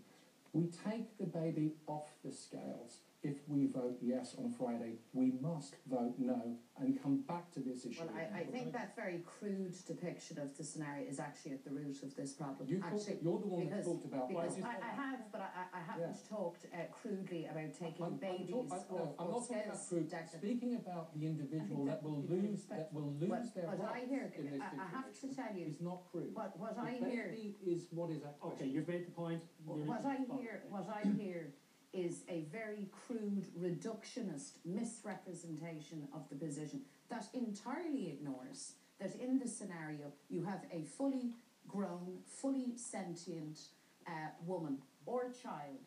We 0.52 0.66
take 0.66 1.18
the 1.18 1.26
baby 1.26 1.74
off 1.86 2.10
the 2.24 2.32
scales 2.32 3.00
if 3.24 3.36
we 3.48 3.66
vote 3.66 3.96
yes 4.02 4.36
on 4.38 4.52
Friday. 4.52 5.00
We 5.14 5.32
must 5.40 5.74
vote 5.88 6.14
no 6.18 6.56
and 6.78 7.00
come 7.00 7.22
back 7.26 7.50
to 7.52 7.60
this 7.60 7.86
issue. 7.86 8.00
Well, 8.00 8.10
I, 8.14 8.40
I 8.40 8.44
think 8.44 8.72
that 8.72 8.94
very 8.96 9.22
crude 9.24 9.74
depiction 9.86 10.38
of 10.40 10.56
the 10.56 10.64
scenario 10.64 11.08
is 11.08 11.18
actually 11.20 11.52
at 11.52 11.64
the 11.64 11.70
root 11.70 12.02
of 12.02 12.14
this 12.16 12.32
problem. 12.34 12.68
You 12.68 12.80
talk, 12.80 12.92
actually, 12.92 13.18
you're 13.22 13.38
the 13.38 13.46
one 13.46 13.70
that 13.70 13.84
talked 13.84 14.04
about 14.04 14.28
Because 14.28 14.56
why- 14.58 14.76
I, 14.82 14.90
I 14.90 14.94
have, 14.94 15.20
but 15.32 15.40
I, 15.40 15.44
I- 15.44 15.78
I 15.78 15.82
haven't 15.92 16.18
talked 16.28 16.66
uh, 16.74 16.78
crudely 16.92 17.46
about 17.46 17.72
taking 17.72 18.04
I'm- 18.04 18.12
I'm 18.14 18.18
babies 18.18 18.70
talk- 18.70 18.86
I- 18.90 18.94
no, 18.94 19.14
I'm 19.18 19.26
off 19.26 19.48
not 19.50 19.56
talking 19.56 19.70
about 19.70 19.88
crude. 19.88 20.10
Declan. 20.10 20.38
Speaking 20.38 20.74
about 20.76 21.14
the 21.14 21.26
individual 21.26 21.84
that 21.86 22.02
that 22.02 22.02
will 22.02 22.22
lose 22.28 22.64
that 22.66 22.92
will 22.92 23.12
lose 23.20 23.30
What, 23.30 23.54
their 23.54 23.66
what 23.66 23.92
I 23.94 24.00
hear, 24.00 24.32
in 24.36 24.50
this 24.50 24.60
I, 24.60 24.82
I 24.84 24.86
have 24.98 25.08
to 25.20 25.26
tell 25.34 25.52
you, 25.56 25.66
is 25.66 25.80
not 25.80 26.02
crude. 26.10 26.34
what, 26.34 26.58
what 26.58 26.76
I 26.78 26.92
hear, 26.92 27.32
is 27.64 27.86
what 27.90 28.10
is 28.10 28.22
at 28.24 28.36
Okay, 28.44 28.66
you've 28.66 28.88
made 28.88 29.06
the 29.06 29.12
point. 29.12 29.42
You're- 29.64 29.86
what 29.88 30.04
I 30.04 30.16
hear, 30.36 30.62
what 30.68 30.88
I 30.90 31.06
hear 31.16 31.54
is 31.94 32.24
a 32.28 32.44
very 32.52 32.88
crude, 33.06 33.46
reductionist 33.58 34.58
misrepresentation 34.64 36.08
of 36.12 36.28
the 36.28 36.34
position 36.34 36.82
that 37.08 37.26
entirely 37.32 38.08
ignores 38.08 38.72
that 39.00 39.14
in 39.20 39.38
the 39.38 39.48
scenario 39.48 40.12
you 40.28 40.44
have 40.44 40.62
a 40.72 40.82
fully 40.82 41.30
grown, 41.68 42.18
fully 42.26 42.76
sentient 42.76 43.60
uh, 44.06 44.10
woman 44.44 44.78
or 45.06 45.30
child 45.42 45.86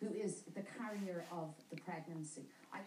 who 0.00 0.12
is 0.12 0.42
the 0.54 0.62
carrier 0.78 1.24
of 1.30 1.54
the 1.70 1.76
pregnancy. 1.76 2.42
I, 2.72 2.78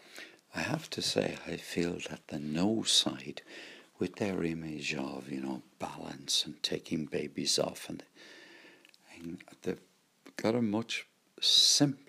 I 0.54 0.62
have 0.62 0.89
to 0.91 1.01
say, 1.01 1.38
I 1.47 1.58
feel 1.58 1.97
that 2.10 2.28
the 2.28 2.39
no 2.39 2.84
side, 2.84 3.41
with 3.99 4.17
their 4.17 4.43
image 4.43 4.93
of 4.93 5.32
you 5.32 5.41
know 5.41 5.62
balance 5.80 6.45
and 6.45 6.62
taking 6.62 7.06
babies 7.06 7.58
off, 7.58 7.88
and, 7.89 8.04
and 9.15 9.38
they've 9.62 9.80
got 10.36 10.56
a 10.56 10.62
much 10.62 11.08
simpler 11.41 12.04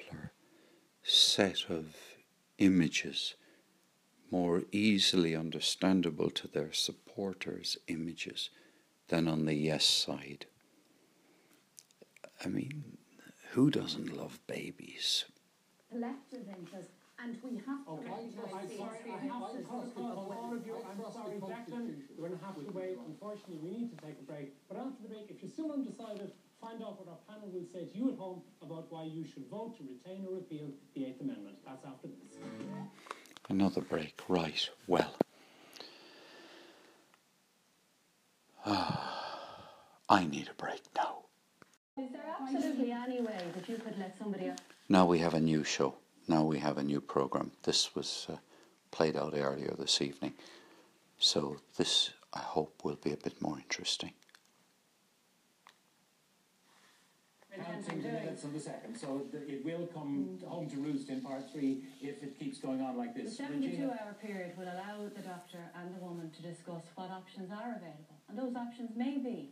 set 1.06 1.70
of 1.70 1.94
images, 2.58 3.34
more 4.30 4.62
easily 4.72 5.34
understandable 5.36 6.30
to 6.30 6.48
their 6.48 6.72
supporters' 6.72 7.76
images 7.88 8.50
than 9.08 9.28
on 9.28 9.44
the 9.44 9.54
yes 9.54 9.84
side. 9.84 10.46
I 12.44 12.48
mean, 12.48 12.98
who 13.52 13.70
doesn't 13.70 14.16
love 14.16 14.40
babies? 14.46 15.24
collective 15.90 16.44
interest, 16.52 16.90
and 17.22 17.38
we 17.42 17.56
have 17.64 17.80
to 17.84 17.90
oh, 17.90 17.96
Okay, 17.96 18.10
I'm 18.12 18.68
sorry, 18.68 19.00
I 19.08 19.24
have 19.24 19.52
to 19.54 19.62
come 19.64 19.80
experiences 19.86 19.96
across 19.96 20.28
all 20.28 20.52
of 20.52 20.66
you. 20.66 20.76
I 20.76 20.90
I'm 20.92 21.12
sorry, 21.12 21.38
Declan, 21.40 21.84
we're 22.18 22.28
going 22.28 22.38
to 22.38 22.44
have 22.44 22.56
to 22.56 22.72
wait. 22.72 22.98
Unfortunately, 23.06 23.58
we 23.62 23.70
need 23.70 23.90
to 23.96 23.98
take 24.04 24.18
a 24.20 24.26
break. 24.26 24.52
But 24.68 24.76
after 24.78 25.00
the 25.02 25.08
break, 25.08 25.30
if 25.30 25.40
you're 25.40 25.50
still 25.50 25.72
undecided, 25.72 26.32
find 26.60 26.82
out 26.82 26.98
what 26.98 27.08
our 27.08 27.18
panel 27.28 27.48
will 27.52 27.66
say 27.72 27.86
to 27.86 27.96
you 27.96 28.10
at 28.12 28.18
home 28.18 28.42
about 28.62 28.90
why 28.90 29.04
you 29.04 29.24
should 29.24 29.46
vote 29.50 29.76
to 29.78 29.84
retain 29.84 30.26
or 30.26 30.34
repeal 30.36 30.68
the 30.94 31.06
Eighth 31.06 31.20
Amendment. 31.20 31.56
That's 31.64 31.84
after 31.84 32.08
this. 32.08 32.38
Another 33.48 33.80
break, 33.80 34.20
right. 34.28 34.68
Well, 34.86 35.14
I 40.08 40.24
need 40.26 40.48
a 40.48 40.54
break 40.54 40.82
now. 40.94 41.24
Is 41.98 42.10
there 42.12 42.22
absolutely 42.40 42.92
any 42.92 43.20
way 43.20 43.38
that 43.54 43.68
you 43.68 43.76
could 43.76 43.98
let 43.98 44.16
somebody 44.18 44.48
else? 44.48 44.60
Now 44.88 45.06
we 45.06 45.18
have 45.18 45.34
a 45.34 45.40
new 45.40 45.64
show. 45.64 45.94
Now 46.28 46.44
we 46.44 46.58
have 46.58 46.78
a 46.78 46.82
new 46.82 47.00
program. 47.00 47.52
This 47.62 47.94
was 47.94 48.26
uh, 48.30 48.36
played 48.90 49.16
out 49.16 49.34
earlier 49.36 49.74
this 49.78 50.00
evening. 50.02 50.34
So 51.18 51.58
this, 51.76 52.10
I 52.32 52.40
hope, 52.40 52.84
will 52.84 52.96
be 52.96 53.12
a 53.12 53.16
bit 53.16 53.40
more 53.40 53.58
interesting. 53.58 54.12
Counting 57.64 57.98
90 57.98 58.02
doing. 58.02 58.14
minutes 58.14 58.44
on 58.44 58.52
the 58.52 58.60
second, 58.60 58.96
so 58.96 59.22
th- 59.32 59.44
it 59.48 59.64
will 59.64 59.86
come 59.86 60.38
home 60.46 60.68
to 60.70 60.76
roost 60.76 61.08
in 61.08 61.20
part 61.22 61.50
three 61.52 61.84
if 62.02 62.22
it 62.22 62.38
keeps 62.38 62.58
going 62.58 62.80
on 62.80 62.96
like 62.96 63.14
this. 63.14 63.36
The 63.36 63.42
this. 63.42 63.50
72 63.62 63.66
Regina? 63.70 63.98
hour 64.02 64.14
period 64.20 64.56
will 64.58 64.68
allow 64.68 65.08
the 65.08 65.22
doctor 65.22 65.58
and 65.74 65.94
the 65.94 66.00
woman 66.04 66.30
to 66.30 66.42
discuss 66.42 66.82
what 66.94 67.10
options 67.10 67.50
are 67.50 67.76
available. 67.76 68.16
And 68.28 68.36
those 68.38 68.54
options 68.56 68.90
may 68.96 69.18
be 69.18 69.50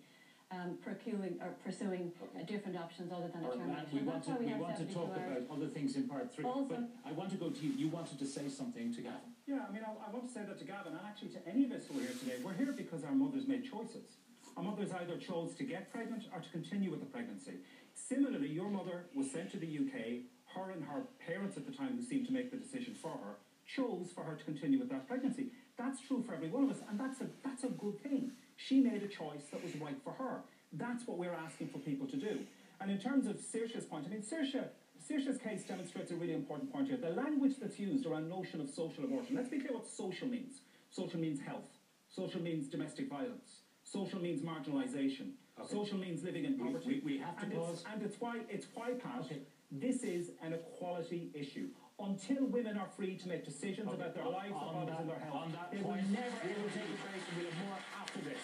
um, 0.51 0.77
pursuing, 0.85 1.39
or 1.41 1.51
pursuing 1.65 2.13
uh, 2.21 2.43
different 2.45 2.77
options 2.79 3.11
other 3.11 3.29
than 3.33 3.43
a 3.45 3.49
Or, 3.49 3.57
termination. 3.57 3.89
we 3.93 4.03
want 4.03 4.23
that's 4.23 4.27
to, 4.27 4.33
why 4.33 4.39
we 4.39 4.45
we 4.47 4.53
have 4.53 4.61
want 4.61 4.77
to 4.77 4.87
72 4.87 5.01
talk 5.01 5.11
hours. 5.17 5.43
about 5.47 5.57
other 5.57 5.69
things 5.73 5.97
in 5.97 6.09
part 6.09 6.33
three, 6.35 6.45
Also- 6.45 6.69
but 6.69 6.83
I 7.09 7.13
want 7.13 7.31
to 7.31 7.37
go 7.37 7.49
to 7.51 7.61
you, 7.65 7.73
you 7.73 7.89
wanted 7.89 8.19
to 8.19 8.27
say 8.27 8.49
something 8.49 8.93
to 8.95 9.01
Gavin. 9.01 9.33
Yeah, 9.47 9.65
I 9.69 9.73
mean, 9.73 9.83
I, 9.85 9.91
I 10.07 10.11
want 10.13 10.27
to 10.29 10.33
say 10.33 10.43
that 10.47 10.59
to 10.59 10.65
Gavin, 10.65 10.93
and 10.93 11.01
actually 11.07 11.29
to 11.37 11.41
any 11.49 11.65
of 11.65 11.73
us 11.73 11.83
who 11.89 11.99
are 11.99 12.03
here 12.03 12.17
today. 12.21 12.37
We're 12.45 12.55
here 12.55 12.73
because 12.73 13.03
our 13.05 13.13
mothers 13.13 13.47
made 13.49 13.65
choices. 13.65 14.21
Our 14.57 14.63
mothers 14.63 14.93
either 14.93 15.17
chose 15.17 15.55
to 15.57 15.65
get 15.65 15.91
pregnant 15.93 16.25
or 16.33 16.41
to 16.41 16.49
continue 16.51 16.91
with 16.91 17.01
the 17.01 17.07
pregnancy. 17.07 17.55
Similarly, 17.95 18.49
your 18.49 18.69
mother 18.69 19.07
was 19.15 19.31
sent 19.31 19.51
to 19.53 19.59
the 19.59 19.67
UK. 19.67 20.23
Her 20.55 20.71
and 20.71 20.85
her 20.85 21.03
parents 21.27 21.57
at 21.57 21.67
the 21.67 21.73
time, 21.73 21.97
who 21.97 22.03
seemed 22.03 22.27
to 22.27 22.33
make 22.33 22.51
the 22.51 22.57
decision 22.57 22.95
for 22.95 23.11
her, 23.11 23.37
chose 23.67 24.13
for 24.15 24.23
her 24.23 24.37
to 24.37 24.45
continue 24.45 24.79
with 24.79 24.91
that 24.91 25.09
pregnancy. 25.09 25.47
That's 25.77 26.01
true 26.01 26.23
for 26.23 26.35
every 26.35 26.49
one 26.49 26.65
of 26.65 26.71
us, 26.71 26.83
and 26.89 26.99
that's 26.99 27.21
a 27.21 27.27
that's 27.43 27.65
a 27.65 27.69
good 27.69 28.01
thing. 28.03 28.33
She 28.57 28.81
made 28.81 29.03
a 29.03 29.09
choice 29.09 29.47
that 29.51 29.63
was 29.63 29.75
right 29.77 29.97
for 30.05 30.13
her. 30.13 30.43
That's 30.73 31.07
what 31.07 31.19
we're 31.19 31.35
asking 31.35 31.69
for 31.69 31.79
people 31.79 32.07
to 32.09 32.17
do. 32.17 32.41
And 32.81 32.91
in 32.91 32.99
terms 32.99 33.27
of 33.27 33.37
Saoirse's 33.37 33.87
point, 33.87 34.07
I 34.07 34.11
mean, 34.11 34.23
Saoirse, 34.23 34.69
Saoirse's 35.09 35.39
case 35.39 35.65
demonstrates 35.65 36.11
a 36.11 36.17
really 36.17 36.35
important 36.35 36.73
point 36.73 36.89
here. 36.89 36.97
The 36.97 37.11
language 37.11 37.55
that's 37.61 37.79
used 37.79 38.07
around 38.07 38.29
notion 38.29 38.61
of 38.61 38.69
social 38.69 39.05
abortion. 39.05 39.37
Let's 39.37 39.49
be 39.49 39.59
clear 39.59 39.75
what 39.75 39.87
social 39.87 40.29
means. 40.29 40.61
Social 40.91 41.19
means 41.19 41.41
health. 41.41 41.69
Social 42.09 42.41
means 42.41 42.69
domestic 42.69 43.09
violence. 43.09 43.63
Social 43.83 44.21
means 44.21 44.43
marginalisation. 44.43 45.33
Okay. 45.61 45.73
Social 45.73 45.99
means 45.99 46.23
living 46.25 46.45
in 46.45 46.59
poverty. 46.59 47.01
we- 47.05 47.15
we 47.15 47.19
have 47.19 47.37
to 47.39 47.45
and 47.45 47.55
pause. 47.55 47.75
It's, 47.75 47.85
and 47.93 48.03
it's 48.03 48.21
why 48.21 48.39
it's 48.51 48.67
why, 48.75 48.93
Pat, 48.95 49.21
Okay. 49.25 49.41
this 49.71 50.03
is 50.03 50.33
an 50.43 50.53
equality 50.53 51.31
issue. 51.35 51.69
Until 52.01 52.47
women 52.47 52.77
are 52.77 52.89
free 52.89 53.17
to 53.19 53.29
make 53.29 53.45
decisions 53.45 53.87
Okay, 53.87 53.97
about 53.97 54.15
their 54.15 54.25
on- 54.25 54.33
lives, 54.33 54.51
their 54.51 54.59
on 54.59 54.75
bodies, 54.75 54.89
that- 54.91 55.01
and 55.01 55.09
their 55.11 55.19
health, 55.21 55.35
On 55.37 55.53
that 55.53 55.71
they 55.71 55.79
point, 55.79 56.03
will 56.03 56.11
never 56.11 56.37
we 56.49 56.63
will 56.63 56.71
take 56.71 56.83
a 56.83 57.03
break 57.03 57.23
and 57.29 57.37
we'll 57.39 57.51
have 57.53 57.67
more 57.67 57.79
after 58.01 58.21
this. 58.21 58.41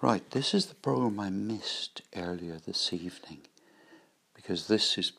Right, 0.00 0.28
this 0.30 0.52
is 0.54 0.66
the 0.66 0.74
program 0.74 1.20
I 1.20 1.30
missed 1.30 2.02
earlier 2.16 2.58
this 2.58 2.92
evening 2.92 3.42
because 4.34 4.66
this 4.66 4.98
is 4.98 5.12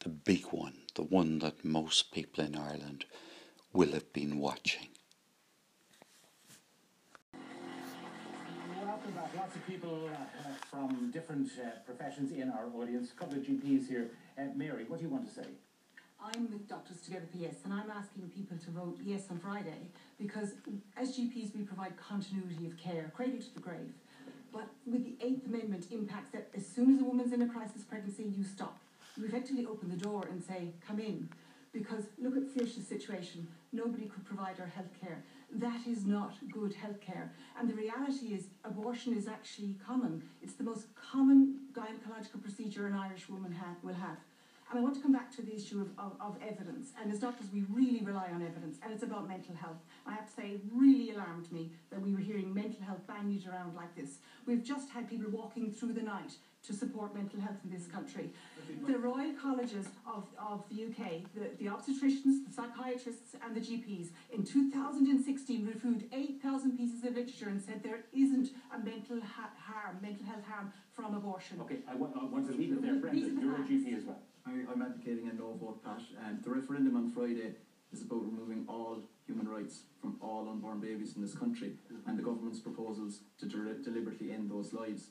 the 0.00 0.10
big 0.10 0.46
one, 0.52 0.82
the 0.96 1.02
one 1.04 1.38
that 1.38 1.64
most 1.64 2.10
people 2.12 2.44
in 2.44 2.56
Ireland 2.56 3.06
will 3.72 3.92
have 3.92 4.12
been 4.12 4.38
watching. 4.38 4.88
Lots 9.36 9.54
of 9.54 9.66
people 9.66 10.08
uh, 10.08 10.48
from 10.70 11.10
different 11.10 11.50
uh, 11.62 11.68
professions 11.84 12.32
in 12.32 12.50
our 12.50 12.68
audience. 12.74 13.10
A 13.12 13.20
couple 13.20 13.36
of 13.36 13.44
GPs 13.44 13.86
here. 13.86 14.08
Uh, 14.38 14.44
Mary, 14.56 14.84
what 14.88 14.98
do 14.98 15.04
you 15.04 15.10
want 15.10 15.28
to 15.28 15.34
say? 15.34 15.46
I'm 16.18 16.50
with 16.50 16.66
Doctors 16.66 17.02
Together 17.02 17.26
PS 17.30 17.64
and 17.64 17.74
I'm 17.74 17.90
asking 17.90 18.30
people 18.34 18.56
to 18.56 18.70
vote 18.70 18.98
yes 19.04 19.24
on 19.30 19.38
Friday 19.40 19.90
because 20.18 20.52
as 20.96 21.18
GPs 21.18 21.54
we 21.54 21.64
provide 21.64 21.92
continuity 21.98 22.64
of 22.66 22.78
care, 22.78 23.12
cradle 23.14 23.40
to 23.40 23.54
the 23.54 23.60
grave. 23.60 23.92
But 24.50 24.68
with 24.86 25.04
the 25.04 25.22
Eighth 25.22 25.44
Amendment 25.46 25.88
impacts 25.90 26.32
that 26.32 26.48
as 26.56 26.66
soon 26.66 26.94
as 26.94 27.02
a 27.02 27.04
woman's 27.04 27.34
in 27.34 27.42
a 27.42 27.48
crisis 27.48 27.82
pregnancy, 27.82 28.22
you 28.22 28.42
stop. 28.42 28.78
You 29.18 29.26
effectively 29.26 29.66
open 29.66 29.90
the 29.90 30.02
door 30.02 30.26
and 30.30 30.42
say, 30.42 30.70
come 30.86 30.98
in. 30.98 31.28
Because 31.74 32.04
look 32.18 32.36
at 32.38 32.44
Saoirse's 32.44 32.86
situation. 32.86 33.48
Nobody 33.70 34.06
could 34.06 34.24
provide 34.24 34.56
her 34.56 34.66
health 34.66 34.98
care. 34.98 35.22
That 35.54 35.86
is 35.86 36.04
not 36.04 36.34
good 36.52 36.74
health 36.74 37.00
care. 37.00 37.32
And 37.56 37.68
the 37.68 37.74
reality 37.74 38.34
is 38.34 38.48
abortion 38.64 39.16
is 39.16 39.28
actually 39.28 39.76
common. 39.86 40.22
It's 40.42 40.54
the 40.54 40.64
most 40.64 40.86
common 40.96 41.60
gynecological 41.72 42.42
procedure 42.42 42.88
an 42.88 42.94
Irish 42.94 43.28
woman 43.28 43.52
ha- 43.52 43.76
will 43.82 43.94
have. 43.94 44.16
And 44.74 44.80
I 44.80 44.82
want 44.82 44.96
to 44.96 45.02
come 45.02 45.12
back 45.12 45.30
to 45.36 45.42
the 45.42 45.54
issue 45.54 45.80
of, 45.80 45.90
of, 46.04 46.16
of 46.20 46.36
evidence. 46.42 46.88
And 47.00 47.12
as 47.12 47.20
doctors, 47.20 47.46
we 47.54 47.62
really 47.70 48.04
rely 48.04 48.30
on 48.34 48.42
evidence, 48.42 48.78
and 48.82 48.92
it's 48.92 49.04
about 49.04 49.28
mental 49.28 49.54
health. 49.54 49.76
I 50.04 50.14
have 50.14 50.26
to 50.26 50.32
say, 50.32 50.48
it 50.48 50.62
really 50.74 51.12
alarmed 51.12 51.52
me 51.52 51.70
that 51.90 52.02
we 52.02 52.12
were 52.12 52.18
hearing 52.18 52.52
mental 52.52 52.82
health 52.82 53.06
bandied 53.06 53.46
around 53.46 53.76
like 53.76 53.94
this. 53.94 54.18
We've 54.46 54.64
just 54.64 54.90
had 54.90 55.08
people 55.08 55.30
walking 55.30 55.70
through 55.70 55.92
the 55.92 56.02
night 56.02 56.32
to 56.66 56.72
support 56.72 57.14
mental 57.14 57.40
health 57.40 57.58
in 57.62 57.70
this 57.70 57.86
country. 57.86 58.30
The 58.88 58.98
Royal 58.98 59.32
Colleges 59.40 59.86
of, 60.12 60.24
of 60.36 60.64
the 60.68 60.86
UK, 60.86 61.22
the, 61.36 61.54
the 61.62 61.70
obstetricians, 61.70 62.44
the 62.44 62.52
psychiatrists, 62.52 63.36
and 63.44 63.54
the 63.54 63.60
GPs, 63.60 64.08
in 64.32 64.42
2016 64.42 65.66
reviewed 65.66 66.08
8,000 66.12 66.76
pieces 66.76 67.04
of 67.04 67.14
literature 67.14 67.48
and 67.48 67.62
said 67.62 67.84
there 67.84 68.06
isn't 68.12 68.48
a 68.74 68.78
mental 68.84 69.20
ha- 69.20 69.52
harm, 69.56 69.98
mental 70.02 70.26
health 70.26 70.44
harm 70.48 70.72
from 70.90 71.14
abortion. 71.14 71.60
Okay, 71.60 71.78
I 71.88 71.94
want, 71.94 72.16
I 72.20 72.24
want 72.24 72.50
to 72.50 72.56
leave 72.56 72.72
it 72.72 72.82
there. 72.82 72.94
These 73.12 73.28
are 73.28 73.30
Brendan, 73.30 73.40
you're 73.40 73.54
a. 73.54 73.58
GP 73.58 73.98
as 73.98 74.04
well. 74.04 74.18
I, 74.46 74.50
I'm 74.70 74.82
advocating 74.82 75.28
a 75.28 75.34
no 75.34 75.54
vote, 75.54 75.82
Pat. 75.84 76.00
And 76.26 76.42
the 76.42 76.50
referendum 76.50 76.96
on 76.96 77.10
Friday 77.10 77.54
is 77.92 78.02
about 78.02 78.24
removing 78.24 78.64
all 78.68 79.02
human 79.26 79.48
rights 79.48 79.84
from 80.00 80.16
all 80.20 80.48
unborn 80.50 80.80
babies 80.80 81.16
in 81.16 81.22
this 81.22 81.34
country 81.34 81.72
mm-hmm. 81.92 82.08
and 82.08 82.18
the 82.18 82.22
government's 82.22 82.60
proposals 82.60 83.20
to 83.38 83.46
de- 83.46 83.82
deliberately 83.82 84.32
end 84.32 84.50
those 84.50 84.72
lives. 84.72 85.08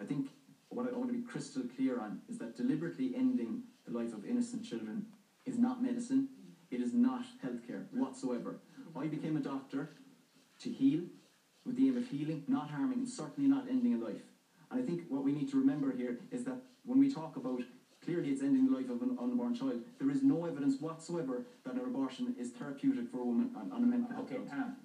I 0.00 0.04
think 0.04 0.28
what 0.68 0.86
I 0.86 0.96
want 0.96 1.08
to 1.10 1.14
be 1.14 1.22
crystal 1.22 1.62
clear 1.74 2.00
on 2.00 2.20
is 2.28 2.38
that 2.38 2.56
deliberately 2.56 3.14
ending 3.16 3.62
the 3.86 3.96
life 3.96 4.12
of 4.12 4.26
innocent 4.26 4.64
children 4.64 5.06
is 5.46 5.58
not 5.58 5.82
medicine, 5.82 6.28
it 6.70 6.80
is 6.80 6.92
not 6.92 7.24
healthcare 7.44 7.84
whatsoever. 7.92 8.60
Mm-hmm. 8.80 8.98
I 8.98 9.06
became 9.06 9.36
a 9.36 9.40
doctor 9.40 9.90
to 10.60 10.70
heal 10.70 11.02
with 11.64 11.76
the 11.76 11.88
aim 11.88 11.96
of 11.96 12.08
healing, 12.08 12.44
not 12.46 12.70
harming, 12.70 12.98
and 12.98 13.08
certainly 13.08 13.48
not 13.48 13.66
ending 13.70 13.94
a 13.94 14.04
life. 14.04 14.22
And 14.70 14.82
I 14.82 14.84
think 14.84 15.02
what 15.08 15.22
we 15.22 15.32
need 15.32 15.50
to 15.52 15.58
remember 15.58 15.92
here 15.96 16.18
is 16.30 16.44
that 16.44 16.58
when 16.84 16.98
we 16.98 17.10
talk 17.12 17.36
about 17.36 17.62
clearly 18.06 18.30
it's 18.30 18.40
ending 18.42 18.66
the 18.70 18.76
life 18.76 18.88
of 18.88 19.02
an 19.02 19.18
unborn 19.20 19.54
child, 19.54 19.82
there 19.98 20.10
is 20.10 20.22
no 20.22 20.46
evidence 20.46 20.80
whatsoever 20.80 21.42
that 21.64 21.74
an 21.74 21.80
abortion 21.80 22.34
is 22.38 22.50
therapeutic 22.52 23.10
for 23.10 23.18
a 23.18 23.24
woman 23.24 23.50
on, 23.56 23.72
on 23.72 23.82
a 23.82 23.86
mental 23.86 24.08
health 24.14 24.26
Okay, 24.30 24.36
grounds. 24.36 24.52
Anne, 24.54 24.76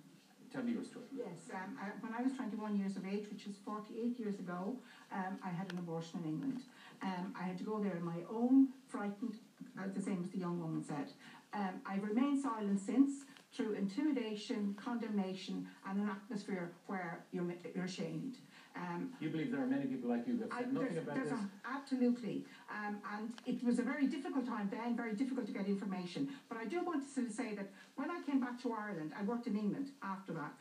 tell 0.51 0.63
me 0.63 0.73
your 0.73 0.83
story. 0.83 1.05
Yes, 1.15 1.53
um, 1.53 1.77
I, 1.79 1.89
when 2.01 2.13
I 2.17 2.23
was 2.23 2.33
21 2.33 2.75
years 2.77 2.97
of 2.97 3.05
age, 3.05 3.25
which 3.31 3.45
is 3.45 3.55
48 3.63 4.19
years 4.19 4.39
ago, 4.39 4.75
um, 5.13 5.37
I 5.45 5.49
had 5.49 5.71
an 5.71 5.77
abortion 5.77 6.19
in 6.23 6.29
England. 6.31 6.61
Um, 7.03 7.33
I 7.39 7.43
had 7.43 7.57
to 7.59 7.63
go 7.63 7.79
there 7.79 7.95
on 7.95 8.03
my 8.03 8.21
own, 8.29 8.69
frightened, 8.89 9.37
uh, 9.79 9.83
the 9.93 10.01
same 10.01 10.21
as 10.23 10.31
the 10.31 10.39
young 10.39 10.59
woman 10.59 10.83
said. 10.83 11.11
Um, 11.53 11.81
I've 11.85 12.03
remained 12.03 12.41
silent 12.41 12.79
since 12.79 13.25
through 13.53 13.73
intimidation, 13.73 14.75
condemnation, 14.81 15.67
and 15.87 15.99
an 15.99 16.09
atmosphere 16.09 16.71
where 16.87 17.23
you're, 17.31 17.53
you're 17.75 17.87
shamed. 17.87 18.37
Um, 18.75 19.11
You 19.19 19.29
believe 19.29 19.51
there 19.51 19.61
are 19.61 19.67
many 19.67 19.85
people 19.85 20.09
like 20.09 20.27
you 20.27 20.37
that 20.37 20.49
I, 20.51 20.61
said 20.61 20.73
nothing 20.73 20.97
about 20.97 21.15
this? 21.15 21.31
A, 21.31 21.39
absolutely. 21.65 22.45
Um, 22.69 22.99
and 23.13 23.33
it 23.45 23.63
was 23.63 23.79
a 23.79 23.83
very 23.83 24.07
difficult 24.07 24.45
time 24.47 24.69
then, 24.71 24.95
very 24.95 25.13
difficult 25.13 25.45
to 25.47 25.51
get 25.53 25.65
information. 25.67 26.29
But 26.49 26.57
I 26.57 26.65
do 26.65 26.83
want 26.83 27.03
to 27.15 27.29
say 27.29 27.53
that 27.55 27.69
when 27.95 28.09
I 28.09 28.21
came 28.25 28.39
back 28.39 28.61
to 28.63 28.73
Ireland, 28.73 29.11
I 29.17 29.23
worked 29.23 29.47
in 29.47 29.57
England 29.57 29.89
after 30.03 30.33
that. 30.33 30.53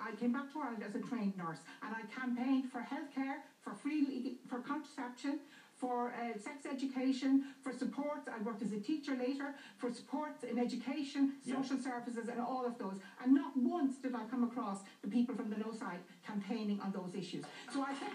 I 0.00 0.10
came 0.20 0.32
back 0.32 0.52
to 0.52 0.60
Ireland 0.60 0.82
as 0.86 0.94
a 0.94 1.00
trained 1.00 1.36
nurse 1.36 1.60
and 1.82 1.94
I 1.94 2.02
campaigned 2.18 2.70
for 2.70 2.80
healthcare, 2.80 3.38
for 3.62 3.74
free, 3.74 4.36
for 4.48 4.58
contraception, 4.58 5.38
for 5.84 6.14
uh, 6.16 6.32
sex 6.40 6.64
education, 6.64 7.44
for 7.62 7.70
support. 7.72 8.20
I 8.34 8.42
worked 8.42 8.62
as 8.62 8.72
a 8.72 8.80
teacher 8.80 9.14
later, 9.16 9.54
for 9.76 9.92
support 9.92 10.32
in 10.50 10.58
education, 10.58 11.34
Yeah. 11.44 11.60
social 11.60 11.78
services, 11.78 12.28
and 12.28 12.40
all 12.40 12.64
of 12.64 12.78
those. 12.78 12.98
And 13.22 13.34
not 13.34 13.52
once 13.54 13.96
did 13.96 14.14
I 14.14 14.24
come 14.32 14.44
across 14.44 14.78
the 15.02 15.08
people 15.08 15.34
from 15.34 15.50
the 15.50 15.58
no 15.58 15.72
side 15.72 16.00
campaigning 16.26 16.80
on 16.80 16.90
those 16.92 17.12
issues. 17.14 17.44
So 17.72 17.82
I 17.82 17.92
think. 18.00 18.14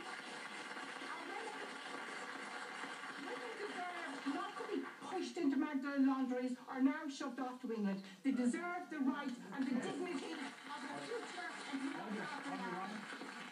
Women 3.27 3.51
deserve 3.62 4.34
not 4.34 4.51
to 4.58 4.63
be 4.73 4.82
pushed 5.12 5.38
into 5.38 5.55
Magdalene 5.58 6.08
laundries 6.08 6.53
are 6.73 6.82
now 6.82 7.03
shoved 7.08 7.39
off 7.39 7.62
to 7.62 7.71
England. 7.71 8.01
They 8.23 8.32
deserve 8.32 8.82
the 8.89 8.99
right 9.13 9.36
and 9.55 9.62
the 9.67 9.75
dignity 9.88 10.34
of 10.73 10.79
a 10.89 10.95
future 11.05 11.49
and 11.71 11.79
to 11.82 11.86
look 12.17 12.25
after 12.34 12.49
that. 12.49 12.89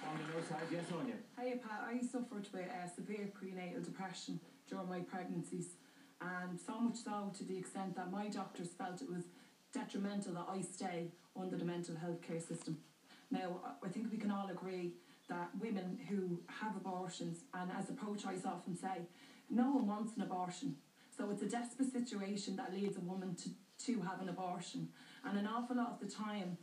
On 0.10 0.18
the 0.36 0.48
side, 0.48 0.62
yes, 0.72 0.86
Sonia. 0.90 1.16
Hiya 1.40 1.58
Pat, 1.58 1.84
I 1.90 2.00
suffered 2.06 2.48
with 2.54 2.64
uh, 2.64 2.88
severe 2.88 3.30
prenatal 3.34 3.82
depression 3.82 4.40
during 4.70 4.88
my 4.88 5.00
pregnancies 5.00 5.72
and 6.22 6.60
so 6.60 6.80
much 6.80 6.96
so 6.96 7.32
to 7.38 7.44
the 7.44 7.58
extent 7.58 7.96
that 7.96 8.10
my 8.12 8.28
doctors 8.28 8.70
felt 8.78 9.02
it 9.02 9.10
was 9.10 9.24
detrimental 9.74 10.34
that 10.34 10.46
I 10.50 10.62
stay 10.62 11.12
under 11.40 11.58
the 11.58 11.66
mental 11.66 11.96
health 11.96 12.22
care 12.22 12.40
system. 12.40 12.78
Now, 13.30 13.60
I- 13.84 13.90
think 13.90 14.12
we 14.12 14.18
can 14.18 14.32
all 14.32 14.50
agree 14.50 14.94
that 15.28 15.50
women 15.60 16.00
who 16.10 16.40
have 16.48 16.76
abortions, 16.76 17.44
and 17.54 17.70
as 17.78 17.86
the 17.88 17.94
pro-choice 17.94 18.46
often 18.46 18.76
say, 18.76 19.08
no 19.50 19.72
one 19.72 19.88
wants 19.88 20.16
an 20.16 20.22
abortion. 20.24 20.78
So 21.16 21.30
it's 21.32 21.42
a 21.42 21.50
desperate 21.50 21.92
situation 21.92 22.56
that 22.56 22.74
leads 22.74 22.96
a 22.98 23.02
woman 23.02 23.36
to, 23.36 23.50
to 23.86 24.02
have 24.02 24.22
an 24.22 24.30
abortion. 24.30 24.90
And 25.26 25.38
an 25.38 25.48
awful 25.48 25.76
lot 25.76 25.92
of 25.92 26.00
the 26.00 26.14
time, 26.14 26.58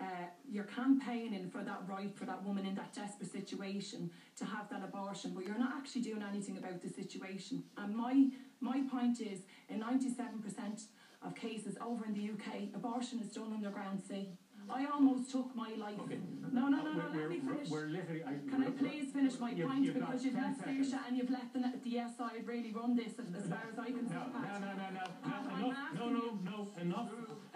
uh, 0.00 0.04
you're 0.48 0.64
campaigning 0.64 1.48
for 1.50 1.62
that 1.62 1.80
right 1.88 2.14
for 2.16 2.26
that 2.26 2.42
woman 2.44 2.66
in 2.66 2.74
that 2.74 2.92
desperate 2.92 3.30
situation 3.32 4.10
to 4.36 4.44
have 4.44 4.68
that 4.70 4.82
abortion, 4.84 5.32
but 5.34 5.44
you're 5.46 5.58
not 5.58 5.72
actually 5.76 6.02
doing 6.02 6.22
anything 6.22 6.58
about 6.58 6.82
the 6.82 6.88
situation. 6.88 7.62
And 7.78 7.96
my 7.96 8.28
my 8.60 8.82
point 8.90 9.20
is, 9.20 9.40
in 9.68 9.80
97% 9.80 10.84
of 11.22 11.34
cases 11.34 11.76
over 11.84 12.04
in 12.04 12.14
the 12.14 12.30
UK, 12.30 12.74
abortion 12.74 13.20
is 13.20 13.28
done 13.28 13.52
under 13.54 13.70
Ground 13.70 14.02
C. 14.06 14.28
I 14.68 14.84
almost 14.86 15.30
took 15.30 15.54
my 15.54 15.70
life. 15.78 15.94
Okay. 16.00 16.18
No, 16.52 16.66
no, 16.68 16.82
no, 16.82 16.92
no. 16.92 17.04
We're- 17.14 17.20
let 17.20 17.30
me 17.30 17.38
finish? 17.38 17.68
We're 17.70 17.86
literally. 17.86 18.24
I, 18.24 18.34
Can 18.50 18.64
I 18.64 18.70
please 18.70 19.12
finish 19.12 19.38
my 19.38 19.50
You've- 19.50 19.62
point 19.62 19.84
you've 19.84 19.94
because 19.94 20.24
you've 20.24 20.34
left 20.34 20.58
seconds. 20.58 20.92
Saoirse 20.92 21.06
and 21.06 21.16
you've 21.16 21.30
let 21.30 21.52
the, 21.52 21.60
the 21.84 22.04
side 22.18 22.42
really 22.44 22.72
run 22.72 22.96
this 22.96 23.12
as, 23.18 23.32
as 23.32 23.48
far 23.48 23.62
as 23.72 23.78
I 23.78 23.86
can 23.92 24.08
see. 24.08 24.14
No, 24.14 24.26
no, 24.26 24.58
no, 24.58 24.72
no, 24.74 24.90
no, 24.90 25.36
no, 25.56 25.70
no, 25.94 26.08
no, 26.10 26.38
no, 26.50 26.68
enough, 26.82 27.10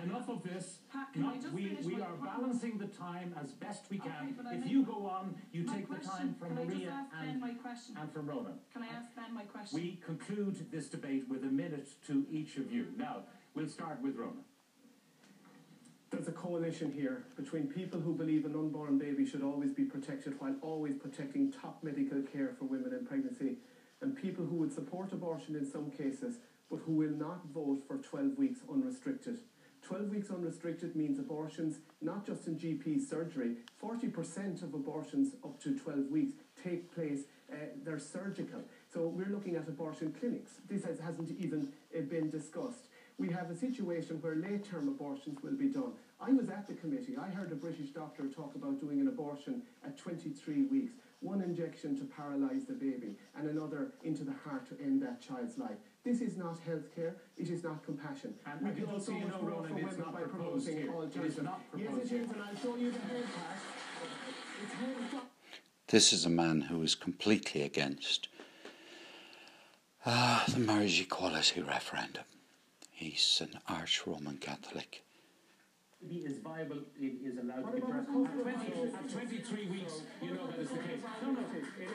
enough 0.04 0.28
of 0.28 0.42
this. 0.42 0.78
Pat, 0.92 1.12
can 1.12 1.24
I 1.24 1.26
Not- 1.26 1.40
just 1.42 1.54
we, 1.54 1.76
we 1.84 2.00
are 2.00 2.12
point? 2.12 2.24
balancing 2.24 2.78
the 2.78 2.86
time 2.86 3.34
as 3.40 3.52
best 3.52 3.84
we 3.90 3.98
can. 3.98 4.34
but 4.36 4.46
I 4.46 4.54
If 4.54 4.66
you 4.66 4.82
go 4.84 5.06
on, 5.06 5.34
you 5.52 5.64
My 5.64 5.76
take 5.76 5.88
the 5.88 5.96
time 5.96 6.34
from 6.38 6.48
can 6.56 6.58
I 6.58 6.64
just 6.64 6.76
Maria 6.76 7.06
and, 7.20 7.42
and 7.98 8.12
from 8.12 8.26
Ronan. 8.26 8.58
Can 8.72 8.82
I 8.82 8.88
ask 8.88 9.14
Ben 9.14 9.34
my 9.34 9.42
question? 9.44 9.78
We 9.80 9.98
conclude 10.04 10.70
this 10.70 10.88
debate 10.88 11.28
with 11.28 11.42
a 11.44 11.50
minute 11.50 11.88
to 12.06 12.26
each 12.30 12.56
of 12.56 12.72
you. 12.72 12.86
Now, 12.96 13.22
we'll 13.54 13.68
start 13.68 14.00
with 14.02 14.16
Ronan. 14.16 14.44
There's 16.10 16.26
a 16.26 16.32
coalition 16.32 16.90
here 16.90 17.24
between 17.36 17.68
people 17.68 18.00
who 18.00 18.14
believe 18.14 18.44
an 18.44 18.54
unborn 18.56 18.98
baby 18.98 19.24
should 19.24 19.42
always 19.42 19.70
be 19.72 19.84
protected 19.84 20.34
while 20.40 20.56
always 20.60 20.96
protecting 20.96 21.52
top 21.52 21.84
medical 21.84 22.20
care 22.22 22.52
for 22.58 22.64
women 22.64 22.92
in 22.92 23.06
pregnancy, 23.06 23.58
and 24.00 24.16
people 24.16 24.44
who 24.44 24.56
would 24.56 24.72
support 24.72 25.12
abortion 25.12 25.54
in 25.54 25.64
some 25.64 25.90
cases 25.90 26.38
but 26.68 26.78
who 26.86 26.92
will 26.92 27.10
not 27.10 27.44
vote 27.52 27.82
for 27.86 27.96
12 27.98 28.38
weeks 28.38 28.60
unrestricted. 28.72 29.38
12 29.90 30.08
weeks 30.08 30.30
unrestricted 30.30 30.94
means 30.94 31.18
abortions, 31.18 31.80
not 32.00 32.24
just 32.24 32.46
in 32.46 32.54
GP 32.54 33.00
surgery, 33.00 33.56
40% 33.82 34.62
of 34.62 34.72
abortions 34.72 35.34
up 35.42 35.60
to 35.60 35.76
12 35.76 36.08
weeks 36.08 36.34
take 36.62 36.94
place, 36.94 37.22
uh, 37.52 37.56
they're 37.84 37.98
surgical. 37.98 38.60
So 38.94 39.08
we're 39.08 39.30
looking 39.30 39.56
at 39.56 39.66
abortion 39.66 40.12
clinics. 40.12 40.52
This 40.68 40.84
has, 40.84 41.00
hasn't 41.00 41.36
even 41.40 41.72
uh, 41.92 42.02
been 42.02 42.30
discussed. 42.30 42.86
We 43.18 43.30
have 43.30 43.50
a 43.50 43.56
situation 43.56 44.22
where 44.22 44.36
late 44.36 44.64
term 44.64 44.86
abortions 44.86 45.42
will 45.42 45.56
be 45.56 45.66
done. 45.66 45.94
I 46.20 46.30
was 46.30 46.50
at 46.50 46.68
the 46.68 46.74
committee. 46.74 47.16
I 47.20 47.28
heard 47.28 47.50
a 47.50 47.56
British 47.56 47.88
doctor 47.88 48.28
talk 48.28 48.54
about 48.54 48.78
doing 48.78 49.00
an 49.00 49.08
abortion 49.08 49.62
at 49.84 49.98
23 49.98 50.66
weeks. 50.66 50.92
One 51.18 51.42
injection 51.42 51.98
to 51.98 52.04
paralyse 52.04 52.64
the 52.64 52.74
baby 52.74 53.16
and 53.36 53.48
another 53.48 53.90
into 54.04 54.22
the 54.22 54.34
heart 54.44 54.68
to 54.68 54.80
end 54.80 55.02
that 55.02 55.20
child's 55.20 55.58
life. 55.58 55.78
This 56.02 56.22
is 56.22 56.36
not 56.38 56.56
healthcare. 56.66 57.14
It 57.36 57.50
is 57.50 57.62
not 57.62 57.84
compassion. 57.84 58.34
And 58.46 58.60
we 58.62 58.70
I 58.70 58.72
can 58.72 58.84
can 58.86 58.94
do 58.94 59.00
so 59.00 59.12
see 59.12 59.18
much 59.20 59.42
more 59.42 59.50
for 59.50 59.74
women 59.74 59.84
by 59.84 60.22
proposed 60.22 60.66
promoting 60.66 60.76
here. 60.76 60.86
It 60.86 61.26
is 61.26 61.38
alternatives. 61.38 61.48
Yes, 61.76 61.88
proposed 61.90 62.04
it 62.04 62.08
here. 62.08 62.22
is, 62.22 62.30
and 62.30 62.42
I'll 62.42 62.56
show 62.56 62.76
you 62.76 62.90
the 62.90 62.98
head 63.00 63.24
part. 63.34 63.58
It's 64.62 64.72
head 64.72 65.20
This 65.88 66.12
is 66.14 66.24
a 66.24 66.30
man 66.30 66.62
who 66.62 66.82
is 66.82 66.94
completely 66.94 67.62
against 67.62 68.28
uh, 70.06 70.46
the 70.46 70.58
marriage 70.58 71.00
equality 71.02 71.60
referendum. 71.60 72.24
He's 72.90 73.42
an 73.42 73.60
arch 73.68 74.06
Roman 74.06 74.38
Catholic. 74.38 75.02
Baby 76.00 76.24
is 76.24 76.38
viable, 76.38 76.80
it 76.98 77.12
is 77.22 77.36
allowed 77.36 77.62
What 77.62 77.76
to 77.76 77.80
be 77.80 77.82
about 77.92 78.08
birthed. 78.08 78.24
a 78.24 78.28
couple 78.32 78.48
At, 78.48 79.04
of 79.04 79.12
20, 79.12 79.12
23 79.12 79.66
weeks, 79.68 80.02
you 80.22 80.30
know 80.32 80.46
that 80.46 80.58
is 80.58 80.68
the 80.70 80.78
case. 80.78 81.02
No, 81.22 81.32
no, 81.32 81.40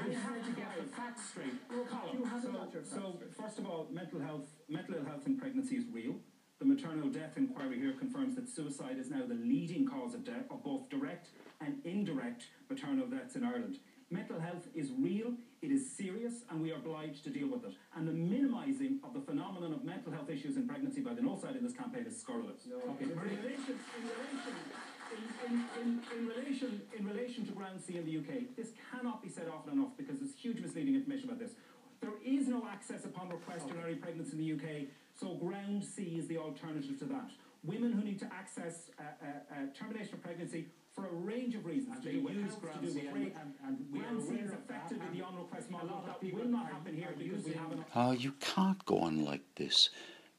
we 0.06 0.14
have 0.14 0.46
to 0.46 0.52
get 0.52 0.68
the 0.78 0.84
facts 0.94 1.30
straight. 1.30 1.58
You 1.72 2.24
haven't 2.24 2.54
got 2.54 2.72
your 2.74 2.84
So, 2.84 3.18
facts 3.18 3.34
so 3.36 3.42
first 3.42 3.58
of 3.60 3.66
all, 3.66 3.88
mental 3.92 4.20
health, 4.20 4.46
mental 4.70 4.96
ill 4.96 5.06
health 5.06 5.26
in 5.26 5.38
pregnancy 5.40 5.76
is 5.78 5.86
real. 5.92 6.16
The 6.60 6.66
maternal 6.66 7.10
death 7.10 7.34
inquiry 7.36 7.80
here 7.80 7.94
confirms 7.94 8.36
that 8.36 8.48
suicide 8.48 8.98
is 9.00 9.10
now 9.10 9.26
the 9.28 9.34
leading 9.34 9.88
cause 9.88 10.14
of 10.14 10.24
death 10.24 10.46
of 10.52 10.64
both 10.64 10.88
direct 10.90 11.30
and 11.60 11.78
indirect 11.84 12.46
maternal 12.70 13.08
deaths 13.08 13.36
in 13.36 13.44
Ireland. 13.44 13.80
Mental 14.12 14.40
health 14.40 14.68
is 14.76 14.92
real, 15.00 15.34
it 15.64 15.72
is 15.72 15.98
serious, 15.98 16.46
and 16.52 16.62
we 16.62 16.72
are 16.72 16.76
obliged 16.76 17.24
to 17.24 17.32
deal 17.32 17.48
with 17.48 17.66
it. 17.66 17.74
And 17.96 18.08
the 18.08 18.14
minimising 18.14 19.00
of 19.04 19.16
the 19.16 19.20
phenomenon 19.20 19.74
of 19.74 19.84
mental 19.84 20.12
health 20.12 20.30
issues 20.30 20.58
in 20.58 20.68
pregnancy 20.68 21.02
by 21.02 21.16
the 21.16 21.24
no 21.24 21.36
side 21.36 21.56
in 21.56 21.64
this 21.64 21.74
campaign 21.74 22.06
is 22.06 22.22
scurrilous. 22.22 22.62
Okay, 22.70 23.06
in 23.06 23.20
relation, 23.20 23.80
in 23.98 24.04
relation, 24.06 25.66
in, 25.82 26.02
in 26.16 26.28
relation, 26.28 26.82
in 26.98 27.08
relation 27.08 27.46
to 27.48 27.52
Ground 27.54 27.82
C 27.82 27.98
in 27.98 28.06
the 28.06 28.18
UK, 28.18 28.56
this 28.56 28.74
cannot 28.92 29.24
be 29.24 29.30
said 29.30 29.48
often 29.52 29.74
enough 29.74 29.98
because 29.98 30.20
there's 30.20 30.36
huge 30.36 30.62
misleading 30.62 30.94
information 30.94 31.30
about 31.30 31.40
this. 31.40 31.52
There 32.00 32.14
is 32.24 32.48
no 32.48 32.68
access 32.72 33.06
upon 33.06 33.30
request 33.30 33.70
to 33.70 33.74
early 33.84 33.96
pregnancy 33.96 34.34
in 34.34 34.38
the 34.38 34.54
UK, 34.54 34.88
so 35.20 35.34
Ground 35.34 35.84
C 35.84 36.16
is 36.20 36.28
the 36.28 36.38
alternative 36.38 37.00
to 37.00 37.06
that. 37.06 37.32
Women 37.64 37.92
who 37.94 38.04
need 38.04 38.20
to 38.20 38.28
access 38.32 38.92
uh, 39.00 39.02
uh, 39.02 39.28
uh, 39.28 39.56
termination 39.76 40.14
of 40.14 40.22
pregnancy 40.22 40.68
for 40.96 41.06
a 41.08 41.14
range 41.14 41.56
of 41.56 41.66
reasons, 41.66 41.96
And 41.96 42.04
to 42.04 42.10
they 42.10 42.16
do 42.16 42.24
with 42.24 42.36
use 42.36 42.52
health, 42.52 42.74
to 42.74 42.80
do 42.80 42.92
C 42.92 43.00
with 43.00 43.08
and- 43.08 43.16
rape, 43.16 43.36
and- 43.38 43.54
and 43.64 43.92
we 43.92 44.00
are 44.00 44.04
Ground 44.04 44.22
C 44.22 44.28
aware 44.30 44.46
is 44.46 44.52
of 44.54 44.68
that, 44.68 44.86
effectively 44.92 45.18
the 45.20 45.26
on 45.26 45.36
request 45.38 45.68
a 45.70 45.72
model. 45.74 45.90
lot 45.90 46.08
of 46.10 46.22
That 46.22 46.34
will 46.34 46.48
not 46.48 46.72
happen 46.72 46.96
here 46.96 47.14
because 47.18 47.46
we 47.46 47.54
have 47.54 47.72
an 47.74 47.86
Oh, 47.94 48.12
you 48.12 48.32
can't 48.40 48.86
go 48.86 49.00
on 49.00 49.26
like 49.26 49.56
this. 49.56 49.90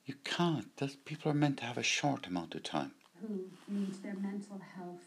You 0.06 0.14
can't. 0.24 0.74
That 0.78 1.04
people 1.04 1.30
are 1.30 1.34
meant 1.34 1.58
to 1.58 1.64
have 1.64 1.76
a 1.78 1.82
short 1.82 2.26
amount 2.26 2.54
of 2.54 2.62
time. 2.62 2.92
who 3.20 3.50
need 3.66 3.94
their 4.02 4.14
mental 4.14 4.58
health 4.58 5.06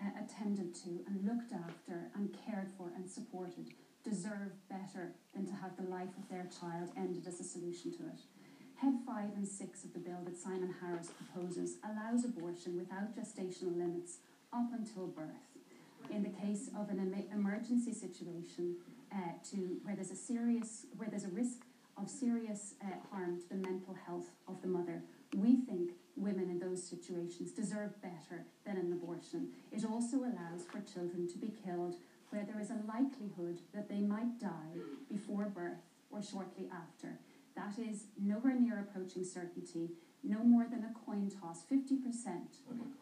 uh, 0.00 0.04
attended 0.16 0.72
to 0.76 1.04
and 1.08 1.24
looked 1.26 1.52
after 1.52 2.08
and 2.14 2.32
cared 2.32 2.70
for 2.70 2.88
and 2.94 3.10
supported 3.10 3.74
deserve 4.04 4.52
better 4.68 5.12
than 5.34 5.44
to 5.44 5.52
have 5.52 5.76
the 5.76 5.82
life 5.82 6.16
of 6.16 6.28
their 6.28 6.46
child 6.46 6.88
ended 6.96 7.26
as 7.26 7.40
a 7.40 7.44
solution 7.44 7.90
to 7.92 8.06
it. 8.06 8.20
Head 8.76 8.94
5 9.04 9.34
and 9.36 9.46
6 9.46 9.84
of 9.84 9.92
the 9.92 9.98
bill 9.98 10.22
that 10.24 10.38
Simon 10.38 10.72
Harris 10.80 11.10
proposes 11.10 11.78
allows 11.82 12.24
abortion 12.24 12.76
without 12.76 13.12
gestational 13.16 13.76
limits 13.76 14.18
up 14.52 14.72
until 14.72 15.06
birth. 15.06 15.46
In 16.10 16.22
the 16.22 16.30
case 16.30 16.70
of 16.78 16.88
an 16.90 17.00
em- 17.00 17.38
emergency 17.38 17.92
situation 17.92 18.76
uh, 19.12 19.16
to 19.50 19.78
where 19.82 19.94
there's 19.94 20.10
a 20.10 20.16
serious 20.16 20.86
where 20.96 21.08
there's 21.08 21.24
a 21.24 21.28
risk 21.28 21.64
of 22.00 22.08
serious 22.08 22.74
uh, 22.82 22.86
harm 23.10 23.40
to 23.40 23.48
the 23.48 23.56
mental 23.56 23.94
health 24.06 24.30
of 24.46 24.60
the 24.62 24.68
mother, 24.68 25.02
we 25.36 25.56
think 25.56 25.90
women 26.16 26.48
in 26.48 26.58
those 26.58 26.82
situations 26.82 27.50
deserve 27.50 28.00
better 28.00 28.44
than 28.64 28.76
an 28.76 28.92
abortion. 28.92 29.48
It 29.72 29.84
also 29.84 30.18
allows 30.18 30.64
for 30.70 30.80
children 30.80 31.28
to 31.28 31.38
be 31.38 31.52
killed 31.64 31.96
where 32.30 32.44
there 32.44 32.60
is 32.60 32.70
a 32.70 32.78
likelihood 32.86 33.60
that 33.74 33.88
they 33.88 34.00
might 34.00 34.38
die 34.38 34.78
before 35.10 35.46
birth 35.46 35.82
or 36.10 36.22
shortly 36.22 36.68
after. 36.72 37.18
That 37.56 37.78
is 37.78 38.04
nowhere 38.20 38.58
near 38.58 38.78
approaching 38.78 39.24
certainty, 39.24 39.90
no 40.22 40.38
more 40.44 40.66
than 40.70 40.84
a 40.84 40.94
coin 41.04 41.30
toss. 41.30 41.64
50% 41.70 41.98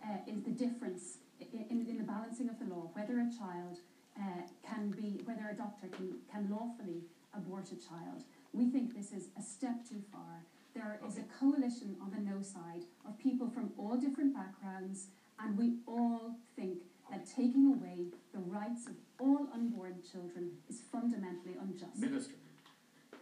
uh, 0.02 0.16
is 0.26 0.42
the 0.42 0.50
difference 0.50 1.18
in, 1.52 1.66
in, 1.70 1.86
in 1.88 1.96
the 1.98 2.04
balancing 2.04 2.48
of 2.48 2.58
the 2.58 2.66
law, 2.66 2.90
whether 2.94 3.20
a 3.20 3.28
child 3.38 3.78
uh, 4.18 4.42
can 4.66 4.90
be, 4.90 5.20
whether 5.24 5.48
a 5.50 5.54
doctor 5.54 5.88
can, 5.88 6.14
can 6.30 6.48
lawfully 6.50 7.02
abort 7.34 7.66
a 7.72 7.76
child. 7.76 8.24
We 8.52 8.70
think 8.70 8.96
this 8.96 9.12
is 9.12 9.28
a 9.38 9.42
step 9.42 9.86
too 9.88 10.02
far. 10.12 10.44
There 10.74 10.98
is 11.06 11.18
a 11.18 11.24
coalition 11.40 11.96
on 12.02 12.10
the 12.10 12.20
no 12.20 12.42
side 12.42 12.84
of 13.06 13.18
people 13.18 13.48
from 13.48 13.70
all 13.78 13.96
different 13.96 14.34
backgrounds, 14.34 15.06
and 15.38 15.56
we 15.56 15.76
all 15.86 16.36
think 16.54 16.78
that 17.10 17.26
taking 17.26 17.66
away 17.66 18.06
the 18.32 18.40
rights 18.40 18.86
of 18.86 18.94
all 19.18 19.48
unborn 19.54 19.96
children 20.10 20.50
is 20.68 20.80
fundamentally 20.92 21.56
unjust. 21.60 21.98
Minister. 21.98 22.34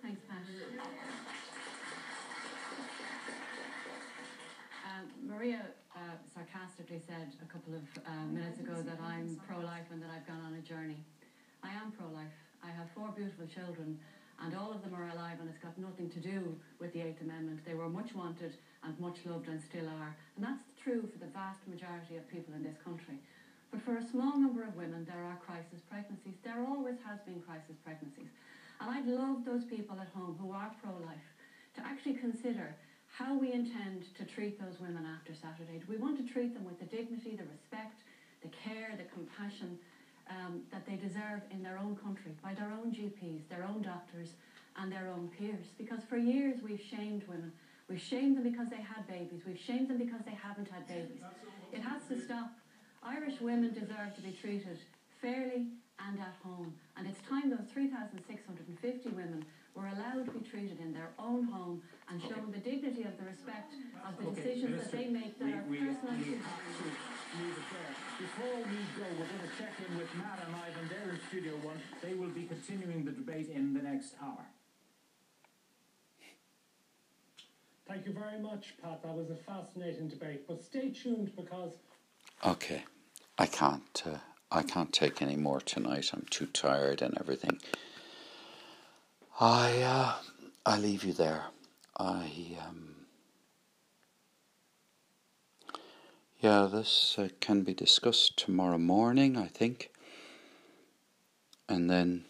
Thanks, 0.02 0.20
Pat. 0.28 0.38
Um, 4.84 5.28
Maria 5.28 5.66
uh, 5.94 6.18
sarcastically 6.26 6.98
said 6.98 7.30
a 7.42 7.48
couple 7.50 7.74
of 7.74 7.86
uh, 8.02 8.26
minutes 8.26 8.58
ago 8.58 8.74
that 8.82 8.98
I'm 9.00 9.38
pro-life 9.46 9.86
and 9.90 10.02
that 10.02 10.10
I've 10.10 10.26
gone 10.26 10.42
on 10.42 10.54
a 10.58 10.62
journey. 10.62 10.98
I 11.62 11.70
am 11.70 11.92
pro-life. 11.94 12.34
I 12.62 12.70
have 12.74 12.90
four 12.94 13.12
beautiful 13.14 13.46
children, 13.46 13.98
and 14.42 14.56
all 14.56 14.72
of 14.72 14.82
them 14.82 14.94
are 14.94 15.08
alive, 15.14 15.38
and 15.40 15.48
it's 15.48 15.62
got 15.62 15.76
nothing 15.78 16.10
to 16.10 16.20
do 16.20 16.56
with 16.80 16.92
the 16.92 17.00
Eighth 17.00 17.20
Amendment. 17.22 17.60
They 17.64 17.74
were 17.74 17.88
much 17.88 18.14
wanted 18.14 18.56
and 18.82 18.98
much 18.98 19.18
loved, 19.24 19.48
and 19.48 19.60
still 19.62 19.86
are, 19.86 20.16
and 20.36 20.44
that's 20.44 20.64
true 20.82 21.06
for 21.06 21.18
the 21.18 21.30
vast 21.30 21.62
majority 21.68 22.16
of 22.16 22.26
people 22.28 22.54
in 22.54 22.62
this 22.62 22.76
country. 22.82 23.20
But 23.70 23.82
for 23.82 23.96
a 23.96 24.04
small 24.04 24.38
number 24.38 24.62
of 24.62 24.76
women, 24.76 25.06
there 25.06 25.22
are 25.24 25.38
crisis 25.46 25.82
pregnancies. 25.90 26.38
There 26.44 26.62
always 26.66 26.96
has 27.06 27.18
been 27.26 27.40
crisis 27.42 27.76
pregnancies. 27.84 28.30
And 28.80 28.90
I'd 28.90 29.06
love 29.06 29.44
those 29.44 29.64
people 29.64 29.98
at 30.00 30.08
home 30.14 30.36
who 30.40 30.52
are 30.52 30.70
pro-life 30.82 31.28
to 31.76 31.80
actually 31.82 32.14
consider 32.14 32.74
how 33.16 33.38
we 33.38 33.52
intend 33.52 34.04
to 34.16 34.24
treat 34.24 34.60
those 34.60 34.80
women 34.80 35.06
after 35.06 35.32
Saturday. 35.34 35.78
Do 35.78 35.86
we 35.88 35.96
want 35.96 36.18
to 36.18 36.32
treat 36.32 36.52
them 36.52 36.64
with 36.64 36.80
the 36.80 36.86
dignity, 36.86 37.38
the 37.38 37.46
respect, 37.46 38.02
the 38.42 38.48
care, 38.48 38.98
the 38.98 39.06
compassion 39.14 39.78
um, 40.28 40.62
that 40.72 40.84
they 40.84 40.96
deserve 40.96 41.42
in 41.52 41.62
their 41.62 41.78
own 41.78 41.94
country, 42.02 42.32
by 42.42 42.54
their 42.54 42.72
own 42.74 42.90
GPs, 42.90 43.48
their 43.48 43.62
own 43.62 43.82
doctors, 43.82 44.30
and 44.76 44.90
their 44.90 45.08
own 45.14 45.30
peers? 45.38 45.66
Because 45.78 46.00
for 46.08 46.16
years 46.16 46.58
we've 46.60 46.82
shamed 46.82 47.22
women. 47.28 47.52
We've 47.88 48.02
shamed 48.02 48.36
them 48.36 48.42
because 48.42 48.68
they 48.68 48.82
had 48.82 49.06
babies. 49.06 49.42
We've 49.46 49.60
shamed 49.60 49.88
them 49.88 49.98
because 49.98 50.22
they 50.24 50.34
haven't 50.34 50.68
had 50.68 50.88
babies. 50.88 51.22
It 51.72 51.82
has 51.82 52.02
to 52.08 52.20
stop. 52.20 52.50
Irish 53.04 53.40
women 53.40 53.72
deserve 53.74 54.16
to 54.16 54.22
be 54.22 54.32
treated 54.32 54.78
fairly 55.20 55.66
and 56.00 56.18
at 56.18 56.34
home. 56.42 56.74
And 56.96 57.06
it's 57.06 57.20
time 57.28 57.50
those 57.50 57.70
3,650 57.72 59.08
women 59.10 59.44
were 59.74 59.90
allowed 59.90 60.24
to 60.26 60.30
be 60.30 60.48
treated 60.48 60.78
in 60.80 60.92
their 60.92 61.10
own 61.18 61.44
home 61.44 61.82
and 62.08 62.22
shown 62.22 62.50
the 62.52 62.58
dignity 62.58 63.02
of 63.02 63.18
the 63.18 63.26
respect 63.26 63.74
of 64.06 64.14
the 64.22 64.30
Okay, 64.30 64.54
decisions 64.54 64.82
that 64.82 64.92
they 64.92 65.06
make 65.06 65.38
that 65.38 65.66
we, 65.68 65.78
are 65.78 65.82
we, 65.82 65.90
personal 65.90 66.14
we 66.14 66.24
to 66.24 66.38
have 66.38 66.62
to 66.78 66.84
leave 67.42 67.56
it 67.58 67.66
there. 67.74 67.92
Before 68.22 68.56
we 68.70 68.78
go, 68.94 69.06
we're 69.18 69.26
going 69.26 69.50
to 69.50 69.54
check 69.58 69.74
in 69.82 69.98
with 69.98 70.14
Matt 70.14 70.38
and 70.46 70.54
Ivan. 70.54 70.88
They're 70.88 71.10
in 71.10 71.20
Studio 71.28 71.54
One. 71.66 71.78
They 72.02 72.14
will 72.14 72.30
be 72.30 72.44
continuing 72.44 73.04
the 73.04 73.10
debate 73.10 73.50
in 73.50 73.74
the 73.74 73.82
next 73.82 74.14
hour. 74.22 74.46
Thank 77.86 78.06
you 78.06 78.12
very 78.12 78.38
much, 78.40 78.74
Pat. 78.82 79.02
That 79.02 79.14
was 79.14 79.30
a 79.30 79.34
fascinating 79.34 80.08
debate. 80.08 80.46
But 80.48 80.62
stay 80.62 80.90
tuned 80.90 81.32
because 81.36 81.72
Okay, 82.46 82.84
I 83.38 83.46
can't. 83.46 84.02
Uh, 84.06 84.18
I 84.50 84.62
can't 84.62 84.92
take 84.92 85.20
any 85.20 85.36
more 85.36 85.60
tonight. 85.60 86.10
I'm 86.12 86.26
too 86.30 86.46
tired 86.46 87.02
and 87.02 87.16
everything. 87.18 87.60
I 89.40 89.82
uh, 89.82 90.14
I 90.64 90.78
leave 90.78 91.02
you 91.02 91.12
there. 91.12 91.46
I 91.98 92.56
um, 92.66 92.94
yeah, 96.40 96.68
this 96.70 97.16
uh, 97.18 97.28
can 97.40 97.62
be 97.62 97.74
discussed 97.74 98.36
tomorrow 98.36 98.78
morning, 98.78 99.36
I 99.36 99.46
think, 99.46 99.90
and 101.68 101.90
then 101.90 102.26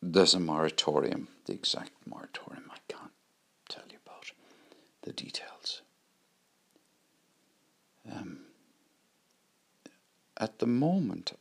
there's 0.00 0.34
a 0.34 0.40
moratorium. 0.40 1.28
The 1.44 1.52
exact 1.52 1.92
moratorium 2.06 2.70
I 2.70 2.78
can't 2.88 3.12
tell 3.68 3.84
you 3.90 3.98
about 4.02 4.32
the 5.02 5.12
details. 5.12 5.82
Um, 8.10 8.40
at 10.38 10.58
the 10.58 10.66
moment, 10.66 11.32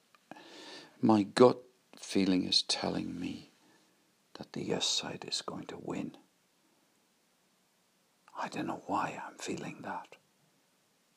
my 1.01 1.23
gut 1.23 1.59
feeling 2.13 2.45
is 2.47 2.61
telling 2.61 3.19
me 3.19 3.49
that 4.37 4.53
the 4.53 4.63
yes 4.63 4.85
side 4.85 5.25
is 5.27 5.41
going 5.41 5.65
to 5.65 5.75
win. 5.81 6.15
I 8.39 8.47
don't 8.49 8.67
know 8.67 8.83
why 8.85 9.19
I'm 9.25 9.39
feeling 9.39 9.77
that. 9.81 10.09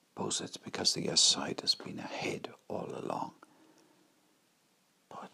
Suppose 0.09 0.40
it's 0.40 0.57
because 0.57 0.94
the 0.94 1.03
yes 1.03 1.20
side 1.20 1.61
has 1.61 1.74
been 1.74 1.99
ahead 1.99 2.49
all 2.68 2.90
along. 2.97 3.32
But 5.11 5.30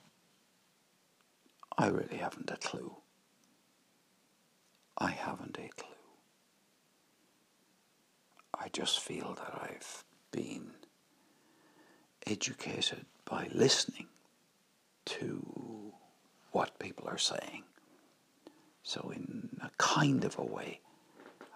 I 1.78 1.86
really 1.86 2.16
haven't 2.16 2.50
a 2.50 2.56
clue. 2.56 2.96
I 4.98 5.12
haven't 5.12 5.56
a 5.58 5.68
clue. 5.80 5.94
I 8.52 8.66
just 8.72 8.98
feel 8.98 9.34
that 9.34 9.62
I've 9.62 10.02
been 10.32 10.72
educated 12.26 13.06
by 13.24 13.48
listening 13.54 14.08
to 15.04 15.92
what 16.52 16.78
people 16.78 17.08
are 17.08 17.18
saying. 17.18 17.64
So, 18.82 19.12
in 19.14 19.60
a 19.62 19.70
kind 19.78 20.24
of 20.24 20.38
a 20.38 20.44
way, 20.44 20.80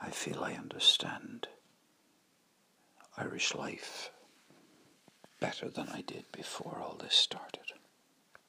I 0.00 0.10
feel 0.10 0.44
I 0.44 0.54
understand 0.54 1.48
Irish 3.16 3.54
life 3.54 4.10
better 5.40 5.68
than 5.68 5.88
I 5.88 6.02
did 6.02 6.24
before 6.32 6.80
all 6.80 6.96
this 6.96 7.14
started. 7.14 7.72